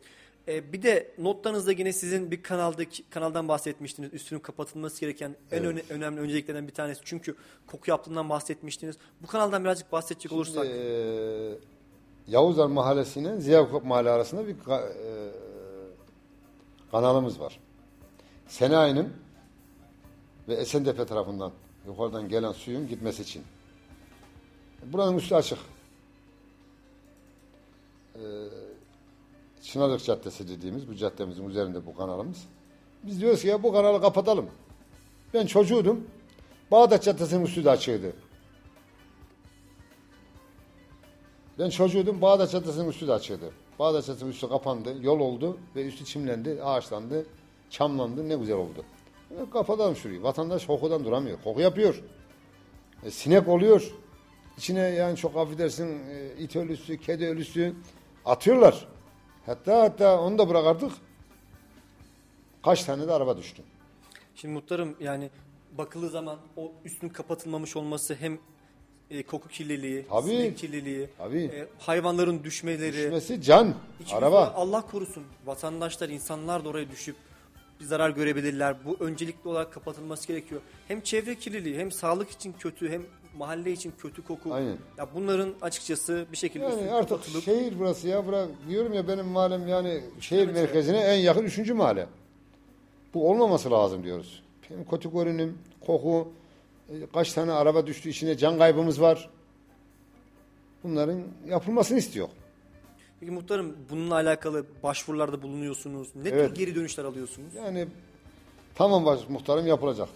E, 0.48 0.72
bir 0.72 0.82
de 0.82 1.11
notlarınızda 1.18 1.72
yine 1.72 1.92
sizin 1.92 2.30
bir 2.30 2.42
kanaldaki 2.42 3.02
kanaldan 3.11 3.48
bahsetmiştiniz. 3.48 4.14
Üstünün 4.14 4.40
kapatılması 4.40 5.00
gereken 5.00 5.36
en 5.52 5.64
öne- 5.64 5.82
önemli 5.90 6.20
önceliklerden 6.20 6.68
bir 6.68 6.72
tanesi. 6.74 7.00
Çünkü 7.04 7.34
koku 7.66 7.90
yaptığından 7.90 8.28
bahsetmiştiniz. 8.28 8.96
Bu 9.22 9.26
kanaldan 9.26 9.64
birazcık 9.64 9.92
bahsedecek 9.92 10.32
olursak. 10.32 10.64
Şimdi, 10.66 10.78
e, 10.78 11.76
Yavuzlar 12.29 12.66
Mahallesi'nin 12.66 13.41
Ziyakop 13.41 13.85
Mahalle 13.85 14.11
arasında 14.11 14.47
bir 14.49 14.53
e, 14.53 15.31
kanalımız 16.91 17.41
var. 17.41 17.61
Senai'nin 18.49 19.12
ve 20.49 20.55
Esentepe 20.55 21.07
tarafından 21.07 21.53
yukarıdan 21.87 22.29
gelen 22.29 22.53
suyun 22.53 22.89
gitmesi 22.89 23.22
için. 23.22 23.43
Buranın 24.85 25.16
üstü 25.16 25.35
açık. 25.35 25.59
E, 28.14 28.22
Çınarlık 29.62 30.05
Caddesi 30.05 30.49
dediğimiz 30.49 30.89
bu 30.89 30.95
caddemizin 30.95 31.49
üzerinde 31.49 31.87
bu 31.87 31.95
kanalımız. 31.95 32.45
Biz 33.03 33.20
diyoruz 33.20 33.43
ki 33.43 33.49
ya 33.49 33.62
bu 33.62 33.72
kanalı 33.72 34.01
kapatalım. 34.01 34.47
Ben 35.35 35.47
çocuğudum. 35.47 36.07
Bağdat 36.70 37.03
Caddesi'nin 37.03 37.45
üstü 37.45 37.64
de 37.64 37.70
açığıydı. 37.70 38.12
Ben 41.59 41.70
çocuğudum 41.70 42.22
Bağdat 42.22 42.50
Caddesi'nin 42.50 42.88
üstü 42.88 43.09
de 43.09 43.12
açığıydı. 43.12 43.50
Bağdat 43.78 44.07
Caddesi'nin 44.07 44.30
üstü 44.30 44.48
kapandı, 44.48 44.94
yol 45.00 45.20
oldu 45.20 45.59
ve 45.76 45.86
üstü 45.86 46.04
çimlendi, 46.04 46.62
ağaçlandı, 46.62 47.26
çamlandı, 47.70 48.28
ne 48.28 48.34
güzel 48.34 48.57
oldu. 48.57 48.84
E, 49.30 49.50
kapatalım 49.50 49.96
şurayı. 49.96 50.22
Vatandaş 50.22 50.66
kokudan 50.66 51.04
duramıyor. 51.04 51.38
Koku 51.44 51.61
yapıyor. 51.61 52.02
E, 53.04 53.11
sinek 53.11 53.48
oluyor. 53.48 53.94
İçine 54.59 54.80
yani 54.80 55.16
çok 55.16 55.36
affedersin 55.36 56.09
e, 56.09 56.32
it 56.38 56.57
ölüsü, 56.57 56.98
kedi 56.98 57.26
ölüsü 57.26 57.74
atıyorlar. 58.24 58.88
Hatta 59.46 59.82
hatta 59.82 60.20
onu 60.20 60.38
da 60.38 60.48
bırak 60.48 60.66
artık. 60.66 60.92
Kaç 62.64 62.84
tane 62.84 63.09
de 63.09 63.12
araba 63.12 63.36
düştü. 63.36 63.62
Şimdi 64.34 64.54
muhtarım 64.54 64.96
yani 65.00 65.30
bakıldığı 65.78 66.09
zaman 66.09 66.38
o 66.57 66.72
üstün 66.84 67.09
kapatılmamış 67.09 67.76
olması 67.76 68.14
hem 68.14 68.38
e, 69.11 69.22
koku 69.22 69.48
kirliliği, 69.48 70.07
Tabii. 70.11 70.28
sinek 70.28 70.59
kirliliği, 70.59 71.09
Tabii. 71.18 71.42
e, 71.44 71.66
hayvanların 71.78 72.44
düşmeleri, 72.44 72.92
Düşmesi 72.92 73.42
can, 73.42 73.74
İçimiz 74.00 74.22
araba. 74.22 74.52
Allah 74.57 74.80
korusun. 74.80 75.22
Vatandaşlar, 75.46 76.09
insanlar 76.09 76.64
da 76.64 76.68
oraya 76.68 76.90
düşüp 76.90 77.16
bir 77.80 77.84
zarar 77.84 78.11
görebilirler. 78.11 78.76
Bu 78.84 78.96
öncelikli 79.00 79.48
olarak 79.48 79.72
kapatılması 79.72 80.28
gerekiyor. 80.28 80.61
Hem 80.88 81.00
çevre 81.00 81.34
kirliliği, 81.34 81.78
hem 81.78 81.92
sağlık 81.92 82.30
için 82.30 82.54
kötü, 82.59 82.90
hem 82.90 83.02
mahalle 83.38 83.72
için 83.72 83.92
kötü 84.02 84.24
koku. 84.24 84.54
Aynen. 84.54 84.76
Ya 84.98 85.09
bunların 85.14 85.54
açıkçası 85.62 86.26
bir 86.32 86.36
şekilde 86.36 86.64
Yani 86.64 86.90
artık 86.92 87.09
kapatılıp 87.09 87.44
şehir 87.44 87.78
burası 87.78 88.09
ya. 88.09 88.26
Bırak, 88.26 88.48
diyorum 88.68 88.92
ya 88.92 89.09
benim 89.09 89.26
mahallem 89.26 89.68
yani 89.68 90.00
şehir 90.20 90.48
merkezine 90.48 90.98
en 90.98 91.16
yakın 91.16 91.42
üçüncü 91.44 91.74
mahalle. 91.74 92.07
Bu 93.14 93.30
olmaması 93.30 93.70
lazım 93.70 94.04
diyoruz. 94.04 94.42
Hem 94.68 94.84
kötü 94.84 95.12
görünüm, 95.12 95.59
koku, 95.86 96.28
kaç 97.14 97.32
tane 97.32 97.53
araba 97.53 97.87
düştü 97.87 98.09
içine 98.09 98.37
can 98.37 98.59
kaybımız 98.59 99.01
var. 99.01 99.30
Bunların 100.84 101.22
yapılmasını 101.47 101.99
istiyor. 101.99 102.28
Peki 103.20 103.32
muhtarım 103.32 103.76
bununla 103.91 104.14
alakalı 104.14 104.66
başvurularda 104.82 105.43
bulunuyorsunuz. 105.43 106.09
Ne 106.14 106.28
Evet. 106.28 106.49
tür 106.49 106.55
geri 106.55 106.74
dönüşler 106.74 107.05
alıyorsunuz? 107.05 107.55
Yani 107.55 107.87
tamam 108.74 109.07
baş 109.07 109.20
muhtarım 109.28 109.66
yapılacak. 109.66 110.09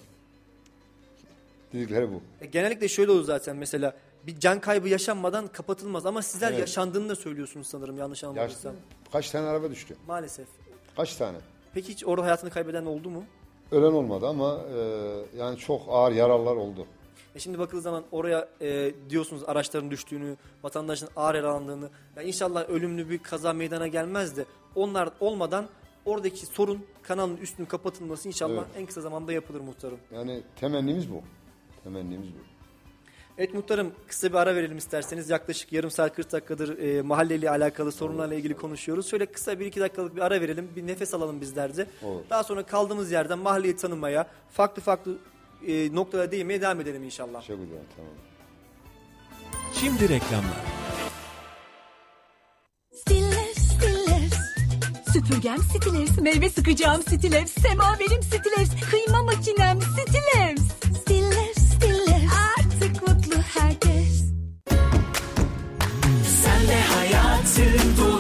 Dedikleri 1.73 2.13
bu. 2.13 2.21
E, 2.41 2.47
genellikle 2.47 2.89
şöyle 2.89 3.11
olur 3.11 3.25
zaten 3.25 3.57
mesela 3.57 3.97
bir 4.27 4.41
can 4.41 4.61
kaybı 4.61 4.89
yaşanmadan 4.89 5.47
kapatılmaz 5.47 6.07
ama 6.07 6.23
sizler 6.23 6.49
Evet. 6.51 6.61
yaşandığını 6.61 7.09
da 7.09 7.17
söylüyorsunuz 7.17 7.67
sanırım 7.67 7.99
yanlış 7.99 8.25
anlamadıysam. 8.25 8.75
kaç 9.13 9.31
tane 9.31 9.47
araba 9.47 9.71
düştü? 9.71 9.97
Maalesef. 10.09 10.47
Kaç 10.97 11.17
tane? 11.17 11.39
Peki 11.75 11.89
hiç 11.93 12.05
orada 12.05 12.25
hayatını 12.27 12.51
kaybeden 12.51 12.85
oldu 12.85 13.11
mu? 13.11 13.25
Ölen 13.73 13.93
olmadı 13.93 14.27
ama 14.27 14.61
e, 14.77 14.81
yani 15.39 15.59
çok 15.59 15.83
ağır 15.89 16.13
yaralılar 16.13 16.57
oldu. 16.57 16.87
E 17.35 17.39
şimdi 17.39 17.59
bakıldığı 17.59 17.81
zaman 17.81 18.05
oraya 18.13 18.49
e, 18.61 18.93
diyorsunuz 19.11 19.43
araçların 19.47 19.91
düştüğünü, 19.91 20.37
vatandaşın 20.63 21.09
ağır 21.17 21.35
yaralandığını. 21.35 21.89
Ya 22.17 22.23
inşallah 22.23 22.69
ölümlü 22.69 23.11
bir 23.11 23.19
kaza 23.19 23.53
meydana 23.53 23.87
gelmez 23.87 24.37
de 24.37 24.45
onlar 24.75 25.09
olmadan 25.21 25.67
oradaki 26.05 26.47
sorun 26.47 26.85
kanalın 27.03 27.37
üstünün 27.37 27.67
kapatılması 27.67 28.29
inşallah 28.29 28.65
en 28.77 28.87
kısa 28.87 29.01
zamanda 29.01 29.33
yapılır 29.33 29.61
muhtarım. 29.61 29.99
Yani 30.15 30.43
temennimiz 30.57 31.11
bu. 31.11 31.23
Temennimiz 31.85 32.29
bu. 32.29 32.60
Evet 33.41 33.55
muhtarım 33.55 33.93
kısa 34.09 34.29
bir 34.29 34.35
ara 34.35 34.55
verelim 34.55 34.79
isterseniz. 34.79 35.31
Yaklaşık 35.31 35.73
yarım 35.73 35.91
saat 35.91 36.17
40 36.17 36.33
dakikadır 36.33 36.79
e, 36.79 37.03
mahalleyle 37.03 37.51
alakalı 37.51 37.93
sorunlarla 37.93 38.35
ilgili 38.35 38.57
konuşuyoruz. 38.57 39.11
Şöyle 39.11 39.27
kısa 39.27 39.61
bir 39.61 39.67
iki 39.67 39.81
dakikalık 39.81 40.17
bir 40.17 40.21
ara 40.21 40.41
verelim. 40.41 40.69
Bir 40.77 40.87
nefes 40.87 41.15
alalım 41.15 41.41
bizler 41.41 41.77
de. 41.77 41.87
Olur. 42.03 42.21
Daha 42.31 42.45
sonra 42.45 42.63
kaldığımız 42.63 43.13
yerden 43.13 43.39
mahalleyi 43.39 43.77
tanımaya, 43.77 44.27
farklı 44.53 44.83
farklı 44.83 45.19
e, 45.67 45.95
noktalara 45.95 46.31
değinmeye 46.31 46.61
devam 46.61 46.81
edelim 46.81 47.05
inşallah. 47.05 47.47
Çok 47.47 47.59
güzel 47.61 47.79
tamam. 47.97 48.13
Şimdi 49.75 50.09
reklamlar. 50.09 50.57
Stillers, 52.93 53.59
Stillers. 53.59 54.35
Süpürgem 55.13 55.59
Stillers, 55.59 56.19
meyve 56.19 56.51
sıkacağım 56.51 57.03
Stillers, 57.03 57.51
semaverim 57.51 58.23
Stillers, 58.23 58.91
kıyma 58.91 59.23
makinem 59.23 59.79
Stillers. 59.83 60.80
tudo. 67.81 68.20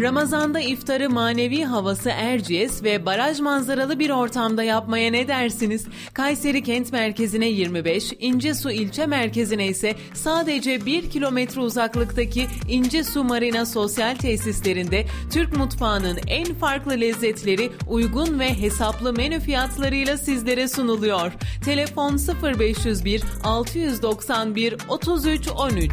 Ramazanda 0.00 0.60
iftarı 0.60 1.10
manevi 1.10 1.64
havası 1.64 2.10
Erciyes 2.10 2.82
ve 2.82 3.06
baraj 3.06 3.40
manzaralı 3.40 3.98
bir 3.98 4.10
ortamda 4.10 4.62
yapmaya 4.62 5.10
ne 5.10 5.28
dersiniz? 5.28 5.86
Kayseri 6.14 6.62
kent 6.62 6.92
merkezine 6.92 7.46
25, 7.46 8.12
İncesu 8.18 8.70
ilçe 8.70 9.06
merkezine 9.06 9.66
ise 9.66 9.94
sadece 10.14 10.86
1 10.86 11.10
kilometre 11.10 11.60
uzaklıktaki 11.60 12.46
İncesu 12.68 13.24
Marina 13.24 13.66
sosyal 13.66 14.14
tesislerinde 14.14 15.06
Türk 15.32 15.56
mutfağının 15.56 16.18
en 16.26 16.54
farklı 16.54 17.00
lezzetleri 17.00 17.70
uygun 17.88 18.38
ve 18.38 18.60
hesaplı 18.60 19.12
menü 19.12 19.40
fiyatlarıyla 19.40 20.16
sizlere 20.16 20.68
sunuluyor. 20.68 21.32
Telefon 21.64 22.18
0501 22.58 23.22
691 23.44 24.76
33 24.88 25.48
13. 25.48 25.92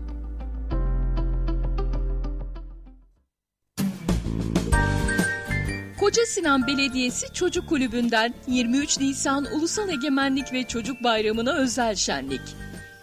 Koca 6.11 6.25
Sinan 6.25 6.67
Belediyesi 6.67 7.33
Çocuk 7.33 7.69
Kulübü'nden 7.69 8.33
23 8.47 8.99
Nisan 8.99 9.45
Ulusal 9.55 9.89
Egemenlik 9.89 10.53
ve 10.53 10.63
Çocuk 10.63 11.03
Bayramı'na 11.03 11.53
özel 11.53 11.95
şenlik. 11.95 12.41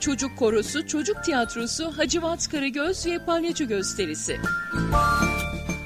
Çocuk 0.01 0.39
Korosu, 0.39 0.87
Çocuk 0.87 1.25
Tiyatrosu, 1.25 1.99
Hacivat 1.99 2.49
Karagöz 2.49 3.07
ve 3.07 3.25
Palyaço 3.25 3.65
gösterisi. 3.65 4.41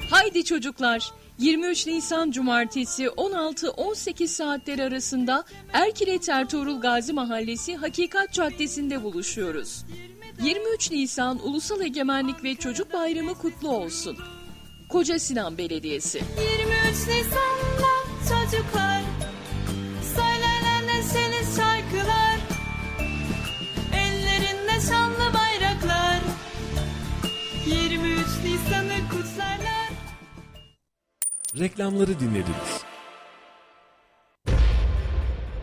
Haydi 0.09 0.45
çocuklar! 0.45 1.11
23 1.39 1.87
Nisan 1.87 2.31
Cumartesi 2.31 3.05
16-18 3.05 4.27
saatler 4.27 4.79
arasında 4.79 5.43
Erkilet 5.73 6.29
Ertuğrul 6.29 6.81
Gazi 6.81 7.13
Mahallesi 7.13 7.75
Hakikat 7.75 8.33
Caddesi'nde 8.33 9.03
buluşuyoruz. 9.03 9.85
23 10.43 10.91
Nisan 10.91 11.47
Ulusal 11.47 11.81
Egemenlik 11.81 12.43
ve 12.43 12.55
Çocuk 12.55 12.93
Bayramı 12.93 13.33
kutlu 13.33 13.69
olsun. 13.69 14.17
Koca 14.89 15.19
Sinan 15.19 15.57
Belediyesi. 15.57 16.21
23 16.93 17.07
Nisan'da 17.07 17.93
çocuklar 18.29 19.01
Söylerler 20.15 20.87
neşeli 20.87 21.55
şarkılar 21.55 22.37
Ellerinde 23.93 24.81
şanlı 24.89 25.33
bayraklar 25.33 26.19
23 27.65 28.17
Nisan'ı 28.43 29.09
kutlarlar 29.09 29.89
Reklamları 31.59 32.19
dinlediniz. 32.19 32.83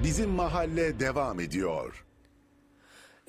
Bizim 0.04 0.30
mahalle 0.30 1.00
devam 1.00 1.40
ediyor. 1.40 2.04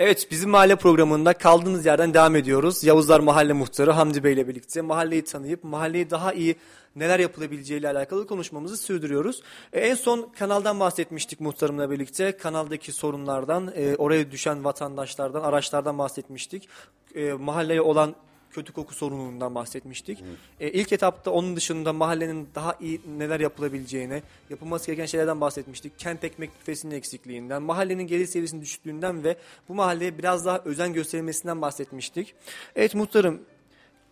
Evet 0.04 0.28
bizim 0.32 0.50
mahalle 0.50 0.76
programında 0.76 1.34
kaldığımız 1.34 1.86
yerden 1.86 2.14
devam 2.14 2.36
ediyoruz. 2.36 2.84
Yavuzlar 2.84 3.20
Mahalle 3.20 3.54
Muhtarı 3.54 3.92
Hamdi 3.92 4.24
Bey 4.24 4.34
ile 4.34 4.48
birlikte 4.48 4.82
mahalleyi 4.82 5.24
tanıyıp 5.24 5.64
mahalleyi 5.64 6.10
daha 6.10 6.34
iyi 6.34 6.56
neler 6.96 7.20
yapılabileceğiyle 7.20 7.90
alakalı 7.90 8.28
konuşmamızı 8.28 8.78
sürdürüyoruz. 8.78 9.42
E, 9.74 9.80
en 9.80 9.96
son 9.96 10.32
kanaldan 10.40 10.80
bahsetmiştik 10.80 11.40
muhtarımla 11.40 11.92
birlikte. 11.92 12.38
Kanaldaki 12.38 12.92
sorunlardan, 12.92 13.74
e, 13.76 13.96
oraya 13.96 14.32
düşen 14.32 14.64
vatandaşlardan, 14.64 15.42
araçlardan 15.42 15.98
bahsetmiştik. 15.98 16.70
E, 17.16 17.34
mahalleye 17.34 17.82
olan 17.82 18.16
kötü 18.52 18.74
koku 18.74 18.94
sorunundan 18.96 19.56
bahsetmiştik. 19.56 20.24
E, 20.60 20.72
ilk 20.72 20.94
etapta 20.94 21.32
onun 21.32 21.56
dışında 21.56 21.94
mahallenin 21.94 22.48
daha 22.56 22.76
iyi 22.80 23.02
neler 23.18 23.40
yapılabileceğine, 23.40 24.22
yapılması 24.50 24.86
gereken 24.88 25.06
şeylerden 25.06 25.42
bahsetmiştik. 25.42 26.00
Kent 26.00 26.24
ekmek 26.24 26.50
büfesinin 26.60 26.96
eksikliğinden, 26.96 27.62
mahallenin 27.62 28.08
gelir 28.08 28.26
seviyesinin 28.26 28.62
düşüklüğünden 28.62 29.24
ve 29.24 29.38
bu 29.70 29.74
mahalleye 29.76 30.18
biraz 30.18 30.46
daha 30.46 30.60
özen 30.66 30.94
gösterilmesinden 30.94 31.62
bahsetmiştik. 31.62 32.34
Evet 32.76 32.96
muhtarım, 32.96 33.42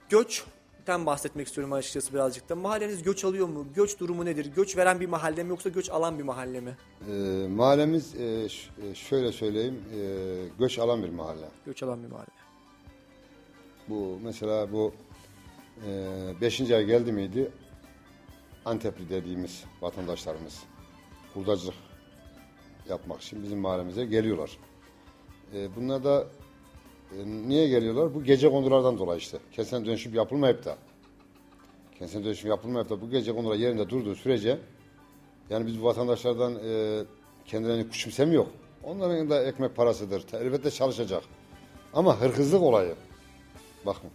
göçten 0.09 1.05
bahsetmek 1.05 1.47
istiyorum 1.47 1.73
açıkçası 1.73 2.13
birazcık 2.13 2.49
da. 2.49 2.55
Mahalleniz 2.55 3.03
göç 3.03 3.25
alıyor 3.25 3.47
mu? 3.47 3.67
Göç 3.75 3.99
durumu 3.99 4.25
nedir? 4.25 4.51
Göç 4.55 4.77
veren 4.77 4.99
bir 4.99 5.05
mahalle 5.07 5.43
mi 5.43 5.49
yoksa 5.49 5.69
göç 5.69 5.89
alan 5.89 6.19
bir 6.19 6.23
mahalle 6.23 6.59
mi? 6.59 6.77
Ee, 7.09 7.47
mahallemiz 7.47 8.15
e, 8.15 8.49
ş- 8.49 8.69
e, 8.91 8.95
şöyle 8.95 9.31
söyleyeyim 9.31 9.79
e, 9.95 9.99
göç 10.59 10.79
alan 10.79 11.03
bir 11.03 11.09
mahalle. 11.09 11.45
Göç 11.65 11.83
alan 11.83 12.03
bir 12.03 12.07
mahalle. 12.07 12.48
Bu 13.89 14.19
mesela 14.23 14.71
bu 14.71 14.93
e, 15.87 16.41
5. 16.41 16.71
ay 16.71 16.85
geldi 16.85 17.11
miydi 17.11 17.51
Antepli 18.65 19.09
dediğimiz 19.09 19.63
vatandaşlarımız 19.81 20.63
hurdacılık 21.33 21.75
yapmak 22.89 23.21
için 23.21 23.43
bizim 23.43 23.59
mahallemize 23.59 24.05
geliyorlar. 24.05 24.57
E, 25.55 25.75
bunlar 25.75 26.03
da 26.03 26.27
e, 27.11 27.25
niye 27.25 27.67
geliyorlar? 27.67 28.13
Bu 28.13 28.23
gece 28.23 28.49
kondulardan 28.49 28.97
dolayı 28.97 29.19
işte. 29.19 29.37
Kentsel 29.51 29.85
dönüşüm 29.85 30.13
yapılmayıp 30.13 30.65
da 30.65 30.77
kentsel 31.99 32.23
dönüşüm 32.23 32.49
yapılmayıp 32.49 32.89
da 32.89 33.01
bu 33.01 33.09
gece 33.09 33.35
kondular 33.35 33.55
yerinde 33.55 33.89
durduğu 33.89 34.15
sürece 34.15 34.57
yani 35.49 35.67
biz 35.67 35.81
bu 35.81 35.85
vatandaşlardan 35.85 36.55
e, 36.65 37.03
kendilerini 37.45 37.89
küçümsemiyor. 37.89 38.45
Onların 38.83 39.29
da 39.29 39.43
ekmek 39.43 39.75
parasıdır. 39.75 40.23
Elbette 40.33 40.71
çalışacak. 40.71 41.23
Ama 41.93 42.21
hırkızlık 42.21 42.61
olayı. 42.61 42.95
Bakın. 43.85 44.09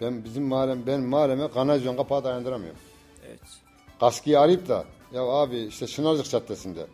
Ben 0.00 0.24
bizim 0.24 0.42
mahallem, 0.44 0.86
ben 0.86 1.00
mahalleme 1.00 1.50
kanalizasyon 1.50 1.96
kapağı 1.96 2.24
dayandıramıyorum. 2.24 2.80
Evet. 3.28 3.40
Kaskiyi 4.00 4.38
arayıp 4.38 4.68
da 4.68 4.84
ya 5.12 5.22
abi 5.22 5.58
işte 5.58 5.86
Şınarcık 5.86 6.30
Caddesi'nde, 6.30 6.86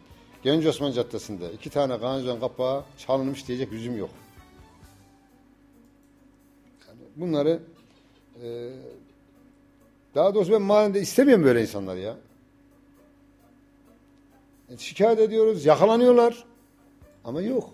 Genç 0.43 0.67
Osman 0.67 0.93
Caddesi'nde 0.93 1.53
iki 1.53 1.71
tane 1.71 2.01
kanalizasyon 2.01 2.41
kapağı 2.41 2.85
çalınmış 2.99 3.49
diyecek 3.49 3.73
yüzüm 3.73 3.99
yok. 3.99 4.11
Yani 6.89 7.01
bunları 7.17 7.61
e, 8.43 8.71
daha 10.15 10.35
doğrusu 10.35 10.53
ben 10.53 10.63
mahallemde 10.63 11.01
istemiyorum 11.01 11.45
böyle 11.45 11.63
insanlar 11.63 11.97
ya. 11.97 12.17
E, 14.71 14.77
şikayet 14.77 15.19
ediyoruz, 15.19 15.65
yakalanıyorlar 15.65 16.45
ama 17.25 17.41
yok. 17.41 17.71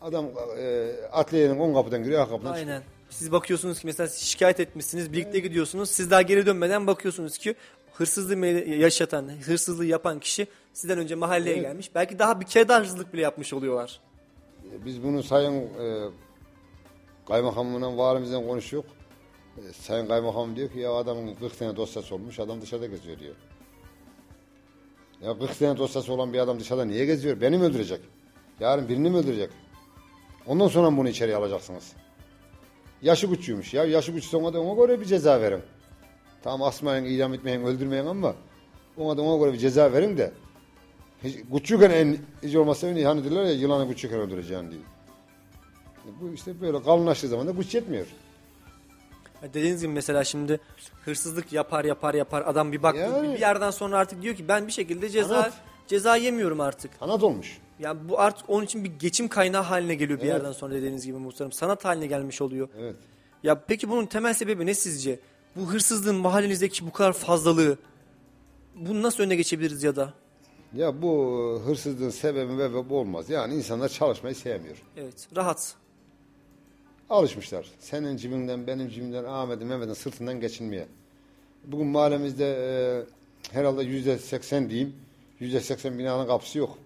Adam 0.00 0.26
e, 0.58 0.92
atliyenin 1.12 1.58
on 1.58 1.74
kapıdan 1.74 2.02
giriyor, 2.04 2.28
kapıdan 2.28 2.54
çıkıyor. 2.54 2.82
Siz 3.10 3.32
bakıyorsunuz 3.32 3.80
ki 3.80 3.86
mesela 3.86 4.08
siz 4.08 4.28
şikayet 4.28 4.60
etmişsiniz, 4.60 5.12
birlikte 5.12 5.38
gidiyorsunuz. 5.40 5.90
Siz 5.90 6.10
daha 6.10 6.22
geri 6.22 6.46
dönmeden 6.46 6.86
bakıyorsunuz 6.86 7.38
ki 7.38 7.54
hırsızlığı 7.92 8.46
yaşatan, 8.68 9.28
hırsızlığı 9.46 9.84
yapan 9.86 10.20
kişi 10.20 10.46
sizden 10.72 10.98
önce 10.98 11.14
mahalleye 11.14 11.54
Evet. 11.56 11.64
gelmiş. 11.64 11.90
Belki 11.94 12.18
daha 12.18 12.40
bir 12.40 12.46
kere 12.46 12.68
daha 12.68 12.80
hırsızlık 12.80 13.12
bile 13.12 13.20
yapmış 13.20 13.52
oluyorlar. 13.52 14.00
Biz 14.84 15.02
bunu 15.02 15.22
sayın 15.22 15.52
e, 15.54 16.08
kaymakamla 17.28 17.96
valimizden 17.96 18.46
konuşuyor. 18.46 18.84
E, 19.58 19.72
sayın 19.72 20.06
kaymakam 20.06 20.56
diyor 20.56 20.70
ki 20.72 20.78
ya 20.78 20.92
adamın 20.92 21.34
40 21.34 21.58
tane 21.58 21.76
dosyası 21.76 22.14
olmuş 22.14 22.38
adam 22.40 22.60
dışarıda 22.60 22.86
geziyor 22.86 23.18
diyor. 23.18 23.34
Ya 25.22 25.38
40 25.38 25.58
tane 25.58 25.78
dosyası 25.78 26.12
olan 26.12 26.32
bir 26.32 26.38
adam 26.38 26.60
dışarıda 26.60 26.84
niye 26.84 27.04
geziyor? 27.06 27.40
Beni 27.40 27.58
mi 27.58 27.64
öldürecek? 27.64 28.00
Yarın 28.60 28.88
birini 28.88 29.10
mi 29.10 29.16
öldürecek? 29.16 29.50
Ondan 30.46 30.68
sonra 30.68 30.96
bunu 30.96 31.08
içeriye 31.08 31.36
alacaksınız. 31.36 31.92
Yaşı 33.02 33.30
küçüğümüş 33.30 33.74
ya. 33.74 33.84
Yaşı 33.84 34.14
küçük 34.14 34.34
ona 34.34 34.54
da 34.54 34.60
ona 34.60 34.86
göre 34.86 35.00
bir 35.00 35.04
ceza 35.04 35.40
verin. 35.40 35.62
Tamam 36.42 36.62
asmayın, 36.62 37.04
idam 37.04 37.34
etmeyin, 37.34 37.62
öldürmeyin 37.64 38.06
ama 38.06 38.34
ona 38.96 39.16
da 39.16 39.22
ona 39.22 39.44
göre 39.44 39.52
bir 39.52 39.58
ceza 39.58 39.92
verin 39.92 40.16
de 40.16 40.32
Hiç, 41.24 41.36
küçükken 41.56 41.90
en 41.90 42.16
hiç 42.42 42.56
olmazsa 42.56 42.86
öyle 42.86 43.04
hani 43.04 43.24
diyorlar 43.24 43.44
ya 43.44 43.52
yılanı 43.52 43.88
küçükken 43.88 44.20
öldüreceğin 44.20 44.70
diye. 44.70 44.80
Bu 46.20 46.32
işte 46.34 46.60
böyle 46.60 46.82
kalınlaştığı 46.82 47.28
zaman 47.28 47.46
da 47.46 47.50
güç 47.50 47.74
yetmiyor. 47.74 48.06
Dediğiniz 49.42 49.80
gibi 49.82 49.92
mesela 49.92 50.24
şimdi 50.24 50.60
hırsızlık 51.04 51.52
yapar 51.52 51.84
yapar 51.84 52.14
yapar 52.14 52.42
adam 52.46 52.72
bir 52.72 52.82
baktı 52.82 53.00
Yani. 53.00 53.34
bir 53.34 53.40
yerden 53.40 53.70
sonra 53.70 53.98
artık 53.98 54.22
diyor 54.22 54.34
ki 54.34 54.48
ben 54.48 54.66
bir 54.66 54.72
şekilde 54.72 55.08
ceza 55.08 55.42
Evet. 55.42 55.52
Ceza 55.90 56.16
yemiyorum 56.16 56.60
artık. 56.60 56.98
Kanat 57.00 57.22
olmuş. 57.22 57.58
Yani 57.78 58.08
bu 58.08 58.20
artık 58.20 58.50
onun 58.50 58.64
için 58.64 58.84
bir 58.84 58.88
geçim 58.98 59.28
kaynağı 59.28 59.62
haline 59.62 59.94
geliyor 59.94 60.18
bir 60.18 60.24
Evet. 60.24 60.34
yerden 60.34 60.52
sonra 60.52 60.74
dediğiniz 60.74 61.06
gibi 61.06 61.18
muhtarım. 61.18 61.52
Sanat 61.52 61.84
haline 61.84 62.06
gelmiş 62.06 62.40
oluyor. 62.40 62.68
Evet. 62.78 62.96
Ya 63.42 63.64
peki 63.66 63.90
bunun 63.90 64.06
temel 64.06 64.34
sebebi 64.34 64.66
ne 64.66 64.74
sizce? 64.74 65.18
Bu 65.56 65.72
hırsızlığın 65.72 66.14
mahallenizdeki 66.16 66.86
bu 66.86 66.92
kadar 66.92 67.12
fazlalığı 67.12 67.78
bunu 68.74 69.02
nasıl 69.02 69.22
önüne 69.22 69.36
geçebiliriz 69.36 69.82
ya 69.82 69.96
da? 69.96 70.14
Ya 70.74 71.02
bu 71.02 71.62
hırsızlığın 71.66 72.10
sebebi 72.10 72.58
ve 72.58 72.90
bu 72.90 72.98
olmaz. 72.98 73.30
Yani 73.30 73.54
insanlar 73.54 73.88
çalışmayı 73.88 74.34
sevmiyor. 74.34 74.76
Evet 74.96 75.28
rahat. 75.36 75.74
Alışmışlar. 77.10 77.66
Senin 77.78 78.16
cibinden, 78.16 78.66
benim 78.66 78.88
cibimden, 78.88 79.24
Ahmet'in, 79.24 79.66
Mehmet'in 79.66 79.92
sırtından 79.94 80.40
geçinmeye. 80.40 80.86
Bugün 81.64 81.86
mahallemizde 81.86 82.46
e, 82.46 82.70
herhalde 83.56 83.82
yüzde 83.82 84.18
seksen 84.18 84.70
diyeyim, 84.70 84.94
yüzde 85.40 85.60
seksen 85.60 85.98
binanın 85.98 86.26
kapısı 86.26 86.58
yok. 86.58 86.78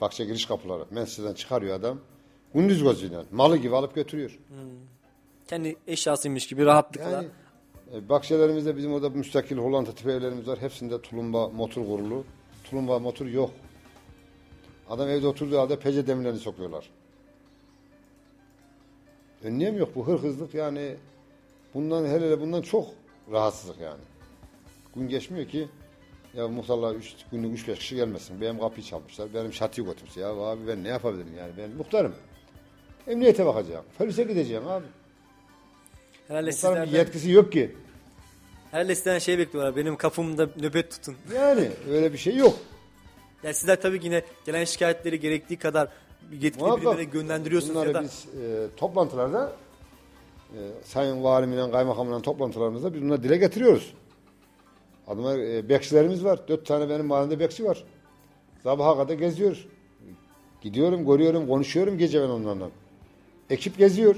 Bahçe 0.00 0.24
giriş 0.24 0.46
kapıları. 0.46 0.84
Mescidden 0.90 1.34
çıkarıyor 1.34 1.76
adam. 1.76 2.00
Gündüz 2.54 2.82
gözüyle. 2.82 3.16
Malı 3.32 3.56
gibi 3.56 3.76
alıp 3.76 3.94
götürüyor. 3.94 4.38
Kendi 5.48 5.76
eşyasıymış 5.86 6.46
gibi 6.46 6.64
rahatlıkla. 6.64 7.10
Yani 7.10 7.28
e, 7.94 8.08
bahçelerimizde 8.08 8.76
bizim 8.76 8.92
orada 8.92 9.10
müstakil 9.10 9.56
Hollanda 9.56 9.94
tip 9.94 10.06
evlerimiz 10.06 10.48
var. 10.48 10.58
Hepsinde 10.60 11.02
tulumba 11.02 11.48
motor 11.48 11.86
kurulu. 11.86 12.24
Tulumba 12.64 12.98
motor 12.98 13.26
yok. 13.26 13.50
Adam 14.90 15.08
evde 15.08 15.26
oturduğu 15.26 15.58
halde 15.58 15.78
pece 15.78 16.06
demirlerini 16.06 16.38
sokuyorlar. 16.38 16.90
Önlem 19.44 19.78
yok 19.78 19.88
bu 19.94 20.06
hırhızlık 20.06 20.54
yani 20.54 20.96
bundan 21.74 22.04
hele 22.04 22.26
hele 22.26 22.40
bundan 22.40 22.62
çok 22.62 22.86
rahatsızlık 23.32 23.80
yani. 23.80 24.00
Gün 24.94 25.08
geçmiyor 25.08 25.48
ki 25.48 25.68
ya 26.34 26.48
muhtarlar 26.48 26.94
üç, 26.94 27.14
günlük 27.32 27.58
3-5 27.68 27.74
kişi 27.74 27.96
gelmesin. 27.96 28.40
Benim 28.40 28.58
kapıyı 28.60 28.86
çalmışlar. 28.86 29.34
Benim 29.34 29.52
şatıyı 29.52 29.86
götürmüşler. 29.86 30.22
Ya 30.22 30.28
abi 30.28 30.60
ben 30.68 30.84
ne 30.84 30.88
yapabilirim 30.88 31.34
yani 31.38 31.52
ben 31.58 31.70
muhtarım. 31.70 32.14
Emniyete 33.06 33.46
bakacağım. 33.46 33.84
Polise 33.98 34.22
gideceğim 34.24 34.68
abi. 34.68 34.84
Herhalde 36.28 36.50
Muhtarın 36.50 36.76
bir 36.76 36.80
sizlerden, 36.86 36.98
yetkisi 37.04 37.30
yok 37.30 37.52
ki. 37.52 37.76
herhalde 38.70 38.94
sizden 38.94 39.18
şey 39.18 39.38
bekliyorlar. 39.38 39.76
Benim 39.76 39.96
kapımda 39.96 40.48
nöbet 40.60 40.90
tutun. 40.90 41.16
Yani 41.34 41.70
öyle 41.90 42.12
bir 42.12 42.18
şey 42.18 42.36
yok. 42.36 42.54
Yani 43.42 43.54
sizler 43.54 43.80
tabii 43.80 44.00
ki 44.00 44.06
yine 44.06 44.22
gelen 44.46 44.64
şikayetleri 44.64 45.20
gerektiği 45.20 45.56
kadar 45.56 45.88
yetkili 46.32 46.64
Muhakkak. 46.64 46.98
birimlere 46.98 47.18
yönlendiriyorsunuz 47.18 47.74
Bunları 47.74 47.88
ya 47.88 47.94
da 47.94 48.02
biz 48.02 48.26
e, 48.42 48.66
toplantılarda 48.76 49.52
e, 50.52 50.58
Sayın 50.84 51.24
Valimle, 51.24 51.70
Kaymakamla 51.70 52.22
toplantılarımızda 52.22 52.94
biz 52.94 53.02
bunları 53.02 53.22
dile 53.22 53.36
getiriyoruz. 53.36 53.92
Adıma 55.08 55.34
e, 55.34 55.68
bekçilerimiz 55.68 56.24
var. 56.24 56.48
Dört 56.48 56.66
tane 56.66 56.88
benim 56.88 57.06
mahallemde 57.06 57.38
bekçi 57.40 57.64
var. 57.64 57.84
Sabaha 58.62 58.96
kadar 58.96 59.14
geziyor. 59.14 59.66
Gidiyorum, 60.60 61.06
görüyorum, 61.06 61.48
konuşuyorum 61.48 61.98
gece 61.98 62.22
ben 62.22 62.28
onlarla. 62.28 62.70
Ekip 63.50 63.78
geziyor. 63.78 64.16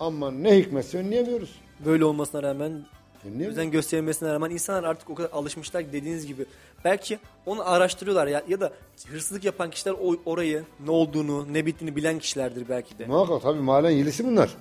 Ama 0.00 0.30
ne 0.30 0.56
hikmetse 0.58 0.98
önleyemiyoruz. 0.98 1.60
böyle 1.86 2.04
olmasına 2.04 2.42
rağmen 2.42 2.84
Önleyemiyoruz. 3.24 3.58
özen 3.58 3.70
gösterilmesine 3.70 4.32
rağmen 4.32 4.50
insanlar 4.50 4.84
artık 4.84 5.10
o 5.10 5.14
kadar 5.14 5.30
alışmışlar 5.30 5.82
ki 5.82 5.92
dediğiniz 5.92 6.26
gibi. 6.26 6.46
Belki 6.84 7.18
onu 7.46 7.68
araştırıyorlar 7.70 8.26
ya, 8.26 8.42
ya 8.48 8.60
da 8.60 8.72
hırsızlık 9.08 9.44
yapan 9.44 9.70
kişiler 9.70 9.94
o, 10.02 10.16
orayı 10.26 10.64
ne 10.86 10.90
olduğunu 10.90 11.52
ne 11.52 11.66
bittiğini 11.66 11.96
bilen 11.96 12.18
kişilerdir 12.18 12.68
belki 12.68 12.98
de. 12.98 13.06
Muhakkak 13.06 13.42
tabii 13.42 13.60
mahallenin 13.60 13.96
yilisi 13.96 14.26
bunlar. 14.26 14.56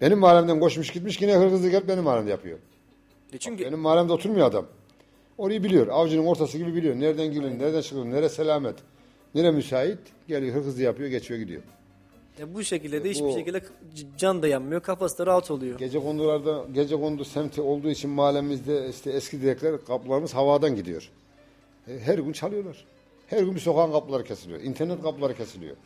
Benim 0.00 0.18
mahallemden 0.18 0.60
koşmuş 0.60 0.90
gitmiş 0.92 1.20
yine 1.20 1.36
hırsızlık 1.36 1.72
hep 1.72 1.88
benim 1.88 2.04
mahallemde 2.04 2.30
yapıyor. 2.30 2.58
E 3.32 3.38
çünkü 3.38 3.64
Benim 3.64 3.78
mahallemde 3.78 4.12
oturmuyor 4.12 4.46
adam. 4.46 4.66
Orayı 5.38 5.64
biliyor. 5.64 5.88
Avcının 5.88 6.26
ortası 6.26 6.58
gibi 6.58 6.74
biliyor. 6.74 7.00
Nereden 7.00 7.32
girilir, 7.32 7.58
nereden 7.58 7.80
çıkılır, 7.80 8.04
nere 8.04 8.28
selamet, 8.28 8.74
nere 9.34 9.50
müsait. 9.50 9.98
Geliyor 10.28 10.54
hırsızlığı 10.54 10.82
yapıyor, 10.82 11.08
geçiyor 11.08 11.40
gidiyor. 11.40 11.62
e, 12.40 12.54
bu 12.54 12.64
şekilde 12.64 13.04
de 13.04 13.08
E, 13.08 13.10
hiçbir 13.12 13.24
bu- 13.24 13.32
şekilde 13.32 13.62
can 14.16 14.42
da 14.42 14.48
yanmıyor, 14.48 14.80
kafası 14.80 15.18
da 15.18 15.26
rahat 15.26 15.50
oluyor. 15.50 15.78
Gece 15.78 15.98
kondularda, 16.00 16.64
gece 16.74 16.96
kondu 16.96 17.24
semti 17.24 17.60
olduğu 17.60 17.90
için 17.90 18.10
mahallemizde 18.10 18.88
işte 18.90 19.10
eski 19.10 19.42
direkler 19.42 19.84
kapılarımız 19.84 20.34
havadan 20.34 20.76
gidiyor. 20.76 21.10
E, 21.88 21.98
her 21.98 22.18
gün 22.18 22.32
çalıyorlar. 22.32 22.84
Her 23.26 23.42
gün 23.42 23.54
bir 23.54 23.60
sokağın 23.60 23.92
kapıları 23.92 24.24
kesiliyor. 24.24 24.60
İnternet 24.60 25.02
kapıları 25.02 25.36
kesiliyor. 25.36 25.76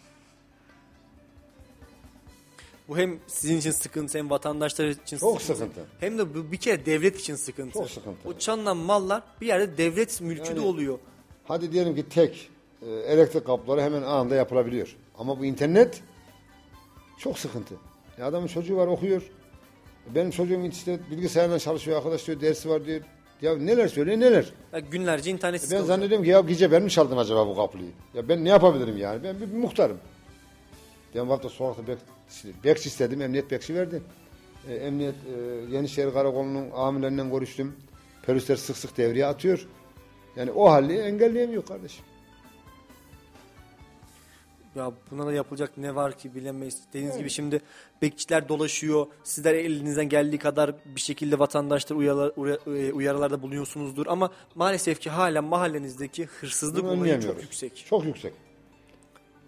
Bu 2.88 2.98
hem 2.98 3.18
sizin 3.26 3.58
için 3.58 3.70
sıkıntı 3.70 4.18
hem 4.18 4.30
vatandaşlar 4.30 4.88
için 4.88 5.18
Çok 5.18 5.42
sıkıntı. 5.42 5.80
Hem 6.00 6.18
de 6.18 6.34
bu 6.34 6.52
bir 6.52 6.56
kere 6.56 6.86
devlet 6.86 7.20
için 7.20 7.34
sıkıntı. 7.34 7.72
Çok 7.72 7.90
sıkıntı. 7.90 8.28
O 8.28 8.38
çalınan 8.38 8.76
mallar 8.76 9.22
bir 9.40 9.46
yerde 9.46 9.78
devlet 9.78 10.20
mülkü 10.20 10.44
de 10.44 10.48
Yani- 10.48 10.60
oluyor. 10.60 10.98
Hadi 11.44 11.72
diyelim 11.72 11.94
ki 11.94 12.08
tek 12.08 12.50
e, 12.82 12.90
elektrik 12.90 13.46
kapıları 13.46 13.80
hemen 13.82 14.02
anında 14.02 14.34
yapılabiliyor. 14.34 14.96
Ama 15.18 15.38
bu 15.38 15.44
internet 15.44 16.00
çok 17.18 17.38
sıkıntı. 17.38 17.74
Ya 18.18 18.26
adamın 18.26 18.46
çocuğu 18.46 18.76
var 18.76 18.86
okuyor. 18.86 19.22
Benim 20.14 20.30
çocuğum 20.30 20.60
işte 20.70 21.00
bilgisayarla 21.10 21.58
çalışıyor 21.58 21.96
arkadaş 21.96 22.26
diyor 22.26 22.40
dersi 22.40 22.68
var 22.68 22.84
diyor. 22.84 23.00
Ya 23.42 23.56
neler 23.56 23.88
söylüyor 23.88 24.20
neler. 24.20 24.52
Ya 24.72 24.78
günlerce 24.78 25.30
internetsiz 25.30 25.72
Ben 25.72 25.82
zannediyorum 25.82 26.24
ki 26.24 26.30
ya 26.30 26.40
gece 26.40 26.72
ben 26.72 26.82
mi 26.82 26.90
çaldım 26.90 27.18
acaba 27.18 27.46
bu 27.48 27.56
kapıyı? 27.56 27.90
Ya 28.14 28.28
ben 28.28 28.44
ne 28.44 28.48
yapabilirim 28.48 28.96
yani? 28.96 29.24
Ben 29.24 29.40
bir 29.40 29.46
muhtarım. 29.56 29.98
Ben 31.14 31.28
vakti 31.28 31.48
sokakta 31.48 31.86
bek, 31.86 31.98
bekçi 32.64 32.88
istedim, 32.88 33.22
emniyet 33.22 33.50
bekçi 33.50 33.74
verdi. 33.74 34.02
E, 34.68 34.74
emniyet 34.74 35.14
e, 35.14 35.40
Yenişehir 35.76 36.12
Karakolu'nun 36.12 36.70
amirlerinden 36.74 37.30
görüştüm. 37.30 37.76
Polisler 38.26 38.56
sık 38.56 38.76
sık 38.76 38.96
devreye 38.96 39.26
atıyor. 39.26 39.68
Yani 40.36 40.50
o 40.50 40.70
halli 40.70 40.98
engelleyemiyor 40.98 41.66
kardeşim. 41.66 42.04
Ya 44.74 44.92
buna 45.10 45.26
da 45.26 45.32
yapılacak 45.32 45.78
ne 45.78 45.94
var 45.94 46.18
ki 46.18 46.34
bilemeyiz. 46.34 46.78
Dediğiniz 46.88 47.18
gibi 47.18 47.30
şimdi 47.30 47.60
bekçiler 48.02 48.48
dolaşıyor. 48.48 49.06
Sizler 49.24 49.54
elinizden 49.54 50.08
geldiği 50.08 50.38
kadar 50.38 50.74
bir 50.96 51.00
şekilde 51.00 51.38
vatandaşlar 51.38 51.96
uyarılar, 51.96 52.32
uya- 52.36 52.58
e, 52.88 52.92
uyarılarda 52.92 53.42
bulunuyorsunuzdur. 53.42 54.06
Ama 54.06 54.30
maalesef 54.54 55.00
ki 55.00 55.10
hala 55.10 55.42
mahallenizdeki 55.42 56.24
hırsızlık 56.26 56.84
olayı 56.84 57.20
çok 57.20 57.42
yüksek. 57.42 57.84
Çok 57.88 58.04
yüksek. 58.04 58.32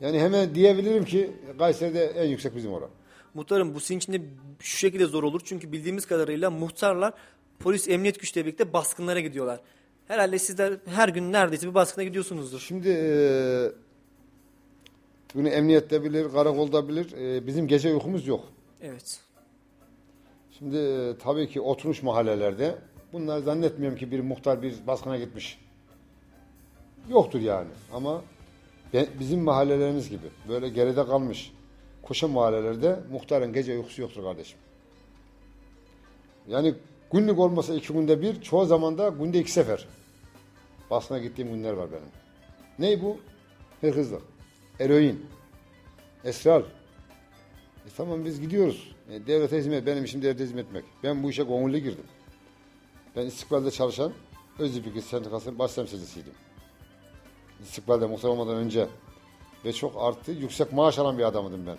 Yani 0.00 0.20
hemen 0.20 0.54
diyebilirim 0.54 1.04
ki 1.04 1.30
Kayseri'de 1.58 2.04
en 2.04 2.28
yüksek 2.28 2.56
bizim 2.56 2.72
oran. 2.72 2.90
Muhtarım 3.34 3.74
bu 3.74 3.80
sizin 3.80 3.96
için 3.96 4.12
de 4.12 4.20
şu 4.60 4.78
şekilde 4.78 5.06
zor 5.06 5.22
olur. 5.22 5.40
Çünkü 5.44 5.72
bildiğimiz 5.72 6.06
kadarıyla 6.06 6.50
muhtarlar 6.50 7.14
polis 7.58 7.88
emniyet 7.88 8.20
güçleriyle 8.20 8.46
birlikte 8.46 8.72
baskınlara 8.72 9.20
gidiyorlar. 9.20 9.60
Herhalde 10.08 10.38
sizler 10.38 10.74
her 10.86 11.08
gün 11.08 11.32
neredeyse 11.32 11.68
bir 11.68 11.74
baskına 11.74 12.04
gidiyorsunuzdur. 12.04 12.60
Şimdi 12.60 12.88
e, 12.88 13.72
bunu 15.34 15.48
emniyette 15.48 16.04
bilir, 16.04 16.32
karakolda 16.32 16.88
bilir. 16.88 17.12
E, 17.12 17.46
bizim 17.46 17.68
gece 17.68 17.94
uykumuz 17.94 18.26
yok. 18.26 18.44
Evet. 18.82 19.20
Şimdi 20.58 20.76
e, 20.76 21.12
tabii 21.18 21.48
ki 21.48 21.60
oturmuş 21.60 22.02
mahallelerde 22.02 22.74
bunlar 23.12 23.38
zannetmiyorum 23.38 23.98
ki 23.98 24.10
bir 24.10 24.20
muhtar 24.20 24.62
bir 24.62 24.74
baskına 24.86 25.16
gitmiş. 25.18 25.58
Yoktur 27.10 27.40
yani 27.40 27.68
ama 27.92 28.22
bizim 29.20 29.40
mahallelerimiz 29.40 30.10
gibi 30.10 30.26
böyle 30.48 30.68
geride 30.68 31.06
kalmış 31.06 31.52
koşa 32.02 32.28
mahallelerde 32.28 33.00
muhtarın 33.10 33.52
gece 33.52 33.76
uykusu 33.76 34.02
yoktur 34.02 34.22
kardeşim. 34.22 34.58
Yani 36.48 36.74
günlük 37.12 37.38
olmasa 37.38 37.74
iki 37.74 37.92
günde 37.92 38.22
bir 38.22 38.42
çoğu 38.42 38.66
zaman 38.66 38.98
da 38.98 39.08
günde 39.08 39.38
iki 39.38 39.52
sefer 39.52 39.86
baskına 40.90 41.18
gittiğim 41.18 41.54
günler 41.54 41.72
var 41.72 41.88
benim. 41.92 42.08
Ney 42.78 43.02
bu? 43.02 43.18
Hırsızlık, 43.80 44.22
eroin, 44.80 45.26
esrar, 46.24 46.60
e 46.60 47.88
tamam 47.96 48.24
biz 48.24 48.40
gidiyoruz. 48.40 48.94
E, 49.10 49.26
devlete 49.26 49.58
hizmet, 49.58 49.86
benim 49.86 50.04
işim 50.04 50.22
devlete 50.22 50.44
hizmet 50.44 50.66
etmek. 50.66 50.84
Ben 51.02 51.22
bu 51.22 51.30
işe 51.30 51.42
gönüllü 51.42 51.78
girdim. 51.78 52.04
Ben 53.16 53.26
İstikbal'de 53.26 53.70
çalışan 53.70 54.12
Özipik 54.58 55.04
Sendikası'nın 55.04 55.58
baş 55.58 55.74
temsilcisiydim. 55.74 56.32
İstikbal'de 57.62 58.06
muhtar 58.06 58.28
olmadan 58.28 58.56
önce 58.56 58.86
ve 59.64 59.72
çok 59.72 60.02
arttı, 60.02 60.32
yüksek 60.32 60.72
maaş 60.72 60.98
alan 60.98 61.18
bir 61.18 61.24
adamıydım 61.24 61.66
ben. 61.66 61.76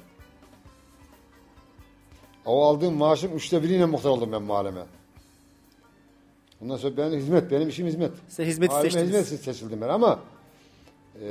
O 2.46 2.66
aldığım 2.66 2.94
maaşın 2.94 3.32
üçte 3.32 3.64
biriyle 3.64 3.86
muhtar 3.86 4.10
oldum 4.10 4.32
ben 4.32 4.42
mahalleme. 4.42 4.84
Bundan 6.62 6.78
sonra 6.78 6.98
benim 6.98 7.20
hizmet, 7.20 7.52
benim 7.52 7.70
işim 7.70 7.88
hizmet. 7.88 8.12
Size 8.28 8.46
hizmeti 8.46 8.72
Mahalleme 8.72 8.92
seçtiniz. 8.92 9.26
hizmet 9.26 9.44
seçildim 9.44 9.82
ben 9.82 9.90
ama 9.90 10.20
e, 11.22 11.28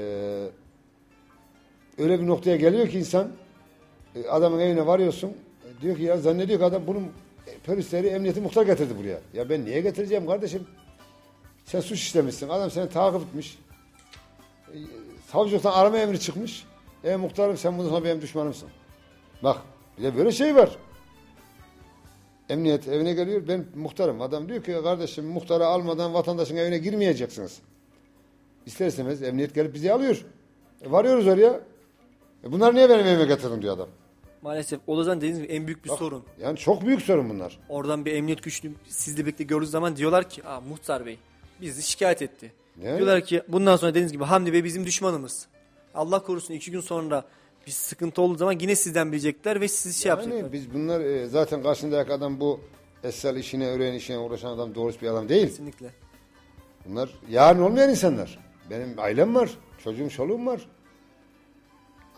öyle 1.99 2.21
bir 2.21 2.27
noktaya 2.27 2.57
geliyor 2.57 2.89
ki 2.89 2.99
insan 2.99 3.29
e, 4.15 4.29
adamın 4.29 4.61
evine 4.61 4.87
varıyorsun 4.87 5.29
e, 5.29 5.83
diyor 5.83 5.97
ki 5.97 6.03
ya 6.03 6.17
zannediyor 6.17 6.59
ki 6.59 6.65
adam 6.65 6.83
bunun 6.87 7.09
polisleri 7.67 8.07
emniyeti 8.07 8.41
muhtar 8.41 8.67
getirdi 8.67 8.99
buraya. 8.99 9.21
Ya 9.35 9.49
ben 9.49 9.65
niye 9.65 9.81
getireceğim 9.81 10.27
kardeşim? 10.27 10.67
Sen 11.65 11.81
suç 11.81 11.99
işlemişsin. 12.01 12.49
Adam 12.49 12.71
seni 12.71 12.89
takip 12.89 13.23
etmiş. 13.29 13.59
Savcılıktan 15.33 15.73
arama 15.73 15.99
emri 15.99 16.21
çıkmış. 16.21 16.65
E 17.05 17.17
muhtarım 17.17 17.57
sen 17.57 17.79
bundan 17.79 17.89
sonra 17.91 18.05
benim 18.05 18.23
düşmanımsın. 18.23 18.69
Bak 19.43 19.59
bir 19.99 20.03
de 20.03 20.17
böyle 20.17 20.33
şey 20.33 20.57
var. 20.57 20.77
Emniyet 22.49 22.89
evine 22.89 23.13
geliyor. 23.13 23.49
Ben 23.49 23.67
muhtarım. 23.75 24.21
Adam 24.21 24.49
diyor 24.49 24.63
ki 24.63 24.77
kardeşim 24.83 25.25
muhtarı 25.25 25.67
almadan 25.67 26.15
vatandaşın 26.15 26.57
evine 26.57 26.79
girmeyeceksiniz. 26.79 27.59
İster 28.67 28.87
istemez 28.87 29.23
emniyet 29.23 29.55
gelip 29.55 29.75
bizi 29.75 29.93
alıyor. 29.93 30.25
E, 30.83 30.91
varıyoruz 30.91 31.27
oraya. 31.27 31.61
E, 32.45 32.53
bunlar 32.53 32.75
niye 32.75 32.91
benim 32.91 33.07
evime 33.07 33.25
getirdin 33.25 33.63
diyor 33.63 33.75
adam. 33.75 33.89
Maalesef 34.43 34.81
o 34.87 35.07
da 35.07 35.17
dediğiniz 35.17 35.43
gibi 35.43 35.53
en 35.53 35.67
büyük 35.67 35.85
bir 35.85 35.91
Bak, 35.91 35.99
sorun. 35.99 36.25
Yani 36.41 36.59
çok 36.59 36.87
büyük 36.87 37.03
sorun 37.03 37.31
bunlar. 37.31 37.59
Oradan 37.69 38.05
bir 38.05 38.13
emniyet 38.13 38.43
güçlü 38.43 38.73
sizle 38.89 39.23
birlikte 39.23 39.45
gördüğü 39.45 39.67
zaman 39.67 39.97
diyorlar 39.97 40.29
ki 40.31 40.45
Aa, 40.47 40.61
muhtar 40.61 41.07
bey 41.07 41.19
bizi 41.61 41.83
şikayet 41.83 42.23
etti. 42.23 42.53
Yani. 42.83 42.97
Diyorlar 42.97 43.25
ki 43.25 43.43
bundan 43.49 43.77
sonra 43.77 43.91
dediğiniz 43.91 44.13
gibi 44.13 44.25
Hamdi 44.25 44.53
Bey 44.53 44.65
bizim 44.65 44.87
düşmanımız. 44.87 45.47
Allah 45.95 46.23
korusun 46.23 46.55
iki 46.55 46.71
gün 46.71 46.81
sonra 46.81 47.25
bir 47.67 47.73
sıkıntı 47.73 48.23
olduğu 48.23 48.37
zaman 48.37 48.59
yine 48.61 48.77
sizden 48.77 49.13
bilecekler 49.13 49.61
ve 49.61 49.69
sizi 49.69 50.01
şey 50.01 50.09
yapacaklar. 50.09 50.39
Yani 50.39 50.53
biz 50.53 50.75
bunlar 50.75 51.01
e, 51.01 51.27
zaten 51.27 51.63
karşındaki 51.63 52.13
adam 52.13 52.41
bu 52.41 52.61
esel 53.05 53.37
işine, 53.37 53.67
öğren 53.67 53.95
işine 53.95 54.19
uğraşan 54.19 54.49
adam 54.51 54.75
doğrusu 54.75 55.01
bir 55.01 55.09
adam 55.09 55.29
değil. 55.29 55.47
Kesinlikle. 55.47 55.91
Bunlar 56.87 57.11
yarın 57.31 57.63
olmayan 57.63 57.91
insanlar. 57.91 58.39
Benim 58.71 58.95
ailem 58.99 59.35
var, 59.35 59.51
çocuğum, 59.85 60.09
çoluğum 60.09 60.47
var. 60.47 60.69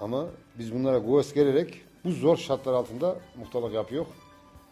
Ama 0.00 0.26
biz 0.59 0.74
bunlara 0.74 0.98
göğüs 0.98 1.34
gererek 1.34 1.82
bu 2.04 2.11
zor 2.11 2.36
şartlar 2.36 2.72
altında 2.72 3.16
muhtarlık 3.36 3.74
yapıyor. 3.74 4.07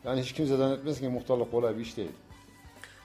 Yani 0.05 0.23
hiç 0.23 0.33
kimse 0.33 0.57
zannetmez 0.57 1.01
ki 1.01 1.09
muhtarlık 1.09 1.51
kolay 1.51 1.77
bir 1.77 1.83
iş 1.83 1.97
değil. 1.97 2.11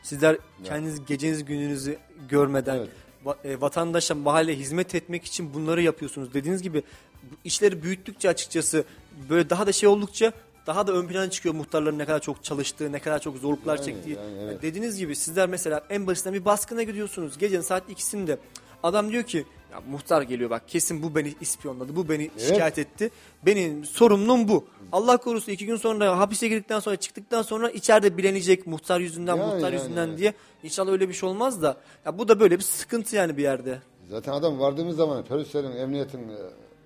Sizler 0.04 0.38
kendiniz 0.64 1.06
gecenizi 1.06 1.46
gününüzü 1.46 1.98
görmeden 2.30 2.76
Evet. 2.76 2.90
va- 3.26 3.48
e, 3.48 3.62
vatandaşa 3.62 4.16
mahalle 4.16 4.56
hizmet 4.56 4.96
etmek 4.96 5.26
için 5.26 5.54
bunları 5.54 5.82
yapıyorsunuz. 5.82 6.34
Dediğiniz 6.34 6.62
gibi 6.62 6.84
bu 7.24 7.36
işleri 7.44 7.84
büyüttükçe 7.84 8.30
açıkçası 8.30 8.84
böyle 9.30 9.50
daha 9.50 9.68
da 9.68 9.72
şey 9.72 9.90
oldukça 9.90 10.32
daha 10.68 10.88
da 10.88 10.92
ön 10.94 11.08
plana 11.08 11.30
çıkıyor 11.30 11.56
muhtarların 11.56 12.00
ne 12.00 12.06
kadar 12.06 12.20
çok 12.22 12.44
çalıştığı, 12.44 12.92
ne 12.92 13.00
kadar 13.00 13.20
çok 13.20 13.38
zorluklar 13.38 13.84
çektiği. 13.84 14.16
yani 14.16 14.38
evet. 14.44 14.62
Dediğiniz 14.62 14.98
gibi 14.98 15.16
sizler 15.16 15.50
mesela 15.50 15.84
en 15.90 16.08
basitinden 16.08 16.40
bir 16.40 16.46
baskına 16.46 16.84
gidiyorsunuz. 16.84 17.38
Gecenin 17.38 17.62
saat 17.62 17.90
ikisinde 17.90 18.38
adam 18.84 19.12
diyor 19.12 19.24
ki 19.24 19.46
ya 19.72 19.82
muhtar 19.92 20.22
geliyor 20.22 20.50
bak 20.50 20.68
kesin 20.68 21.04
bu 21.04 21.16
beni 21.16 21.34
ispiyonladı, 21.42 21.96
bu 21.96 22.10
beni 22.10 22.30
şikayet 22.38 22.78
etti. 22.80 23.12
Benim 23.46 23.86
sorumluluğum 23.86 24.48
bu. 24.48 24.66
Allah 24.92 25.18
korusun 25.18 25.52
iki 25.52 25.66
gün 25.66 25.76
sonra 25.76 26.20
hapise 26.20 26.48
girdikten 26.48 26.80
sonra 26.80 26.96
çıktıktan 26.96 27.42
sonra 27.42 27.70
içeride 27.70 28.18
bilenecek 28.18 28.68
muhtar 28.68 29.00
yüzünden, 29.00 29.36
Yani, 29.36 29.54
muhtar 29.54 29.72
yani, 29.72 29.82
yüzünden 29.82 30.08
yani. 30.08 30.18
diye. 30.18 30.34
İnşallah 30.64 30.92
öyle 30.92 31.10
bir 31.10 31.14
şey 31.14 31.30
olmaz 31.30 31.62
da. 31.62 31.78
Ya 32.06 32.18
bu 32.18 32.28
da 32.28 32.40
böyle 32.40 32.58
bir 32.58 32.64
sıkıntı 32.64 33.16
yani 33.16 33.38
bir 33.38 33.44
yerde. 33.44 33.80
Zaten 34.10 34.32
adam 34.34 34.60
vardığımız 34.60 34.96
zaman 34.98 35.24
polislerin, 35.24 35.72
emniyetin, 35.72 36.20
e, 36.30 36.36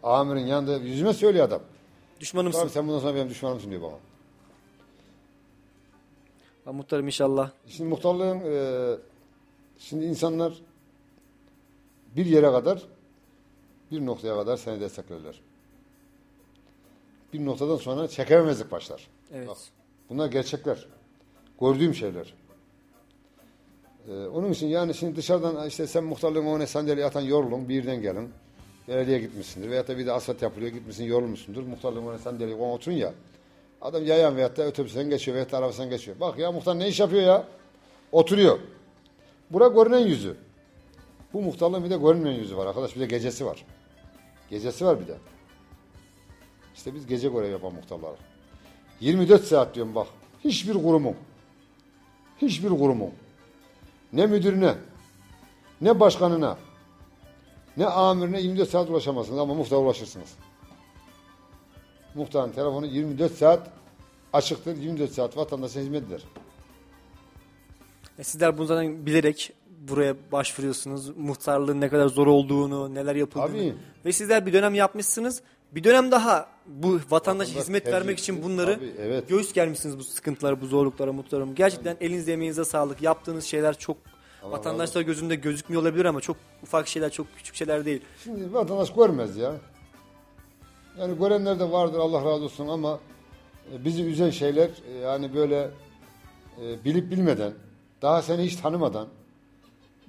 amirin 0.03 0.45
yanında 0.45 0.77
yüzüme 0.77 1.13
söylüyor 1.13 1.45
adam. 1.47 1.61
Düşmanımsın. 2.19 2.59
Abi 2.59 2.69
sen 2.69 2.87
bundan 2.87 2.99
sonra 2.99 3.15
benim 3.15 3.29
düşmanımsın 3.29 3.69
diyor 3.69 3.81
bana. 3.81 3.97
Ben 6.67 6.75
muhtarım 6.75 7.05
inşallah. 7.05 7.51
Şimdi 7.67 7.89
muhtarlığın 7.89 8.39
e, 8.39 8.95
şimdi 9.79 10.05
insanlar 10.05 10.53
bir 12.15 12.25
yere 12.25 12.51
kadar 12.51 12.83
bir 13.91 14.05
noktaya 14.05 14.35
kadar 14.35 14.57
seni 14.57 14.79
desteklerler. 14.79 15.41
Bir 17.33 17.45
noktadan 17.45 17.77
sonra 17.77 18.07
çekememezlik 18.07 18.71
başlar. 18.71 19.07
Evet. 19.33 19.47
Bak, 19.47 19.57
bunlar 20.09 20.27
gerçekler. 20.27 20.87
Gördüğüm 21.61 21.95
şeyler. 21.95 22.33
E, 24.09 24.27
onun 24.27 24.51
için 24.51 24.67
yani 24.67 24.93
şimdi 24.93 25.15
dışarıdan 25.15 25.67
işte 25.67 25.87
sen 25.87 26.03
muhtarlığın 26.03 26.45
önüne 26.45 26.67
sandalye 26.67 27.05
atan 27.05 27.21
yorulun 27.21 27.69
bir 27.69 27.75
yerden 27.75 28.01
gelin. 28.01 28.29
Belediye 28.87 29.19
gitmişsindir 29.19 29.69
veyahut 29.69 29.87
da 29.87 29.97
bir 29.97 30.05
de 30.05 30.11
asfalt 30.11 30.41
yapılıyor 30.41 30.71
gitmişsin 30.71 31.03
yorulmuşsundur. 31.03 31.63
Muhtarlığın 31.63 32.07
önüne 32.07 32.19
sandalye 32.19 32.57
koyun 32.57 32.71
oturun 32.71 32.95
ya. 32.95 33.13
Adam 33.81 34.05
yayan 34.05 34.35
veyahut 34.35 34.57
da 34.57 34.67
otobüsten 34.67 35.09
geçiyor 35.09 35.35
veyahut 35.35 35.51
da 35.51 35.57
arabasından 35.57 35.89
geçiyor. 35.89 36.19
Bak 36.19 36.39
ya 36.39 36.51
muhtar 36.51 36.79
ne 36.79 36.87
iş 36.87 36.99
yapıyor 36.99 37.21
ya? 37.21 37.47
Oturuyor. 38.11 38.59
Bura 39.49 39.67
görünen 39.67 39.99
yüzü. 39.99 40.35
Bu 41.33 41.41
muhtarlığın 41.41 41.83
bir 41.83 41.89
de 41.89 41.97
görünmeyen 41.97 42.39
yüzü 42.39 42.57
var 42.57 42.65
arkadaş. 42.65 42.95
Bir 42.95 43.01
de 43.01 43.05
gecesi 43.05 43.45
var. 43.45 43.65
Gecesi 44.49 44.85
var 44.85 44.99
bir 44.99 45.07
de. 45.07 45.17
İşte 46.75 46.95
biz 46.95 47.07
gece 47.07 47.29
görev 47.29 47.51
yapan 47.51 47.73
muhtarlar. 47.73 48.11
24 48.99 49.43
saat 49.43 49.75
diyorum 49.75 49.95
bak. 49.95 50.07
Hiçbir 50.43 50.73
kurumun, 50.73 51.15
hiçbir 52.41 52.69
kurumun, 52.69 53.11
ne 54.13 54.25
müdürüne, 54.25 54.75
ne 55.81 55.99
başkanına, 55.99 56.57
ne 57.77 57.85
amirine 57.85 58.41
24 58.41 58.69
saat 58.69 58.89
ulaşamazsınız 58.89 59.39
ama 59.39 59.53
muhtara 59.53 59.79
ulaşırsınız. 59.79 60.33
Muhtarın 62.15 62.51
telefonu 62.51 62.85
24 62.85 63.31
saat 63.31 63.69
açıktır. 64.33 64.77
24 64.77 65.11
saat 65.11 65.37
vatandaşa 65.37 65.79
hizmet 65.79 66.03
eder. 66.03 66.21
E 68.19 68.23
sizler 68.23 68.57
bunu 68.57 68.65
zaten 68.65 69.05
bilerek 69.05 69.53
buraya 69.87 70.15
başvuruyorsunuz. 70.31 71.17
Muhtarlığın 71.17 71.81
ne 71.81 71.89
kadar 71.89 72.07
zor 72.07 72.27
olduğunu, 72.27 72.95
neler 72.95 73.15
yapıldığını. 73.15 73.47
Tabii. 73.47 73.75
Ve 74.05 74.11
sizler 74.11 74.45
bir 74.45 74.53
dönem 74.53 74.75
yapmışsınız. 74.75 75.41
Bir 75.71 75.83
dönem 75.83 76.11
daha 76.11 76.47
bu 76.67 76.99
Vatandaş 77.09 77.49
hizmet 77.49 77.83
tercih 77.83 77.97
vermek 77.97 78.19
için 78.19 78.43
bunları 78.43 78.75
Tabii, 78.75 78.93
evet. 78.99 79.29
göğüs 79.29 79.53
gelmişsiniz 79.53 79.99
bu 79.99 80.03
sıkıntılara, 80.03 80.61
bu 80.61 80.65
zorluklara, 80.65 81.13
muhtarım. 81.13 81.55
Gerçekten 81.55 81.97
elinize 82.01 82.31
emeğinize 82.31 82.65
sağlık. 82.65 83.01
Yaptığınız 83.01 83.43
şeyler 83.43 83.77
çok 83.77 83.97
vatandaşlar 84.43 85.01
gözünde 85.01 85.35
gözükmüyor 85.35 85.81
olabilir 85.81 86.05
ama 86.05 86.21
çok 86.21 86.37
ufak 86.63 86.87
şeyler, 86.87 87.09
çok 87.11 87.27
küçük 87.37 87.55
şeyler 87.55 87.85
değil. 87.85 88.01
Şimdi 88.23 88.53
vatandaş 88.53 88.93
görmez 88.93 89.37
ya. 89.37 89.53
Yani 90.99 91.17
görenler 91.17 91.59
de 91.59 91.71
vardır 91.71 91.99
Allah 91.99 92.17
razı 92.17 92.43
olsun 92.43 92.67
ama 92.67 92.99
e, 93.73 93.85
bizi 93.85 94.03
üzen 94.03 94.29
şeyler 94.29 94.69
e, 94.87 94.97
yani 94.97 95.33
böyle 95.33 95.69
e, 96.61 96.85
bilip 96.85 97.11
bilmeden, 97.11 97.53
daha 98.01 98.21
seni 98.21 98.43
hiç 98.43 98.55
tanımadan 98.55 99.07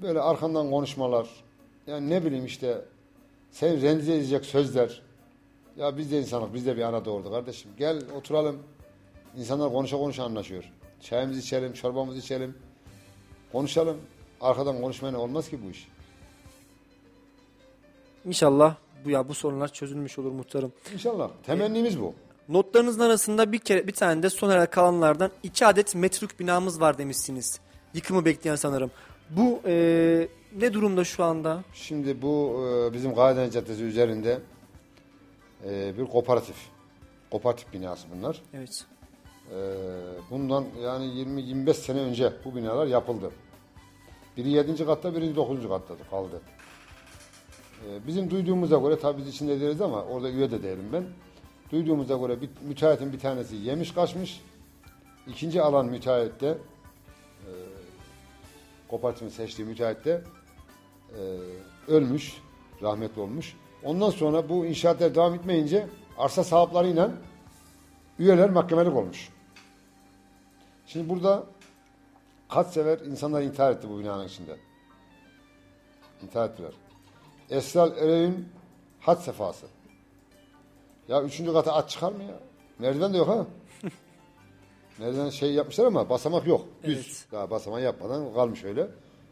böyle 0.03 0.21
arkandan 0.21 0.71
konuşmalar, 0.71 1.29
yani 1.87 2.11
ne 2.11 2.25
bileyim 2.25 2.47
işte 2.47 2.85
seni 3.51 3.83
rencide 3.83 4.17
edecek 4.17 4.45
sözler. 4.45 5.03
Ya 5.77 5.97
biz 5.97 6.11
de 6.11 6.21
insanız, 6.21 6.55
biz 6.55 6.67
de 6.67 6.77
bir 6.77 6.83
ana 6.83 7.05
doğurdu 7.05 7.31
kardeşim. 7.31 7.71
Gel 7.79 8.03
oturalım. 8.17 8.59
İnsanlar 9.37 9.73
konuşa 9.73 9.97
konuşa 9.97 10.25
anlaşıyor. 10.25 10.73
Çayımızı 11.01 11.41
içelim, 11.41 11.73
çorbamızı 11.73 12.19
içelim. 12.19 12.55
Konuşalım. 13.53 13.97
Arkadan 14.41 14.81
konuşmayla 14.81 15.19
olmaz 15.19 15.49
ki 15.49 15.59
bu 15.67 15.71
iş. 15.71 15.89
İnşallah 18.25 18.75
bu 19.05 19.11
ya 19.11 19.29
bu 19.29 19.35
sorunlar 19.35 19.73
çözülmüş 19.73 20.19
olur 20.19 20.33
muhtarım. 20.33 20.73
İnşallah. 20.93 21.31
Temennimiz 21.47 22.01
bu. 22.01 22.15
Notlarınızın 22.49 23.01
arasında 23.01 23.53
bir 23.53 23.59
kere 23.59 23.87
bir 23.87 23.93
tane 23.93 24.23
de 24.23 24.31
son 24.31 24.67
kalanlardan 24.67 25.31
iki 25.43 25.67
adet 25.67 25.95
metruk 25.95 26.41
binamız 26.41 26.81
var 26.81 26.99
demişsiniz. 26.99 27.61
Yıkımı 27.95 28.25
bekleyen 28.25 28.57
sanırım. 28.57 28.91
Bu 29.31 29.61
e, 29.67 30.29
ne 30.59 30.73
durumda 30.73 31.05
şu 31.05 31.25
anda? 31.25 31.63
Şimdi 31.75 32.23
bu 32.23 32.67
e, 32.69 32.93
bizim 32.95 33.15
Gaydene 33.15 33.51
Caddesi 33.51 33.83
üzerinde 33.83 34.39
e, 35.65 35.99
bir 35.99 36.05
kooperatif. 36.05 36.57
Kooperatif 37.31 37.73
binası 37.73 38.07
bunlar. 38.17 38.43
Evet. 38.55 38.85
E, 39.51 39.57
bundan 40.31 40.65
yani 40.83 41.05
20-25 41.05 41.75
sene 41.75 42.01
önce 42.01 42.33
bu 42.45 42.57
binalar 42.57 42.87
yapıldı. 42.87 43.31
Biri 44.37 44.51
7. 44.51 44.87
katta, 44.87 45.17
biri 45.17 45.37
9. 45.37 45.69
katta 45.69 45.95
kaldı. 46.11 46.41
E, 47.87 48.07
bizim 48.07 48.31
duyduğumuza 48.31 48.79
göre 48.79 48.99
tabii 48.99 49.19
biz 49.19 49.29
içinde 49.29 49.61
değiliz 49.61 49.81
ama 49.81 50.03
orada 50.05 50.31
üye 50.31 50.51
de 50.51 50.63
değilim 50.63 50.89
ben. 50.93 51.05
Duyduğumuza 51.73 52.17
göre 52.17 52.41
bir, 52.41 52.49
müteahhitin 52.63 53.13
bir 53.13 53.19
tanesi 53.19 53.57
yemiş 53.57 53.93
kaçmış. 53.93 54.41
İkinci 55.27 55.63
alan 55.63 55.87
müteahhitte 55.87 56.47
e, 56.47 57.51
kooperatifin 58.95 59.29
seçtiği 59.29 59.69
müteahhitte 59.69 60.23
e, 61.11 61.21
ölmüş, 61.89 62.37
rahmetli 62.83 63.21
olmuş. 63.21 63.57
Ondan 63.83 64.11
sonra 64.11 64.49
bu 64.49 64.67
inşaatlar 64.67 65.15
devam 65.15 65.35
etmeyince 65.35 65.89
arsa 66.19 66.45
sahiplarıyla 66.45 67.11
üyeler 68.19 68.51
mahkemelik 68.51 68.97
olmuş. 68.97 69.29
Şimdi 70.87 71.09
burada 71.09 71.45
kaç 72.49 72.67
sever 72.67 72.99
insanlar 72.99 73.43
intihar 73.43 73.73
etti 73.73 73.89
bu 73.91 73.99
binanın 73.99 74.27
içinde. 74.27 74.57
İntihar 76.23 76.49
ettiler. 76.49 76.73
Esral 77.51 77.97
Erev'in 77.97 78.49
had 79.01 79.17
sefası. 79.21 79.67
Ya 81.09 81.23
üçüncü 81.23 81.53
kata 81.53 81.73
at 81.73 81.91
çıkar 81.91 82.13
mı 82.13 82.23
ya? 82.23 82.39
Merdiven 82.79 83.13
de 83.13 83.17
yok 83.19 83.29
ha. 83.29 83.47
Merdiven 84.99 85.31
şey 85.31 85.53
yapmışlar 85.53 85.85
ama 85.85 86.09
basamak 86.09 86.47
yok. 86.47 86.65
Düz. 86.85 86.97
Evet. 86.97 87.27
Daha 87.33 87.51
basamak 87.51 87.83
yapmadan 87.83 88.35
kalmış 88.35 88.65
öyle. 88.65 88.89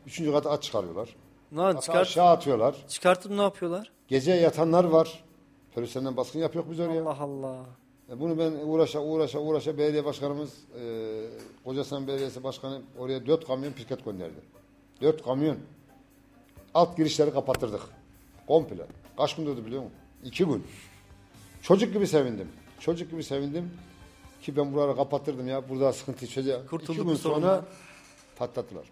Üçüncü 0.07 0.33
kata 0.33 0.51
at 0.51 0.63
çıkarıyorlar. 0.63 1.17
Ne 1.53 1.61
Hatta 1.61 1.81
çıkart, 1.81 2.01
aşağı 2.07 2.29
atıyorlar. 2.31 2.77
çıkartıp 2.89 3.33
ne 3.33 3.43
yapıyorlar? 3.43 3.93
Gece 4.09 4.33
yatanlar 4.33 4.85
var. 4.85 5.25
Polislerden 5.75 6.17
baskın 6.17 6.39
yapıyor 6.39 6.65
biz 6.71 6.81
oraya. 6.81 7.03
Allah 7.03 7.17
Allah. 7.21 7.57
E 8.11 8.21
Bunu 8.21 8.39
ben 8.39 8.53
uğraşa 8.53 9.01
uğraşa 9.01 9.39
uğraşa 9.39 9.79
belediye 9.79 10.05
başkanımız 10.05 10.51
e, 10.81 10.85
Kocasinan 11.65 12.07
Belediyesi 12.07 12.45
Başkanı 12.45 12.83
oraya 12.99 13.27
dört 13.27 13.47
kamyon 13.47 13.73
piket 13.73 14.05
gönderdi. 14.05 14.41
Dört 15.01 15.25
kamyon. 15.25 15.57
Alt 16.75 16.97
girişleri 16.97 17.33
kapattırdık. 17.33 17.81
Komple. 18.47 18.87
Kaç 19.17 19.37
gün 19.37 19.47
durdu 19.47 19.67
biliyor 19.67 19.83
musun? 19.83 19.97
İki 20.25 20.45
gün. 20.45 20.65
Çocuk 21.63 21.93
gibi 21.93 22.07
sevindim. 22.07 22.49
Çocuk 22.81 23.11
gibi 23.11 23.25
sevindim. 23.25 23.71
Ki 24.43 24.57
ben 24.57 24.73
buraları 24.75 24.97
kapatırdım 24.97 25.49
ya. 25.49 25.69
Burada 25.69 25.93
sıkıntı 25.93 26.27
çözeceğim. 26.27 26.61
Kurtulduk 26.71 26.95
İki 26.97 27.07
gün 27.09 27.15
sonra 27.15 27.35
sorundan. 27.35 27.65
patlattılar. 28.39 28.85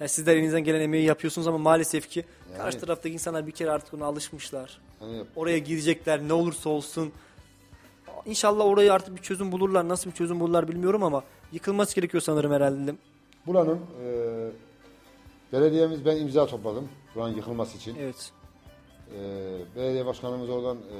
Yani 0.00 0.08
sizler 0.08 0.36
elinizden 0.36 0.64
gelen 0.64 0.80
emeği 0.80 1.04
yapıyorsunuz 1.04 1.46
ama 1.48 1.58
maalesef 1.58 2.08
ki 2.10 2.24
karşı 2.56 2.80
taraftaki 2.80 3.12
insanlar 3.12 3.46
bir 3.46 3.52
kere 3.52 3.70
artık 3.70 3.94
ona 3.94 4.04
alışmışlar. 4.04 4.80
Yani 5.00 5.22
Oraya 5.36 5.58
girecekler 5.58 6.20
ne 6.28 6.32
olursa 6.32 6.70
olsun. 6.70 7.12
İnşallah 8.26 8.64
orayı 8.64 8.92
artık 8.92 9.16
bir 9.16 9.22
çözüm 9.22 9.52
bulurlar. 9.52 9.88
Nasıl 9.88 10.10
bir 10.10 10.14
çözüm 10.16 10.40
bulurlar 10.40 10.68
bilmiyorum 10.68 11.02
ama 11.02 11.24
yıkılması 11.52 11.94
gerekiyor 11.94 12.20
sanırım 12.20 12.52
herhalde. 12.52 12.94
buranın 13.46 13.80
e, 14.04 14.06
belediyemiz 15.52 16.04
ben 16.04 16.16
imza 16.16 16.46
topladım. 16.46 16.88
Buranın 17.14 17.36
yıkılması 17.36 17.76
için. 17.76 17.96
Evet. 18.00 18.32
E, 19.16 19.20
belediye 19.76 20.06
başkanımız 20.06 20.50
oradan 20.50 20.76
e, 20.76 20.98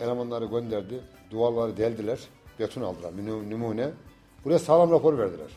elemanları 0.00 0.44
gönderdi. 0.44 1.00
Duvarları 1.30 1.76
deldiler. 1.76 2.18
Beton 2.58 2.82
aldılar. 2.82 3.12
Numune. 3.50 3.90
Buraya 4.44 4.58
sağlam 4.58 4.90
rapor 4.90 5.18
verdiler. 5.18 5.50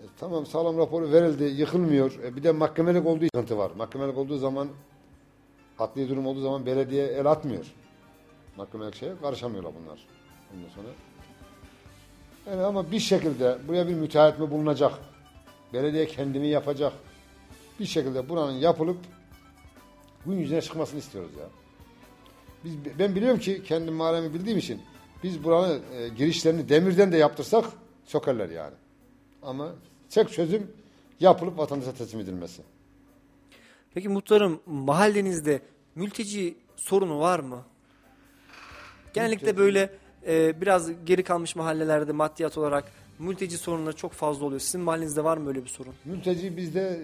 E, 0.00 0.04
tamam 0.18 0.46
sağlam 0.46 0.78
raporu 0.78 1.12
verildi. 1.12 1.44
Yıkılmıyor. 1.44 2.18
E, 2.24 2.36
bir 2.36 2.42
de 2.42 2.52
mahkemelik 2.52 3.06
olduğu 3.06 3.24
sıkıntı 3.24 3.58
var. 3.58 3.70
Mahkemelik 3.76 4.18
olduğu 4.18 4.38
zaman 4.38 4.68
adli 5.78 6.08
durum 6.08 6.26
olduğu 6.26 6.40
zaman 6.40 6.66
belediye 6.66 7.06
el 7.06 7.26
atmıyor. 7.26 7.66
Mahkemelik 8.56 8.94
şeye 8.94 9.12
karışamıyorlar 9.22 9.72
bunlar. 9.82 10.06
Ondan 10.54 10.68
sonra. 10.68 10.88
Yani 12.50 12.62
ama 12.62 12.90
bir 12.90 13.00
şekilde 13.00 13.58
buraya 13.68 13.88
bir 13.88 13.94
müteahhit 13.94 14.38
mi 14.38 14.50
bulunacak? 14.50 14.92
Belediye 15.72 16.06
kendini 16.06 16.48
yapacak. 16.48 16.92
Bir 17.80 17.86
şekilde 17.86 18.28
buranın 18.28 18.52
yapılıp 18.52 18.98
gün 20.26 20.32
yüzüne 20.32 20.60
çıkmasını 20.60 20.98
istiyoruz 20.98 21.30
ya. 21.40 21.46
Biz, 22.66 22.98
ben 22.98 23.14
biliyorum 23.14 23.38
ki 23.38 23.62
kendi 23.64 23.90
mahallemi 23.90 24.34
bildiğim 24.34 24.58
için 24.58 24.80
biz 25.22 25.44
buranın 25.44 25.82
e, 25.92 26.08
girişlerini 26.08 26.68
demirden 26.68 27.12
de 27.12 27.16
yaptırsak 27.16 27.64
sokarlar 28.04 28.48
yani. 28.50 28.74
Ama 29.42 29.72
tek 30.10 30.32
çözüm 30.32 30.70
yapılıp 31.20 31.58
vatandaşa 31.58 31.92
teslim 31.92 32.20
edilmesi. 32.20 32.62
Peki 33.94 34.08
muhtarım 34.08 34.60
mahallenizde 34.66 35.62
mülteci 35.94 36.56
sorunu 36.76 37.20
var 37.20 37.40
mı? 37.40 37.64
Genellikle 39.14 39.56
böyle 39.56 39.90
e, 40.26 40.60
biraz 40.60 41.04
geri 41.04 41.22
kalmış 41.22 41.56
mahallelerde 41.56 42.12
maddiyat 42.12 42.58
olarak 42.58 42.92
mülteci 43.18 43.58
sorunları 43.58 43.96
çok 43.96 44.12
fazla 44.12 44.44
oluyor. 44.44 44.60
Sizin 44.60 44.80
mahallenizde 44.80 45.24
var 45.24 45.36
mı 45.36 45.48
öyle 45.48 45.64
bir 45.64 45.68
sorun? 45.68 45.94
Mülteci 46.04 46.56
bizde 46.56 47.02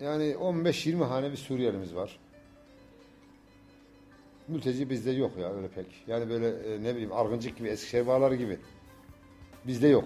yani 0.00 0.24
15-20 0.24 1.04
hane 1.04 1.32
bir 1.32 1.36
Suriyelimiz 1.36 1.94
var. 1.94 2.18
Mülteci 4.48 4.90
bizde 4.90 5.10
yok 5.10 5.30
ya 5.40 5.52
öyle 5.54 5.68
pek. 5.68 5.86
Yani 6.06 6.30
böyle 6.30 6.48
e, 6.48 6.82
ne 6.82 6.92
bileyim 6.92 7.12
Argıncık 7.12 7.58
gibi, 7.58 7.68
Eskişehir 7.68 8.06
bağları 8.06 8.34
gibi. 8.34 8.58
Bizde 9.66 9.88
yok. 9.88 10.04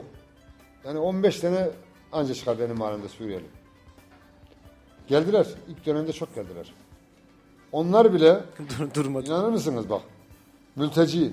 Yani 0.84 0.98
15 0.98 1.40
tane 1.40 1.68
anca 2.12 2.34
çıkar 2.34 2.58
benim 2.58 2.78
mahallemde 2.78 3.08
Suriyeli. 3.08 3.44
Geldiler. 5.08 5.46
İlk 5.68 5.86
dönemde 5.86 6.12
çok 6.12 6.34
geldiler. 6.34 6.74
Onlar 7.72 8.14
bile 8.14 8.40
Dur, 8.78 8.94
durmadı. 8.94 9.26
İnanır 9.26 9.48
mısınız 9.48 9.90
bak. 9.90 10.02
Mülteci. 10.76 11.30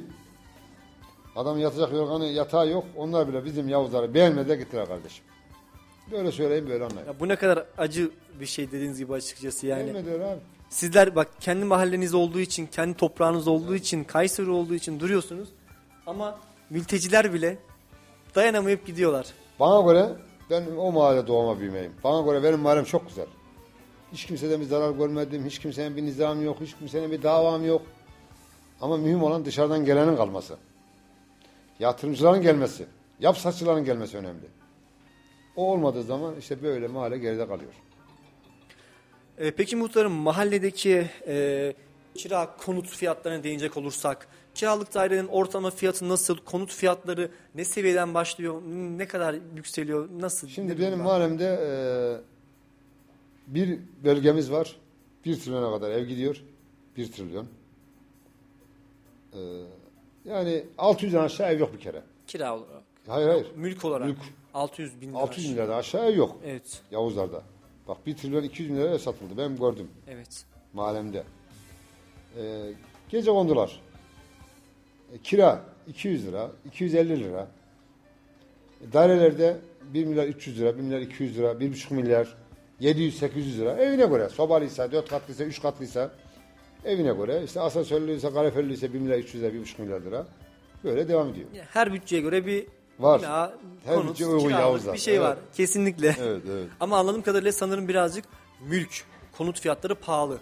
Adam 1.36 1.60
yatacak 1.60 1.94
yorganı 1.94 2.26
yatağı 2.26 2.70
yok. 2.70 2.86
Onlar 2.96 3.28
bile 3.28 3.46
bizim 3.46 3.70
Yavuzları 3.70 4.14
beğenmediler 4.14 4.56
gittiler 4.58 4.88
kardeşim. 4.88 5.26
Böyle 6.12 6.32
söyleyeyim 6.32 6.70
böyle 6.70 6.84
anlayın. 6.84 7.08
Ya 7.08 7.20
bu 7.20 7.28
ne 7.28 7.36
kadar 7.36 7.66
acı 7.78 8.12
bir 8.40 8.46
şey 8.46 8.72
dediğiniz 8.72 8.98
gibi 9.00 9.14
açıkçası 9.14 9.68
yani. 9.68 9.84
Beğenmediler 9.94 10.20
abi. 10.20 10.40
Sizler 10.70 11.16
bak 11.16 11.28
kendi 11.40 11.66
mahalleniz 11.66 12.14
olduğu 12.14 12.40
için, 12.40 12.68
kendi 12.68 12.98
toprağınız 12.98 13.48
olduğu 13.48 13.76
için, 13.76 14.04
Kayseri 14.04 14.50
olduğu 14.50 14.76
için 14.76 15.00
duruyorsunuz. 15.00 15.50
Ama 16.08 16.40
mülteciler 16.70 17.34
bile 17.34 17.58
dayanamayıp 18.36 18.88
gidiyorlar. 18.88 19.28
Bana 19.60 19.92
göre 19.92 20.10
ben 20.50 20.64
o 20.78 20.92
mahalle 20.92 21.28
doğma 21.28 21.60
büyümeyim. 21.60 21.94
Bana 22.04 22.26
göre 22.26 22.44
benim 22.44 22.60
mahallem 22.60 22.86
çok 22.86 23.08
güzel. 23.08 23.26
Hiç 24.14 24.26
kimseden 24.26 24.62
bir 24.62 24.66
zarar 24.66 24.92
görmedim. 24.92 25.46
Hiç 25.46 25.60
kimsenin 25.60 25.98
bir 25.98 26.04
nizam 26.04 26.46
yok. 26.46 26.58
Hiç 26.62 26.76
kimsenin 26.80 27.12
bir 27.12 27.24
davam 27.24 27.66
yok. 27.66 27.82
Ama 28.82 28.98
mühim 28.98 29.24
olan 29.24 29.46
dışarıdan 29.46 29.86
gelenin 29.86 30.16
kalması. 30.16 30.58
Yatırımcıların 31.80 32.42
gelmesi. 32.42 32.86
Yap 33.20 33.38
saççıların 33.38 33.86
gelmesi 33.86 34.18
önemli. 34.18 34.46
O 35.56 35.72
olmadığı 35.72 36.04
zaman 36.04 36.36
işte 36.40 36.64
böyle 36.64 36.88
mahalle 36.88 37.18
geride 37.18 37.48
kalıyor. 37.48 37.74
Ee, 39.40 39.52
peki 39.52 39.76
muhtarım 39.76 40.12
mahalledeki 40.12 41.10
e, 41.28 41.74
kira 42.16 42.56
konut 42.58 42.88
fiyatlarına 42.88 43.44
değinecek 43.44 43.78
olursak 43.78 44.28
kiralık 44.56 44.94
dairenin 44.94 45.28
ortalama 45.28 45.72
fiyatı 45.72 46.10
nasıl? 46.10 46.38
Konut 46.38 46.74
fiyatları 46.74 47.32
ne 47.56 47.66
seviyeden 47.66 48.14
başlıyor? 48.14 48.62
Ne 48.98 49.08
kadar 49.08 49.36
yükseliyor? 49.56 50.10
Nasıl? 50.20 50.48
Şimdi 50.48 50.80
benim 50.80 50.92
durumda? 50.92 51.04
mahallemde 51.04 51.60
e, 51.64 51.72
bir 53.48 53.80
bölgemiz 54.04 54.52
var. 54.52 54.76
Bir 55.26 55.40
trilyona 55.40 55.72
kadar 55.72 55.92
ev 55.92 56.06
gidiyor. 56.06 56.44
Bir 56.98 57.12
trilyon. 57.12 57.48
E, 59.34 59.40
yani 60.26 60.64
600'den 60.78 61.20
aşağı 61.24 61.52
ev 61.52 61.60
yok 61.60 61.74
bir 61.74 61.80
kere. 61.80 62.02
kira 62.28 62.58
olarak. 62.58 62.84
Hayır 63.08 63.28
hayır. 63.28 63.48
Mülk 63.56 63.86
olarak. 63.86 64.08
Mülk. 64.08 64.20
600 64.54 65.02
bin 65.02 65.10
lira. 65.10 65.18
600 65.18 65.50
milyardan 65.50 65.78
aşağı 65.78 66.12
ev 66.12 66.18
yok. 66.18 66.38
Evet. 66.46 66.82
Yavuzlar'da. 66.92 67.44
Bak 67.90 67.98
1 68.06 68.16
trilyon 68.18 68.44
200 68.44 68.70
milyara 68.70 68.90
ev 68.94 68.98
satıldı. 68.98 69.38
Ben 69.38 69.58
gördüm 69.58 69.88
Evet. 70.08 70.46
mahallemde. 70.74 71.24
Ee, 72.38 72.72
gece 73.10 73.32
kondular. 73.32 73.82
E, 75.14 75.18
kira 75.24 75.62
200 75.88 76.28
lira, 76.28 76.52
250 76.66 77.20
lira. 77.24 77.48
E, 78.82 78.94
dairelerde 78.94 79.58
1 79.94 80.06
milyar 80.06 80.28
300 80.28 80.60
lira, 80.60 80.78
1 80.78 80.82
milyar 80.82 81.00
200 81.00 81.38
lira, 81.38 81.52
1,5 81.60 81.94
milyar, 81.94 82.36
700-800 82.82 83.58
lira. 83.58 83.74
Evine 83.74 84.06
göre. 84.06 84.30
Sobalıysa, 84.30 84.92
4 84.92 85.10
katlıysa, 85.10 85.44
3 85.44 85.62
katlıysa 85.62 86.12
evine 86.86 87.14
göre. 87.14 87.44
İşte 87.46 87.60
asansörlüyse, 87.62 88.30
kaloriferliyse 88.34 88.94
1 88.94 89.00
milyar 89.00 89.18
300 89.18 89.44
lira, 89.44 89.54
1,5 89.54 89.82
milyar 89.82 90.02
lira. 90.02 90.28
Böyle 90.84 91.08
devam 91.08 91.30
ediyor. 91.30 91.48
Her 91.70 91.94
bütçeye 91.94 92.22
göre 92.22 92.46
bir 92.46 92.68
Var. 93.00 93.22
bina, 93.22 93.54
Her 93.86 93.96
konut, 93.96 94.10
bütçeye 94.10 94.26
uygun 94.30 94.40
kiralık 94.48 94.62
Yavuzlar. 94.62 94.94
bir 94.94 95.00
şey 95.00 95.16
Evet. 95.16 95.26
var. 95.28 95.38
Kesinlikle. 95.54 96.16
Evet, 96.22 96.42
evet. 96.52 96.68
Ama 96.80 96.98
anladığım 96.98 97.22
kadarıyla 97.22 97.52
sanırım 97.52 97.88
birazcık 97.88 98.26
mülk, 98.68 99.04
konut 99.38 99.60
fiyatları 99.62 99.96
pahalı. 99.96 100.38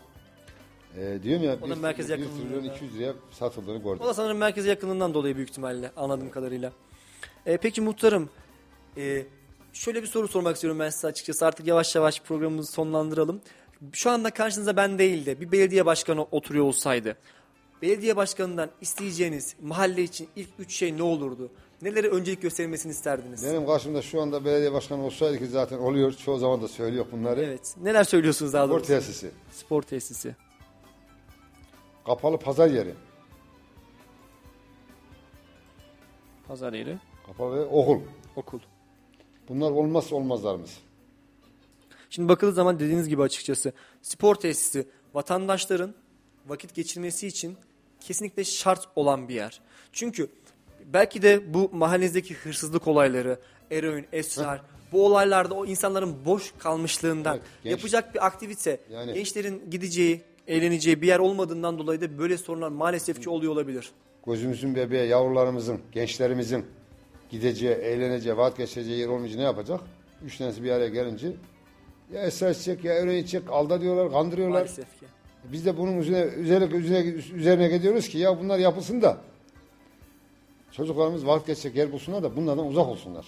Ee, 0.97 1.19
diyorum 1.23 1.43
ya, 1.45 1.57
O 1.61 1.69
da 1.69 1.75
1, 1.75 1.81
merkez 1.81 2.09
1 2.09 2.11
yakınlığında. 2.17 2.43
trilyon 2.43 2.63
200 2.75 2.95
liraya 2.95 3.13
satıldığını 3.31 3.77
gördüm. 3.77 3.99
O 4.03 4.05
da 4.07 4.13
sanırım 4.13 4.37
merkeze 4.37 4.69
yakınlığından 4.69 5.13
dolayı 5.13 5.35
büyük 5.35 5.49
ihtimalle 5.49 5.91
anladığım 5.97 6.31
kadarıyla. 6.31 6.71
E, 7.45 7.57
peki 7.57 7.81
muhtarım, 7.81 8.29
e, 8.97 9.25
şöyle 9.73 10.01
bir 10.01 10.07
soru 10.07 10.27
sormak 10.27 10.55
istiyorum 10.55 10.79
ben 10.79 10.89
size 10.89 11.07
açıkçası. 11.07 11.45
Artık 11.45 11.67
yavaş 11.67 11.95
yavaş 11.95 12.21
programımızı 12.21 12.71
sonlandıralım. 12.71 13.41
Şu 13.93 14.09
anda 14.11 14.29
karşınızda 14.31 14.75
ben 14.77 14.99
değil 14.99 15.25
de 15.25 15.41
bir 15.41 15.51
belediye 15.51 15.85
başkanı 15.85 16.23
oturuyor 16.23 16.65
olsaydı, 16.65 17.17
belediye 17.81 18.15
başkanından 18.15 18.69
isteyeceğiniz 18.81 19.55
mahalle 19.61 20.03
için 20.03 20.27
ilk 20.35 20.49
üç 20.59 20.73
şey 20.75 20.97
ne 20.97 21.03
olurdu? 21.03 21.51
Neleri 21.82 22.09
öncelik 22.09 22.41
gösterilmesini 22.41 22.91
isterdiniz? 22.91 23.43
Benim 23.43 23.65
karşımda 23.65 24.01
şu 24.01 24.21
anda 24.21 24.45
belediye 24.45 24.73
başkanı 24.73 25.05
olsaydı 25.05 25.38
ki 25.39 25.47
zaten 25.47 25.78
oluyor. 25.78 26.13
Çoğu 26.13 26.38
zaman 26.38 26.61
da 26.61 26.67
söylüyor 26.67 27.05
bunları. 27.11 27.41
Evet. 27.41 27.75
Neler 27.82 28.03
söylüyorsunuz 28.03 28.53
daha 28.53 28.65
Spor 28.65 28.73
doğrusu? 28.75 28.88
tesisi, 28.88 29.32
Spor 29.51 29.82
tesisi. 29.82 30.36
kapalı 32.05 32.38
pazar 32.39 32.67
yeri, 32.69 32.93
Pazar 36.47 36.73
yeri. 36.73 36.97
kapalı 37.25 37.55
ve 37.55 37.65
okul. 37.65 37.99
Okul. 38.36 38.59
Bunlar 39.49 39.71
olmazsa 39.71 40.15
olmazlarımız. 40.15 40.78
Şimdi 42.09 42.30
bakıldığı 42.30 42.53
zaman 42.53 42.80
dediğiniz 42.80 43.09
gibi 43.09 43.21
açıkçası 43.21 43.71
spor 44.01 44.36
tesisi 44.36 44.88
vatandaşların 45.13 45.93
vakit 46.47 46.75
geçirmesi 46.75 47.28
için 47.28 47.57
kesinlikle 47.99 48.43
şart 48.43 48.88
olan 48.95 49.30
bir 49.30 49.34
yer. 49.36 49.61
Çünkü 49.93 50.30
belki 50.93 51.21
de 51.21 51.53
bu 51.53 51.69
mahallenizdeki 51.73 52.33
hırsızlık 52.33 52.88
olayları, 52.88 53.39
eroin, 53.71 54.05
esrar, 54.11 54.61
bu 54.91 55.05
olaylarda 55.05 55.53
o 55.53 55.65
insanların 55.65 56.15
boş 56.25 56.53
kalmışlığından 56.59 57.33
Evet, 57.35 57.45
genç- 57.63 57.71
yapacak 57.71 58.15
bir 58.15 58.25
aktivite, 58.25 58.79
Yani- 58.91 59.13
gençlerin 59.13 59.69
gideceği, 59.71 60.21
eğleneceği 60.47 61.01
bir 61.01 61.07
yer 61.07 61.19
olmadığından 61.19 61.77
dolayı 61.79 62.01
da 62.01 62.17
böyle 62.17 62.38
sorunlar 62.38 62.69
maalesef 62.69 63.21
ki 63.21 63.29
oluyor 63.29 63.53
olabilir. 63.53 63.91
Gözümüzün 64.27 64.75
bebeği, 64.75 65.09
yavrularımızın, 65.09 65.79
gençlerimizin 65.91 66.65
gideceği, 67.29 67.73
eğleneceği, 67.73 68.38
vaat 68.38 68.57
geçireceği 68.57 68.99
yer 68.99 69.07
olmayınca 69.07 69.38
ne 69.38 69.43
yapacak? 69.43 69.79
Üç 70.25 70.38
tanesi 70.38 70.63
bir 70.63 70.71
araya 70.71 70.89
gelince 70.89 71.27
ya 72.13 72.21
esrar 72.23 72.51
içecek 72.51 72.83
ya 72.83 72.93
eroin 72.93 73.17
içecek, 73.17 73.43
alda 73.51 73.81
diyorlar, 73.81 74.11
kandırıyorlar. 74.11 74.55
Maalesef 74.59 74.99
ki. 74.99 75.05
Biz 75.51 75.65
de 75.65 75.77
bunun 75.77 75.97
üzerine, 75.97 76.33
üzerine, 76.33 76.75
üzerine, 76.75 77.09
üzerine 77.35 77.67
gidiyoruz 77.77 78.07
ki 78.07 78.17
ya 78.17 78.39
bunlar 78.39 78.59
yapılsın 78.59 79.01
da 79.01 79.17
çocuklarımız 80.78 81.28
vakit 81.28 81.47
geçecek 81.47 81.75
yer 81.75 81.91
bulsunlar 81.91 82.23
da 82.23 82.36
bunlardan 82.36 82.67
uzak 82.67 82.88
olsunlar. 82.88 83.25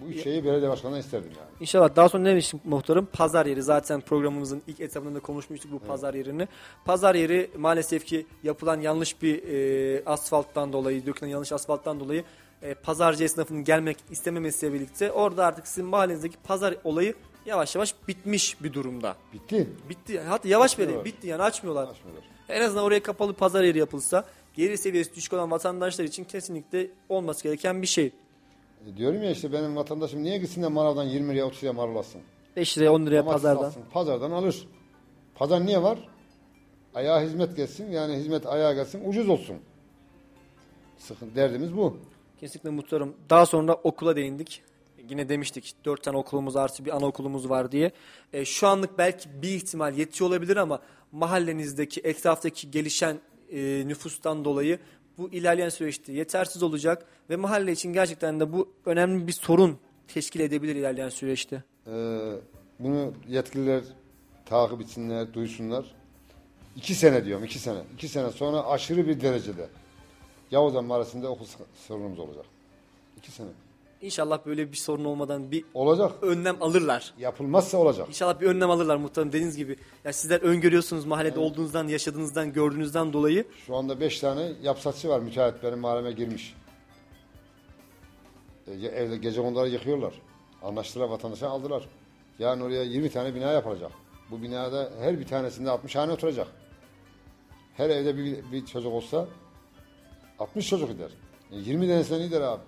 Bu 0.00 0.04
üç 0.06 0.22
şeyi 0.22 0.44
belediye 0.44 0.70
başkanından 0.70 1.00
isterdim 1.00 1.30
yani. 1.38 1.48
İnşallah 1.60 1.96
daha 1.96 2.08
sonra 2.08 2.22
ne 2.22 2.30
demiştim 2.30 2.60
muhtarım? 2.64 3.06
Pazar 3.12 3.46
yeri 3.46 3.62
zaten 3.62 4.00
programımızın 4.00 4.62
ilk 4.66 4.80
etapında 4.80 5.14
da 5.14 5.20
konuşmuştuk 5.20 5.72
bu 5.72 5.78
pazar 5.78 6.14
yerini. 6.14 6.48
Pazar 6.84 7.14
yeri 7.14 7.50
maalesef 7.58 8.06
ki 8.06 8.26
yapılan 8.42 8.80
yanlış 8.80 9.22
bir 9.22 9.42
e, 9.42 10.04
asfalttan 10.04 10.72
dolayı, 10.72 11.06
dökülen 11.06 11.30
yanlış 11.30 11.52
asfalttan 11.52 12.00
dolayı 12.00 12.24
e, 12.62 12.74
pazarcı 12.74 13.24
esnafının 13.24 13.64
gelmek 13.64 13.96
istememesiyle 14.10 14.74
birlikte 14.74 15.12
orada 15.12 15.46
artık 15.46 15.68
sizin 15.68 15.84
mahallenizdeki 15.84 16.36
pazar 16.44 16.74
olayı 16.84 17.14
yavaş 17.46 17.74
yavaş 17.74 17.94
bitmiş 18.08 18.62
bir 18.62 18.72
durumda. 18.72 19.16
Bitti. 19.32 19.68
Bitti. 19.88 20.20
Hatta 20.20 20.48
yavaş 20.48 20.78
bile 20.78 21.04
bitti 21.04 21.26
yani 21.26 21.42
açmıyorlar. 21.42 21.88
Açmıyorlar. 21.88 22.24
En 22.48 22.62
azından 22.62 22.84
oraya 22.84 23.02
kapalı 23.02 23.32
pazar 23.32 23.64
yeri 23.64 23.78
yapılsa 23.78 24.24
gelir 24.54 24.76
seviyesi 24.76 25.14
düşük 25.14 25.32
olan 25.32 25.50
vatandaşlar 25.50 26.04
için 26.04 26.24
kesinlikle 26.24 26.90
olması 27.08 27.42
gereken 27.42 27.82
bir 27.82 27.86
şey. 27.86 28.12
E, 28.86 28.96
diyorum 28.96 29.22
ya 29.22 29.30
işte 29.30 29.52
benim 29.52 29.76
vatandaşım 29.76 30.22
niye 30.22 30.38
gitsin 30.38 30.62
de 30.62 30.68
manavdan 30.68 31.04
20 31.04 31.28
liraya 31.32 31.44
30 31.44 31.62
liraya 31.62 31.72
marul 31.72 31.96
alsın? 31.96 32.20
5 32.56 32.78
liraya 32.78 32.90
10 32.90 33.06
liraya 33.06 33.18
Domates 33.20 33.32
pazardan. 33.42 33.64
alsın, 33.64 33.82
Pazardan 33.92 34.30
alır. 34.30 34.68
Pazar 35.34 35.66
niye 35.66 35.82
var? 35.82 35.98
Ayağa 36.94 37.20
hizmet 37.22 37.56
gelsin. 37.56 37.90
Yani 37.90 38.16
hizmet 38.16 38.46
ayağa 38.46 38.72
gelsin 38.72 39.08
ucuz 39.08 39.28
olsun. 39.28 39.56
Sıkıntı 40.98 41.36
derdimiz 41.36 41.76
bu. 41.76 41.96
Kesinlikle 42.40 42.70
muhtarım. 42.70 43.14
Daha 43.30 43.46
sonra 43.46 43.74
okula 43.74 44.16
değindik. 44.16 44.62
Yine 45.10 45.28
demiştik 45.28 45.74
4 45.84 46.02
tane 46.02 46.16
okulumuz 46.16 46.56
artı 46.56 46.84
bir 46.84 46.96
anaokulumuz 46.96 47.48
var 47.50 47.72
diye. 47.72 47.92
E, 48.32 48.44
şu 48.44 48.68
anlık 48.68 48.98
belki 48.98 49.42
bir 49.42 49.48
ihtimal 49.48 49.98
yetiyor 49.98 50.30
olabilir 50.30 50.56
ama 50.56 50.80
mahallenizdeki 51.12 52.00
etraftaki 52.04 52.70
gelişen 52.70 53.20
e, 53.52 53.88
nüfustan 53.88 54.44
dolayı 54.44 54.78
bu 55.18 55.28
ilerleyen 55.28 55.68
süreçte 55.68 56.12
yetersiz 56.12 56.62
olacak 56.62 57.06
ve 57.30 57.36
mahalle 57.36 57.72
için 57.72 57.92
gerçekten 57.92 58.40
de 58.40 58.52
bu 58.52 58.72
önemli 58.86 59.26
bir 59.26 59.32
sorun 59.32 59.78
teşkil 60.08 60.40
edebilir 60.40 60.76
ilerleyen 60.76 61.08
süreçte. 61.08 61.62
Ee, 61.86 61.90
bunu 62.78 63.12
yetkililer 63.28 63.82
takip 64.46 64.80
etsinler, 64.80 65.34
duysunlar. 65.34 65.94
İki 66.76 66.94
sene 66.94 67.24
diyorum, 67.24 67.44
iki 67.44 67.58
sene. 67.58 67.78
İki 67.94 68.08
sene 68.08 68.30
sonra 68.30 68.66
aşırı 68.66 69.06
bir 69.06 69.20
derecede 69.20 69.68
Yavuzan 70.50 70.84
Mahallesi'nde 70.84 71.28
okul 71.28 71.46
sorunumuz 71.88 72.18
olacak. 72.18 72.44
İki 73.18 73.32
sene. 73.32 73.48
İnşallah 74.04 74.46
böyle 74.46 74.72
bir 74.72 74.76
sorun 74.76 75.04
olmadan 75.04 75.50
bir 75.50 75.64
Olacak. 75.74 76.12
önlem 76.22 76.62
alırlar. 76.62 77.14
Yapılmazsa 77.18 77.78
olacak. 77.78 78.08
İnşallah 78.08 78.40
bir 78.40 78.46
önlem 78.46 78.70
alırlar 78.70 78.96
muhtarım 78.96 79.28
dediğiniz 79.28 79.56
gibi. 79.56 79.76
Ya 80.04 80.12
sizler 80.12 80.40
öngörüyorsunuz 80.40 81.04
mahallede 81.04 81.38
olduğunuzdan, 81.38 81.88
yaşadığınızdan, 81.88 82.52
gördüğünüzden 82.52 83.12
dolayı. 83.12 83.44
Şu 83.66 83.76
anda 83.76 84.00
beş 84.00 84.20
tane 84.20 84.52
yapsatçı 84.62 85.08
var. 85.08 85.20
Müteahhit 85.20 85.62
benim 85.62 85.78
mahalleme 85.78 86.12
girmiş. 86.12 86.54
E, 88.66 88.72
evde 88.72 89.16
gece 89.16 89.40
onları 89.40 89.68
yıkıyorlar. 89.68 90.12
Anlaştılar 90.62 91.08
vatandaşa 91.08 91.48
aldılar. 91.48 91.88
Yani 92.38 92.62
oraya 92.62 92.82
20 92.82 93.10
tane 93.10 93.34
bina 93.34 93.52
yapılacak. 93.52 93.92
Bu 94.30 94.42
binada 94.42 94.90
her 95.00 95.20
bir 95.20 95.26
tanesinde 95.26 95.70
60 95.70 95.96
hane 95.96 96.12
oturacak. 96.12 96.48
Her 97.76 97.90
evde 97.90 98.16
bir, 98.16 98.52
bir 98.52 98.66
çocuk 98.66 98.92
olsa 98.92 99.26
60 100.38 100.68
çocuk 100.68 100.88
gider. 100.88 101.10
E, 101.52 101.56
20 101.56 101.88
tanesinden 101.88 102.22
gider 102.22 102.40
abi. 102.40 102.62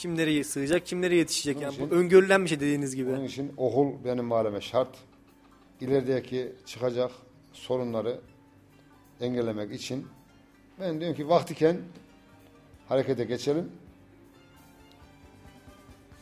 Kim 0.00 0.16
nereye 0.16 0.44
sığacak, 0.44 0.86
kim 0.86 1.02
nereye 1.02 1.16
yetişecek. 1.16 1.56
Onun 1.56 1.64
Yani 1.64 1.72
bu 1.80 1.84
için- 1.84 1.90
öngörülen 1.96 2.44
bir 2.44 2.48
şey 2.48 2.60
dediğiniz 2.60 2.96
gibi. 2.96 3.10
Onun 3.10 3.24
için 3.24 3.52
okul 3.56 4.04
benim 4.04 4.24
mahalleme 4.24 4.60
şart. 4.60 4.88
İlerideki 5.80 6.52
çıkacak 6.66 7.10
sorunları 7.52 8.20
engellemek 9.20 9.72
için 9.72 10.06
ben 10.80 11.00
diyorum 11.00 11.16
ki 11.16 11.28
vaktiken 11.28 11.80
harekete 12.88 13.24
geçelim. 13.24 13.72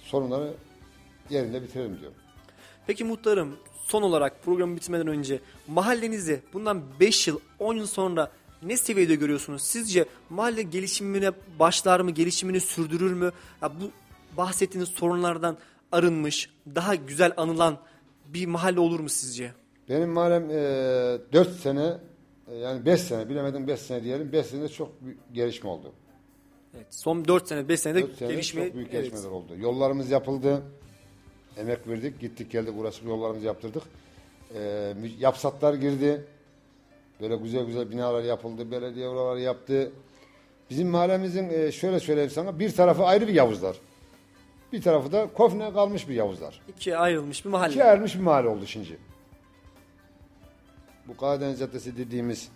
Sorunları 0.00 0.54
yerinde 1.30 1.62
bitirelim 1.62 1.98
diyorum. 2.00 2.18
Peki 2.86 3.04
muhtarım 3.04 3.56
son 3.84 4.02
olarak 4.02 4.42
programı 4.44 4.76
bitmeden 4.76 5.06
önce 5.06 5.40
mahallenizi 5.68 6.40
bundan 6.52 6.82
5 7.00 7.28
yıl 7.28 7.40
10 7.58 7.74
yıl 7.74 7.86
sonra 7.86 8.32
ne 8.62 8.76
seviyede 8.76 9.14
görüyorsunuz? 9.14 9.62
Sizce 9.62 10.04
mahalle 10.30 10.62
gelişimine 10.62 11.30
başlar 11.58 12.00
mı, 12.00 12.10
gelişimini 12.10 12.60
sürdürür 12.60 13.12
mü? 13.12 13.32
Ya 13.62 13.72
bu 13.80 13.90
bahsettiğiniz 14.36 14.88
sorunlardan 14.88 15.56
arınmış, 15.92 16.50
daha 16.74 16.94
güzel 16.94 17.32
anılan 17.36 17.78
bir 18.26 18.46
mahalle 18.46 18.80
olur 18.80 19.00
mu 19.00 19.08
sizce? 19.08 19.52
Benim 19.88 20.08
mahallem 20.08 20.50
e, 20.50 20.54
4 21.32 21.56
sene 21.56 21.98
e, 22.50 22.54
yani 22.54 22.86
5 22.86 23.00
sene 23.00 23.28
bilemedim 23.28 23.66
5 23.66 23.80
sene 23.80 24.04
diyelim 24.04 24.32
5 24.32 24.46
senede 24.46 24.68
çok 24.68 25.04
büyük 25.04 25.18
gelişme 25.34 25.70
oldu. 25.70 25.92
Evet, 26.76 26.86
son 26.90 27.24
4 27.24 27.48
sene, 27.48 27.68
5 27.68 27.80
senede 27.80 28.02
4 28.02 28.16
senede 28.16 28.32
gelişme 28.32 28.64
çok 28.64 28.74
büyük 28.74 28.88
evet. 28.94 29.02
gelişmeler 29.02 29.34
oldu. 29.34 29.56
Yollarımız 29.58 30.10
yapıldı. 30.10 30.62
Emek 31.56 31.88
verdik. 31.88 32.20
Gittik 32.20 32.50
geldik 32.50 32.74
uğraşıp 32.78 33.06
yollarımızı 33.06 33.46
yaptırdık. 33.46 33.82
Mü- 35.00 35.10
yapsatlar 35.18 35.74
girdi. 35.74 36.24
Böyle 37.20 37.36
güzel 37.36 37.64
güzel 37.64 37.90
binalar 37.90 38.22
yapıldı. 38.22 38.70
Belediye 38.70 39.08
oraları 39.08 39.40
yaptı. 39.40 39.92
Bizim 40.70 40.88
mahallemizin 40.88 41.48
e, 41.50 41.72
şöyle 41.72 42.00
söyleyeyim 42.00 42.30
sana 42.30 42.58
bir 42.58 42.74
tarafı 42.74 43.04
ayrı 43.04 43.28
bir 43.28 43.34
Yavuzlar. 43.34 43.76
Bir 44.72 44.82
tarafı 44.82 45.12
da 45.12 45.28
kofne 45.34 45.72
kalmış 45.72 46.08
bir 46.08 46.14
Yavuzlar. 46.14 46.60
İkiye 46.68 46.96
ayrılmış 46.96 47.44
bir 47.44 47.50
mahalle. 47.50 47.70
İkiye 47.70 47.84
ayrılmış 47.84 48.14
bir 48.14 48.20
mahalle 48.20 48.48
oldu 48.48 48.66
şimdi. 48.66 48.98
Bu 51.08 51.16
Karadeniz 51.16 51.58
Caddesi 51.58 51.96
dediğimiz 51.96 52.48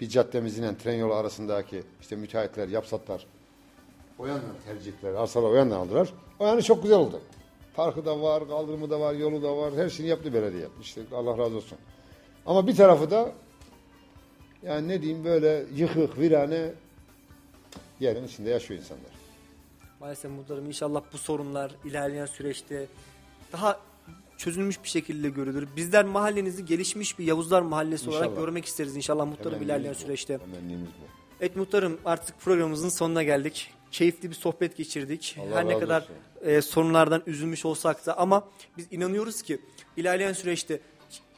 bir 0.00 0.08
caddemizin 0.08 0.74
tren 0.74 0.94
yolu 0.94 1.14
arasındaki 1.14 1.82
işte 2.00 2.16
müteahhitler, 2.16 2.68
yapsatlar 2.68 3.26
o 4.20 4.26
yandan 4.26 4.54
tercih 4.66 4.92
ettiler. 4.92 5.14
Arsalar 5.14 5.50
o 5.50 5.54
yandan 5.54 5.76
aldılar. 5.76 6.08
O 6.38 6.46
yanı 6.46 6.62
çok 6.62 6.82
güzel 6.82 6.98
oldu. 6.98 7.20
Parkı 7.74 8.04
da 8.04 8.22
var, 8.22 8.48
kaldırımı 8.48 8.90
da 8.90 9.00
var, 9.00 9.14
yolu 9.14 9.42
da 9.42 9.56
var. 9.56 9.74
Her 9.76 9.88
şeyini 9.88 10.10
yaptı 10.10 10.34
belediye. 10.34 10.66
İşte 10.80 11.00
Allah 11.14 11.38
razı 11.38 11.56
olsun. 11.56 11.78
Ama 12.46 12.66
bir 12.66 12.76
tarafı 12.76 13.10
da 13.10 13.32
yani 14.62 14.88
ne 14.88 15.02
diyeyim 15.02 15.24
böyle 15.24 15.64
yıkık, 15.74 16.18
virane 16.18 16.72
yerin 18.00 18.24
içinde 18.26 18.50
yaşıyor 18.50 18.80
insanlar. 18.80 19.10
Maalesef 20.00 20.30
muhtarım 20.30 20.66
inşallah 20.66 21.02
bu 21.12 21.18
sorunlar 21.18 21.72
ilerleyen 21.84 22.26
süreçte 22.26 22.86
daha 23.52 23.80
çözülmüş 24.38 24.82
bir 24.84 24.88
şekilde 24.88 25.28
görülür. 25.28 25.68
Bizler 25.76 26.04
mahallenizi 26.04 26.64
gelişmiş 26.64 27.18
bir 27.18 27.24
Yavuzlar 27.24 27.62
Mahallesi 27.62 28.10
olarak 28.10 28.26
İnşallah. 28.26 28.40
görmek 28.46 28.64
isteriz 28.64 28.96
inşallah 28.96 29.26
muhtarım 29.26 29.62
ilerleyen 29.62 29.94
bu. 29.94 29.98
süreçte. 29.98 30.38
Temennimiz 30.38 30.86
bu. 30.88 31.04
Evet 31.40 31.56
muhtarım 31.56 31.98
artık 32.04 32.40
programımızın 32.40 32.88
sonuna 32.88 33.22
geldik. 33.22 33.74
Keyifli 33.90 34.30
bir 34.30 34.34
sohbet 34.34 34.76
geçirdik. 34.76 35.36
Allah 35.40 35.56
Her 35.56 35.68
ne 35.68 35.78
kadar 35.78 36.02
olsun. 36.02 36.14
e, 36.42 36.62
sorunlardan 36.62 37.22
üzülmüş 37.26 37.64
olsak 37.64 38.06
da 38.06 38.18
ama 38.18 38.48
biz 38.76 38.86
inanıyoruz 38.90 39.42
ki 39.42 39.58
ilerleyen 39.96 40.32
süreçte 40.32 40.80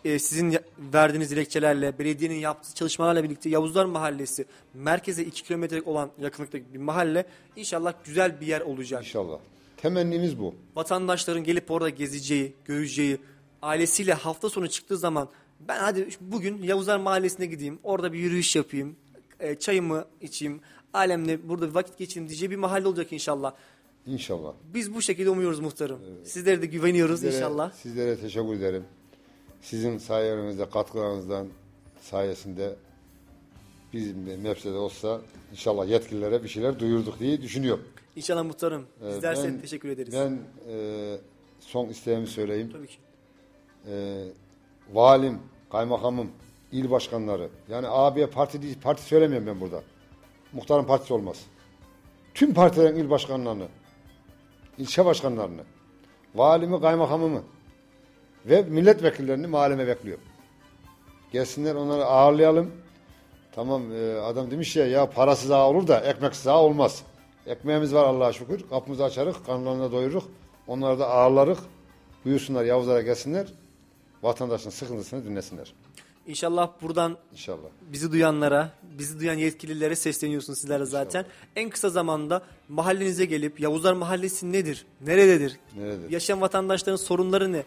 e, 0.05 0.19
sizin 0.19 0.59
verdiğiniz 0.93 1.31
dilekçelerle, 1.31 1.99
belediyenin 1.99 2.35
yaptığı 2.35 2.75
çalışmalarla 2.75 3.25
birlikte 3.25 3.49
Yavuzlar 3.51 3.85
Mahallesi 3.85 4.45
merkeze 4.75 5.25
2 5.25 5.43
kilometrelik 5.43 5.89
olan 5.89 6.11
yakınlıktaki 6.21 6.65
bir 6.75 6.79
mahalle 6.79 7.27
inşallah 7.57 7.95
güzel 8.05 8.41
bir 8.41 8.47
yer 8.47 8.61
olacak. 8.61 9.03
İnşallah. 9.05 9.39
Temennimiz 9.77 10.39
bu. 10.39 10.55
Vatandaşların 10.77 11.45
gelip 11.45 11.71
orada 11.71 11.89
gezeceği, 11.89 12.53
göreceği, 12.65 13.19
ailesiyle 13.63 14.13
hafta 14.13 14.49
sonu 14.51 14.69
çıktığı 14.69 14.97
zaman 14.97 15.29
ben 15.69 15.81
hadi 15.81 16.09
bugün 16.21 16.63
Yavuzlar 16.63 16.99
Mahallesi'ne 16.99 17.47
gideyim, 17.47 17.79
orada 17.83 18.13
bir 18.13 18.19
yürüyüş 18.19 18.57
yapayım, 18.57 18.97
e, 19.41 19.55
çayımı 19.55 20.05
içeyim, 20.21 20.61
ailemle 20.95 21.49
burada 21.49 21.69
bir 21.69 21.75
vakit 21.75 21.99
geçireyim 21.99 22.29
diyeceği 22.29 22.51
bir 22.51 22.57
mahalle 22.57 22.89
olacak 22.89 23.13
inşallah. 23.13 23.53
İnşallah. 24.07 24.53
Biz 24.75 24.95
bu 24.95 25.03
şekilde 25.03 25.31
umuyoruz 25.31 25.61
muhtarım. 25.61 25.99
Sizlere 26.25 26.63
de 26.63 26.67
güveniyoruz 26.67 27.21
Sizlere- 27.21 27.37
inşallah. 27.37 27.73
Sizlere 27.73 28.17
teşekkür 28.17 28.55
ederim. 28.55 28.85
Sizin 29.63 29.99
sayenizde, 29.99 30.71
katkılarınızdan 30.71 31.49
sayesinde 32.01 32.75
bizim 33.93 34.27
de 34.27 34.37
mefsede 34.37 34.77
olsa 34.77 35.21
inşallah 35.53 35.89
yetkililere 35.89 36.43
bir 36.43 36.49
şeyler 36.49 36.79
duyurduk 36.79 37.19
diye 37.19 37.43
düşünüyorum. 37.43 37.85
İnşallah 38.17 38.45
muhtarım. 38.45 38.87
Ee, 39.05 39.09
Bizler 39.09 39.35
size 39.35 39.49
ben- 39.49 39.61
teşekkür 39.61 39.89
ederiz. 39.89 40.15
Ben 40.15 40.39
e, 40.73 41.17
son 41.61 41.89
isteğimi 41.89 42.27
söyleyeyim. 42.27 42.71
Tabii 42.73 42.87
ki. 42.87 42.97
E, 43.89 44.25
valim, 44.93 45.39
kaymakamım, 45.73 46.31
il 46.73 46.91
başkanları. 46.91 47.49
Yani 47.69 47.87
abiye 47.89 48.27
parti 48.27 48.63
değil, 48.63 48.77
parti 48.83 49.03
söylemiyorum 49.03 49.47
ben 49.47 49.61
burada. 49.61 49.83
Muhtarın 50.53 50.85
partisi 50.85 51.15
olmaz. 51.15 51.47
Tüm 52.35 52.55
partilerin 52.55 52.97
il 52.97 53.11
başkanlarını, 53.11 53.67
ilçe 54.79 55.05
başkanlarını, 55.05 55.63
valimi, 56.35 56.81
kaymakamımı 56.81 57.43
ve 58.47 58.63
milletvekillerini 58.63 59.47
mahalleme 59.47 59.87
bekliyorum. 59.87 60.25
Gelsinler 61.33 61.75
onları 61.75 62.05
ağırlayalım. 62.05 62.71
Tamam 63.55 63.83
e, 63.93 64.15
adam 64.21 64.51
demiş 64.51 64.77
ya 64.77 64.87
ya 64.87 65.11
parasız 65.11 65.51
ağa 65.51 65.69
olur 65.69 65.87
da 65.87 66.01
ekmeksiz 66.01 66.47
ağa 66.47 66.63
olmaz. 66.63 67.03
Ekmeğimiz 67.47 67.95
var 67.95 68.05
Allah'a 68.05 68.33
şükür. 68.33 68.65
Kapımızı 68.71 69.05
açarık, 69.05 69.47
karnlarına 69.47 69.93
doyururuk. 69.93 70.25
Onları 70.67 70.99
da 70.99 71.09
ağırlarık. 71.09 71.59
Buyursunlar 72.25 72.65
Yavuzlara 72.65 73.03
gelsinler. 73.03 73.47
Vatandaşın 74.23 74.71
sıkıntısını 74.71 75.25
dinlesinler. 75.25 75.75
İnşallah 76.27 76.71
buradan 76.83 77.17
İnşallah. 77.33 77.69
bizi 77.93 78.13
duyanlara, 78.13 78.71
bizi 78.99 79.21
duyan 79.21 79.35
yetkililere 79.35 79.97
sesleniyorsunuz 79.97 80.59
sizler 80.59 80.81
de 80.81 80.85
zaten. 80.85 81.25
En 81.57 81.71
kısa 81.71 81.91
zamanda 81.91 82.43
mahallenize 82.69 83.25
gelip 83.25 83.61
Yavuzlar 83.61 83.93
Mahallesi 83.93 84.53
nedir? 84.53 84.87
Nerededir? 85.01 85.59
Nerededir? 85.77 86.11
Yaşayan 86.11 86.41
vatandaşların 86.41 86.97
sorunları 86.97 87.53
ne? 87.53 87.65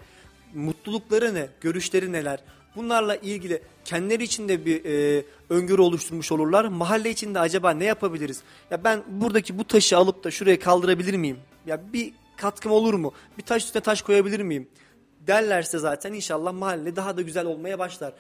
Mutlulukları 0.56 1.34
ne? 1.34 1.48
Görüşleri 1.62 2.12
neler? 2.12 2.40
Bunlarla 2.76 3.16
ilgili 3.16 3.62
kendileri 3.86 4.24
için 4.24 4.50
de 4.50 4.66
bir 4.66 4.86
e, 4.86 5.24
öngörü 5.50 5.82
oluşturmuş 5.82 6.32
olurlar. 6.32 6.66
Mahalle 6.66 7.10
içinde 7.10 7.40
acaba 7.40 7.72
ne 7.72 7.86
yapabiliriz? 7.86 8.42
Ya 8.72 8.84
ben 8.84 9.04
buradaki 9.08 9.58
bu 9.58 9.64
taşı 9.64 9.98
alıp 9.98 10.24
da 10.24 10.32
şuraya 10.32 10.60
kaldırabilir 10.60 11.14
miyim? 11.14 11.38
Ya 11.66 11.94
bir 11.94 12.14
katkım 12.38 12.72
olur 12.72 12.94
mu? 12.94 13.14
Bir 13.38 13.44
taş 13.44 13.64
üstüne 13.64 13.84
taş 13.84 14.02
koyabilir 14.02 14.40
miyim? 14.40 14.68
Derlerse 15.28 15.80
zaten 15.80 16.14
inşallah 16.14 16.54
mahalle 16.54 16.96
daha 16.96 17.18
da 17.18 17.22
güzel 17.22 17.46
olmaya 17.46 17.80
başlar. 17.80 18.14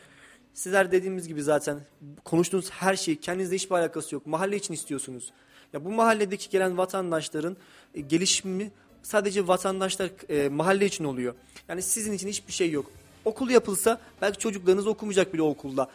Sizler 0.54 0.92
dediğimiz 0.92 1.28
gibi 1.28 1.44
zaten 1.44 1.80
konuştuğunuz 2.24 2.70
her 2.72 2.96
şey 2.96 3.16
kendinizle 3.16 3.56
hiçbir 3.56 3.76
alakası 3.76 4.16
yok. 4.16 4.26
Mahalle 4.26 4.56
için 4.56 4.74
istiyorsunuz. 4.74 5.32
Ya 5.74 5.86
bu 5.86 5.92
mahalledeki 5.92 6.50
gelen 6.50 6.78
vatandaşların 6.78 7.58
e, 7.94 8.02
gelişimi 8.02 8.72
sadece 9.06 9.48
vatandaşlar 9.48 10.10
e, 10.30 10.50
mahalle 10.50 10.86
için 10.86 11.04
oluyor. 11.04 11.34
Yani 11.70 11.82
sizin 11.82 12.14
için 12.14 12.28
hiçbir 12.28 12.54
şey 12.54 12.72
yok. 12.72 12.86
Okul 13.26 13.50
yapılsa 13.50 14.02
belki 14.22 14.38
çocuklarınız 14.40 14.88
okumayacak 14.88 15.34
bile 15.34 15.42
okulda. 15.42 15.88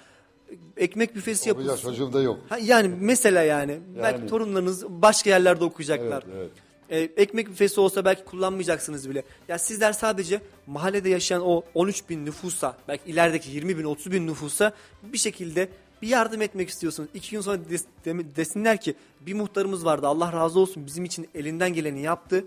Ekmek 0.77 1.15
büfesi 1.15 1.49
Yapacak 1.49 1.69
yapılsa. 1.71 1.89
çocuğum 1.91 2.13
da 2.13 2.23
yok. 2.23 2.39
Ha, 2.49 2.59
yani 2.63 2.91
mesela 3.01 3.43
yani, 3.43 3.79
belki 4.03 4.27
torunlarınız 4.27 4.85
başka 4.89 5.31
yerlerde 5.31 5.65
okuyacaklar. 5.65 6.25
Evet, 6.37 6.51
E, 6.91 6.99
ekmek 6.99 7.49
büfesi 7.49 7.81
olsa 7.81 8.05
belki 8.05 8.25
kullanmayacaksınız 8.25 9.11
bile. 9.11 9.23
Ya 9.49 9.59
sizler 9.59 9.93
sadece 9.93 10.41
mahallede 10.67 11.09
yaşayan 11.09 11.43
o 11.47 11.63
13 11.75 12.09
bin 12.09 12.27
nüfusa, 12.27 12.77
belki 12.89 13.11
ilerideki 13.11 13.51
20 13.51 13.79
bin, 13.79 13.85
30 13.85 14.13
bin 14.13 14.27
nüfusa 14.27 14.73
bir 15.03 15.19
şekilde 15.19 15.69
bir 16.03 16.09
yardım 16.09 16.43
etmek 16.43 16.69
istiyorsunuz. 16.69 17.09
İki 17.15 17.31
gün 17.31 17.41
sonra 17.41 17.59
des- 17.71 17.85
dem- 18.05 18.37
desinler 18.37 18.81
ki 18.81 18.95
bir 19.21 19.35
muhtarımız 19.35 19.85
vardı 19.85 20.07
Allah 20.07 20.33
razı 20.33 20.61
olsun 20.61 20.87
bizim 20.87 21.05
için 21.05 21.29
elinden 21.35 21.75
geleni 21.75 22.03
yaptı. 22.03 22.45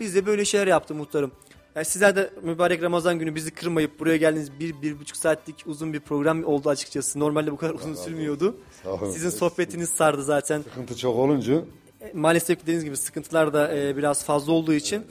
Biz 0.00 0.14
de 0.14 0.26
böyle 0.26 0.44
şeyler 0.44 0.66
yaptı 0.66 0.94
muhtarım. 0.94 1.32
Yani 1.74 1.84
sizler 1.84 2.16
de 2.16 2.30
mübarek 2.42 2.82
Ramazan 2.82 3.18
günü 3.18 3.34
bizi 3.34 3.50
kırmayıp 3.50 4.00
buraya 4.00 4.16
geldiniz. 4.16 4.60
Bir, 4.60 4.82
bir 4.82 5.00
buçuk 5.00 5.16
saatlik 5.16 5.64
uzun 5.66 5.92
bir 5.92 6.00
program 6.00 6.44
oldu 6.44 6.68
açıkçası. 6.68 7.20
Normalde 7.20 7.52
bu 7.52 7.56
kadar 7.56 7.74
uzun 7.74 7.94
sürmüyordu. 7.94 8.56
Sağ 8.82 8.90
olun. 8.90 9.10
Sizin 9.10 9.30
sohbetiniz 9.30 9.88
sardı 9.88 10.22
zaten. 10.22 10.62
Sıkıntı 10.62 10.96
çok 10.96 11.16
olunca 11.16 11.64
E, 12.00 12.12
Maalesef 12.14 12.62
dediğiniz 12.62 12.84
gibi 12.84 12.96
sıkıntılar 12.96 13.52
da 13.52 13.76
e, 13.76 13.96
biraz 13.96 14.24
fazla 14.24 14.52
olduğu 14.52 14.74
için 14.74 15.02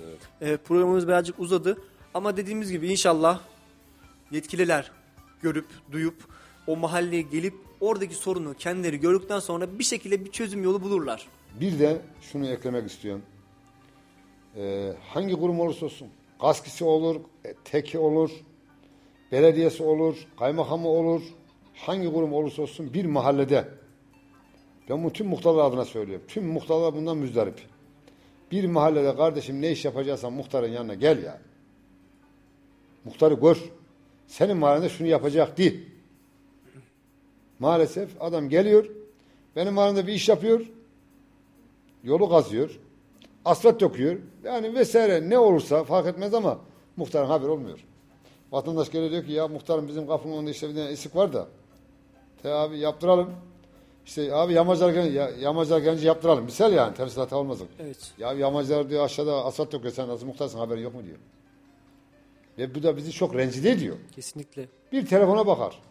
e, 0.41 0.57
programımız 0.57 1.07
birazcık 1.07 1.39
uzadı. 1.39 1.77
Ama 2.13 2.37
dediğimiz 2.37 2.71
gibi 2.71 2.87
inşallah 2.87 3.39
yetkililer 4.31 4.91
görüp, 5.41 5.65
duyup 5.91 6.15
o 6.67 6.75
mahalleye 6.75 7.21
gelip 7.21 7.53
oradaki 7.79 8.15
sorunu 8.15 8.53
kendileri 8.53 8.99
gördükten 8.99 9.39
sonra 9.39 9.79
bir 9.79 9.83
şekilde 9.83 10.25
bir 10.25 10.31
çözüm 10.31 10.63
yolu 10.63 10.81
bulurlar. 10.81 11.27
Bir 11.59 11.79
de 11.79 12.01
şunu 12.31 12.47
eklemek 12.47 12.91
istiyorum. 12.91 13.21
Ee, 14.57 14.93
hangi 15.09 15.33
kurum 15.33 15.59
olursa 15.59 15.85
olsun, 15.85 16.07
gaskisi 16.41 16.83
olur, 16.83 17.21
e, 17.45 17.53
teki 17.63 17.99
olur, 17.99 18.31
belediyesi 19.31 19.83
olur, 19.83 20.27
kaymakamı 20.39 20.87
olur, 20.87 21.21
hangi 21.75 22.13
kurum 22.13 22.33
olursa 22.33 22.61
olsun 22.61 22.93
bir 22.93 23.05
mahallede, 23.05 23.67
ben 24.89 25.03
bunu 25.03 25.13
tüm 25.13 25.27
muhtarlar 25.27 25.65
adına 25.65 25.85
söylüyorum, 25.85 26.25
tüm 26.27 26.47
muhtarlar 26.47 26.95
bundan 26.95 27.17
müzdarip. 27.17 27.61
Bir 28.51 28.65
mahallede 28.65 29.15
kardeşim 29.15 29.61
ne 29.61 29.71
iş 29.71 29.85
yapacaksan 29.85 30.33
muhtarın 30.33 30.71
yanına 30.71 30.93
gel 30.93 31.23
ya. 31.23 31.41
Muhtarı 33.05 33.33
gör. 33.33 33.57
Senin 34.27 34.57
mahallende 34.57 34.89
şunu 34.89 35.07
yapacak 35.07 35.57
değil. 35.57 35.89
Maalesef 37.59 38.21
adam 38.21 38.49
geliyor, 38.49 38.89
benim 39.55 39.73
mahallemde 39.73 40.07
bir 40.07 40.13
iş 40.13 40.29
yapıyor, 40.29 40.71
yolu 42.03 42.29
kazıyor, 42.29 42.79
asfalt 43.45 43.81
döküyor. 43.81 44.17
Yani 44.43 44.75
vesaire 44.75 45.29
ne 45.29 45.39
olursa 45.39 45.83
fark 45.83 46.07
etmez 46.07 46.33
ama 46.33 46.59
muhtarın 46.97 47.27
haberi 47.27 47.49
olmuyor. 47.49 47.85
Vatandaş 48.51 48.91
geliyor 48.91 49.11
diyor 49.11 49.25
ki 49.25 49.31
ya 49.31 49.47
muhtarım 49.47 49.87
bizim 49.87 50.07
kapının 50.07 50.37
önünde 50.37 50.51
işte 50.51 50.69
bir 50.69 50.75
tane 50.75 50.89
esik 50.89 51.15
var 51.15 51.33
da. 51.33 51.47
Te 52.43 52.53
abi 52.53 52.79
yaptıralım. 52.79 53.31
İşte 54.05 54.35
abi 54.35 54.53
yamaclar 54.53 54.93
gelince, 54.93 55.19
ya, 55.19 55.29
yamaclar 55.29 55.79
gelince 55.79 56.07
yaptıralım. 56.07 56.43
Misal 56.43 56.73
yani 56.73 56.95
temsilata 56.95 57.37
olmasın. 57.37 57.67
Evet. 57.79 58.11
Ya 58.17 58.33
yamaclar 58.33 58.89
diyor 58.89 59.05
aşağıda 59.05 59.45
asfalt 59.45 59.71
döküyor 59.71 59.93
sen 59.93 60.07
nasıl 60.07 60.25
muhtarsın 60.25 60.57
haberin 60.59 60.81
yok 60.81 60.93
mu 60.93 61.03
diyor. 61.05 61.17
Ve 62.57 62.75
bu 62.75 62.83
da 62.83 62.97
bizi 62.97 63.11
çok 63.11 63.35
rencide 63.35 63.71
ediyor. 63.71 63.95
Kesinlikle. 64.15 64.67
Bir 64.91 65.05
telefona 65.05 65.47
bakar. 65.47 65.81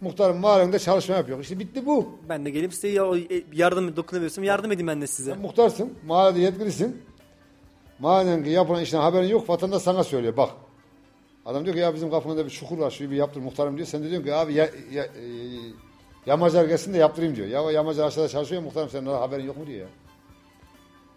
Muhtarım 0.00 0.36
mahallende 0.40 0.78
çalışma 0.78 1.14
yapıyor. 1.16 1.40
İşte 1.40 1.58
bitti 1.58 1.86
bu. 1.86 2.08
Ben 2.28 2.44
de 2.44 2.50
gelip 2.50 2.74
size 2.74 2.88
ya- 2.88 3.16
e, 3.30 3.42
yardım 3.52 3.96
dokunabiliyorsam 3.96 4.44
yardım 4.44 4.72
edeyim 4.72 4.86
ben 4.86 5.00
de 5.02 5.06
size. 5.06 5.30
Sen 5.30 5.40
muhtarsın, 5.40 5.94
mahallede 6.06 6.40
yetkilisin. 6.40 7.02
Mahallede 7.98 8.50
yapılan 8.50 8.82
işten 8.82 9.00
haberin 9.00 9.28
yok, 9.28 9.48
vatandaş 9.48 9.82
sana 9.82 10.04
söylüyor. 10.04 10.36
Bak, 10.36 10.50
adam 11.46 11.64
diyor 11.64 11.74
ki 11.76 11.80
ya 11.82 11.94
bizim 11.94 12.10
kapımızda 12.10 12.44
bir 12.44 12.50
çukur 12.50 12.78
var, 12.78 12.90
şuyu 12.90 13.10
bir 13.10 13.16
yaptır 13.16 13.40
muhtarım 13.40 13.76
diyor. 13.76 13.88
Sen 13.88 14.02
de 14.04 14.08
diyorsun 14.10 14.26
ki 14.26 14.34
abi 14.34 14.54
ya, 14.54 14.70
ya, 14.92 15.04
e, 15.04 15.10
yamaclar 16.26 16.64
gelsin 16.64 16.94
de 16.94 16.98
yaptırayım 16.98 17.36
diyor. 17.36 17.46
Ya 17.48 17.70
yamaclar 17.70 18.06
aşağıda 18.06 18.28
çalışıyor 18.28 18.62
muhtarım 18.62 18.88
senin 18.90 19.06
haberin 19.06 19.44
yok 19.46 19.56
mu 19.56 19.66
diyor 19.66 19.80
ya. 19.80 19.86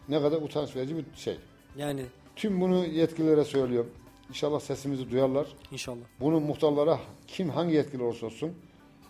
Ne 0.09 0.21
kadar 0.21 0.37
utanç 0.41 0.75
verici 0.75 0.97
bir 0.97 1.05
şey. 1.15 1.37
Yani 1.77 2.01
Tüm 2.35 2.61
bunu 2.61 2.85
yetkililere 2.85 3.43
söylüyorum. 3.43 3.91
İnşallah 4.29 4.59
sesimizi 4.59 5.11
duyarlar. 5.11 5.47
inşallah. 5.71 5.97
Bunu 6.19 6.39
muhtarlara 6.39 6.99
kim 7.27 7.49
hangi 7.49 7.75
yetkili 7.75 8.03
olursa 8.03 8.25
olsun 8.25 8.51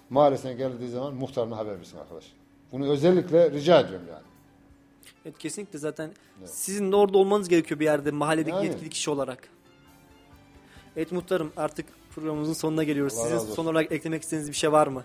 mahallesine 0.10 0.54
geldiği 0.54 0.90
zaman 0.90 1.14
muhtarına 1.14 1.58
haber 1.58 1.80
versin 1.80 1.98
arkadaş. 1.98 2.26
Bunu 2.72 2.90
özellikle 2.90 3.52
rica 3.52 3.80
ediyorum 3.80 4.06
yani. 4.12 4.24
Evet, 5.26 5.38
kesinlikle 5.38 5.80
zaten 5.80 6.12
sizin 6.46 6.92
de 6.92 6.96
orada 6.96 7.18
olmanız 7.18 7.50
gerekiyor 7.50 7.80
bir 7.80 7.86
yerde 7.86 8.12
mahalledeki 8.12 8.56
Yani. 8.56 8.66
yetkili 8.66 8.90
kişi 8.90 9.10
olarak. 9.10 9.50
Evet 10.96 11.12
muhtarım 11.12 11.52
artık 11.58 11.86
programımızın 12.16 12.54
sonuna 12.54 12.84
geliyoruz. 12.84 13.18
Allah 13.18 13.40
Sizin 13.40 13.54
son 13.54 13.66
olarak 13.66 13.92
eklemek 13.92 14.24
istediğiniz 14.24 14.50
bir 14.50 14.56
şey 14.56 14.72
var 14.72 14.88
mı? 14.88 15.04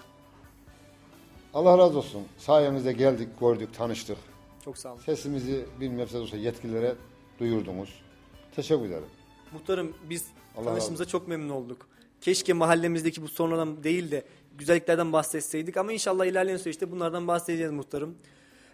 Allah 1.54 1.78
razı 1.78 1.98
olsun. 1.98 2.22
Sayenizde 2.38 2.92
geldik, 2.92 3.28
gördük, 3.40 3.68
tanıştık. 3.74 4.18
Çok 4.64 4.78
sağ 4.78 4.92
olun. 4.92 5.00
Sesimizi 5.00 5.66
de 5.80 6.18
olsa 6.18 6.36
yetkililere 6.36 6.94
duyurdunuz. 7.38 8.02
Teşekkür 8.56 8.84
ederim. 8.84 9.04
Muhtarım 9.52 9.94
biz 10.10 10.26
Allah 10.56 10.64
tanıştığımıza 10.64 11.04
çok 11.04 11.28
memnun 11.28 11.48
olduk. 11.48 11.88
Keşke 12.20 12.52
mahallemizdeki 12.52 13.22
bu 13.22 13.28
sorunlardan 13.28 13.84
değil 13.84 14.10
de 14.10 14.24
güzelliklerden 14.58 15.12
bahsetseydik 15.12 15.76
ama 15.76 15.92
inşallah 15.92 16.26
ilerleyen 16.26 16.56
süreçte 16.56 16.90
bunlardan 16.90 17.28
bahsedeceğiz 17.28 17.72
muhtarım. 17.72 18.16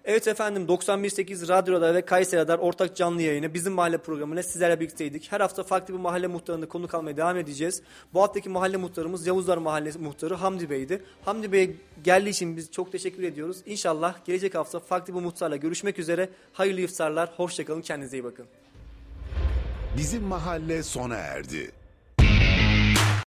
Evet 0.05 0.29
efendim 0.29 0.67
91.8 0.69 1.49
Radyo'da 1.49 1.95
ve 1.95 2.05
Kayseri 2.05 2.41
Radar 2.41 2.59
ortak 2.59 2.97
canlı 2.97 3.23
yayını 3.23 3.55
bizim 3.55 3.73
mahalle 3.73 3.99
programıyla 3.99 4.43
sizlerle 4.43 4.81
birlikteydik. 4.81 5.33
Her 5.33 5.41
hafta 5.41 5.63
farklı 5.63 5.95
bir 5.95 5.99
mahalle 5.99 6.27
muhtarını 6.27 6.69
konuk 6.69 6.95
almaya 6.95 7.17
devam 7.17 7.37
edeceğiz. 7.37 7.83
Bu 8.15 8.23
haftaki 8.23 8.49
mahalle 8.49 8.77
muhtarımız 8.77 9.27
Yavuzlar 9.27 9.59
Mahallesi 9.59 9.99
muhtarı 9.99 10.35
Hamdi 10.35 10.71
Bey'di. 10.71 11.03
Hamdi 11.25 11.53
Bey 11.53 11.77
geldiği 12.05 12.31
için 12.31 12.57
biz 12.57 12.71
çok 12.71 12.93
teşekkür 12.93 13.23
ediyoruz. 13.23 13.57
İnşallah 13.67 14.25
gelecek 14.25 14.55
hafta 14.55 14.81
farklı 14.81 15.15
bir 15.15 15.21
muhtarla 15.21 15.57
görüşmek 15.57 15.99
üzere. 15.99 16.29
Hayırlı 16.53 16.81
iftarlar, 16.81 17.31
hoşçakalın, 17.37 17.83
kendinize 17.83 18.17
iyi 18.17 18.25
bakın. 18.25 18.47
Bizim 19.97 20.23
mahalle 20.23 20.83
sona 20.83 21.17
erdi. 21.17 21.80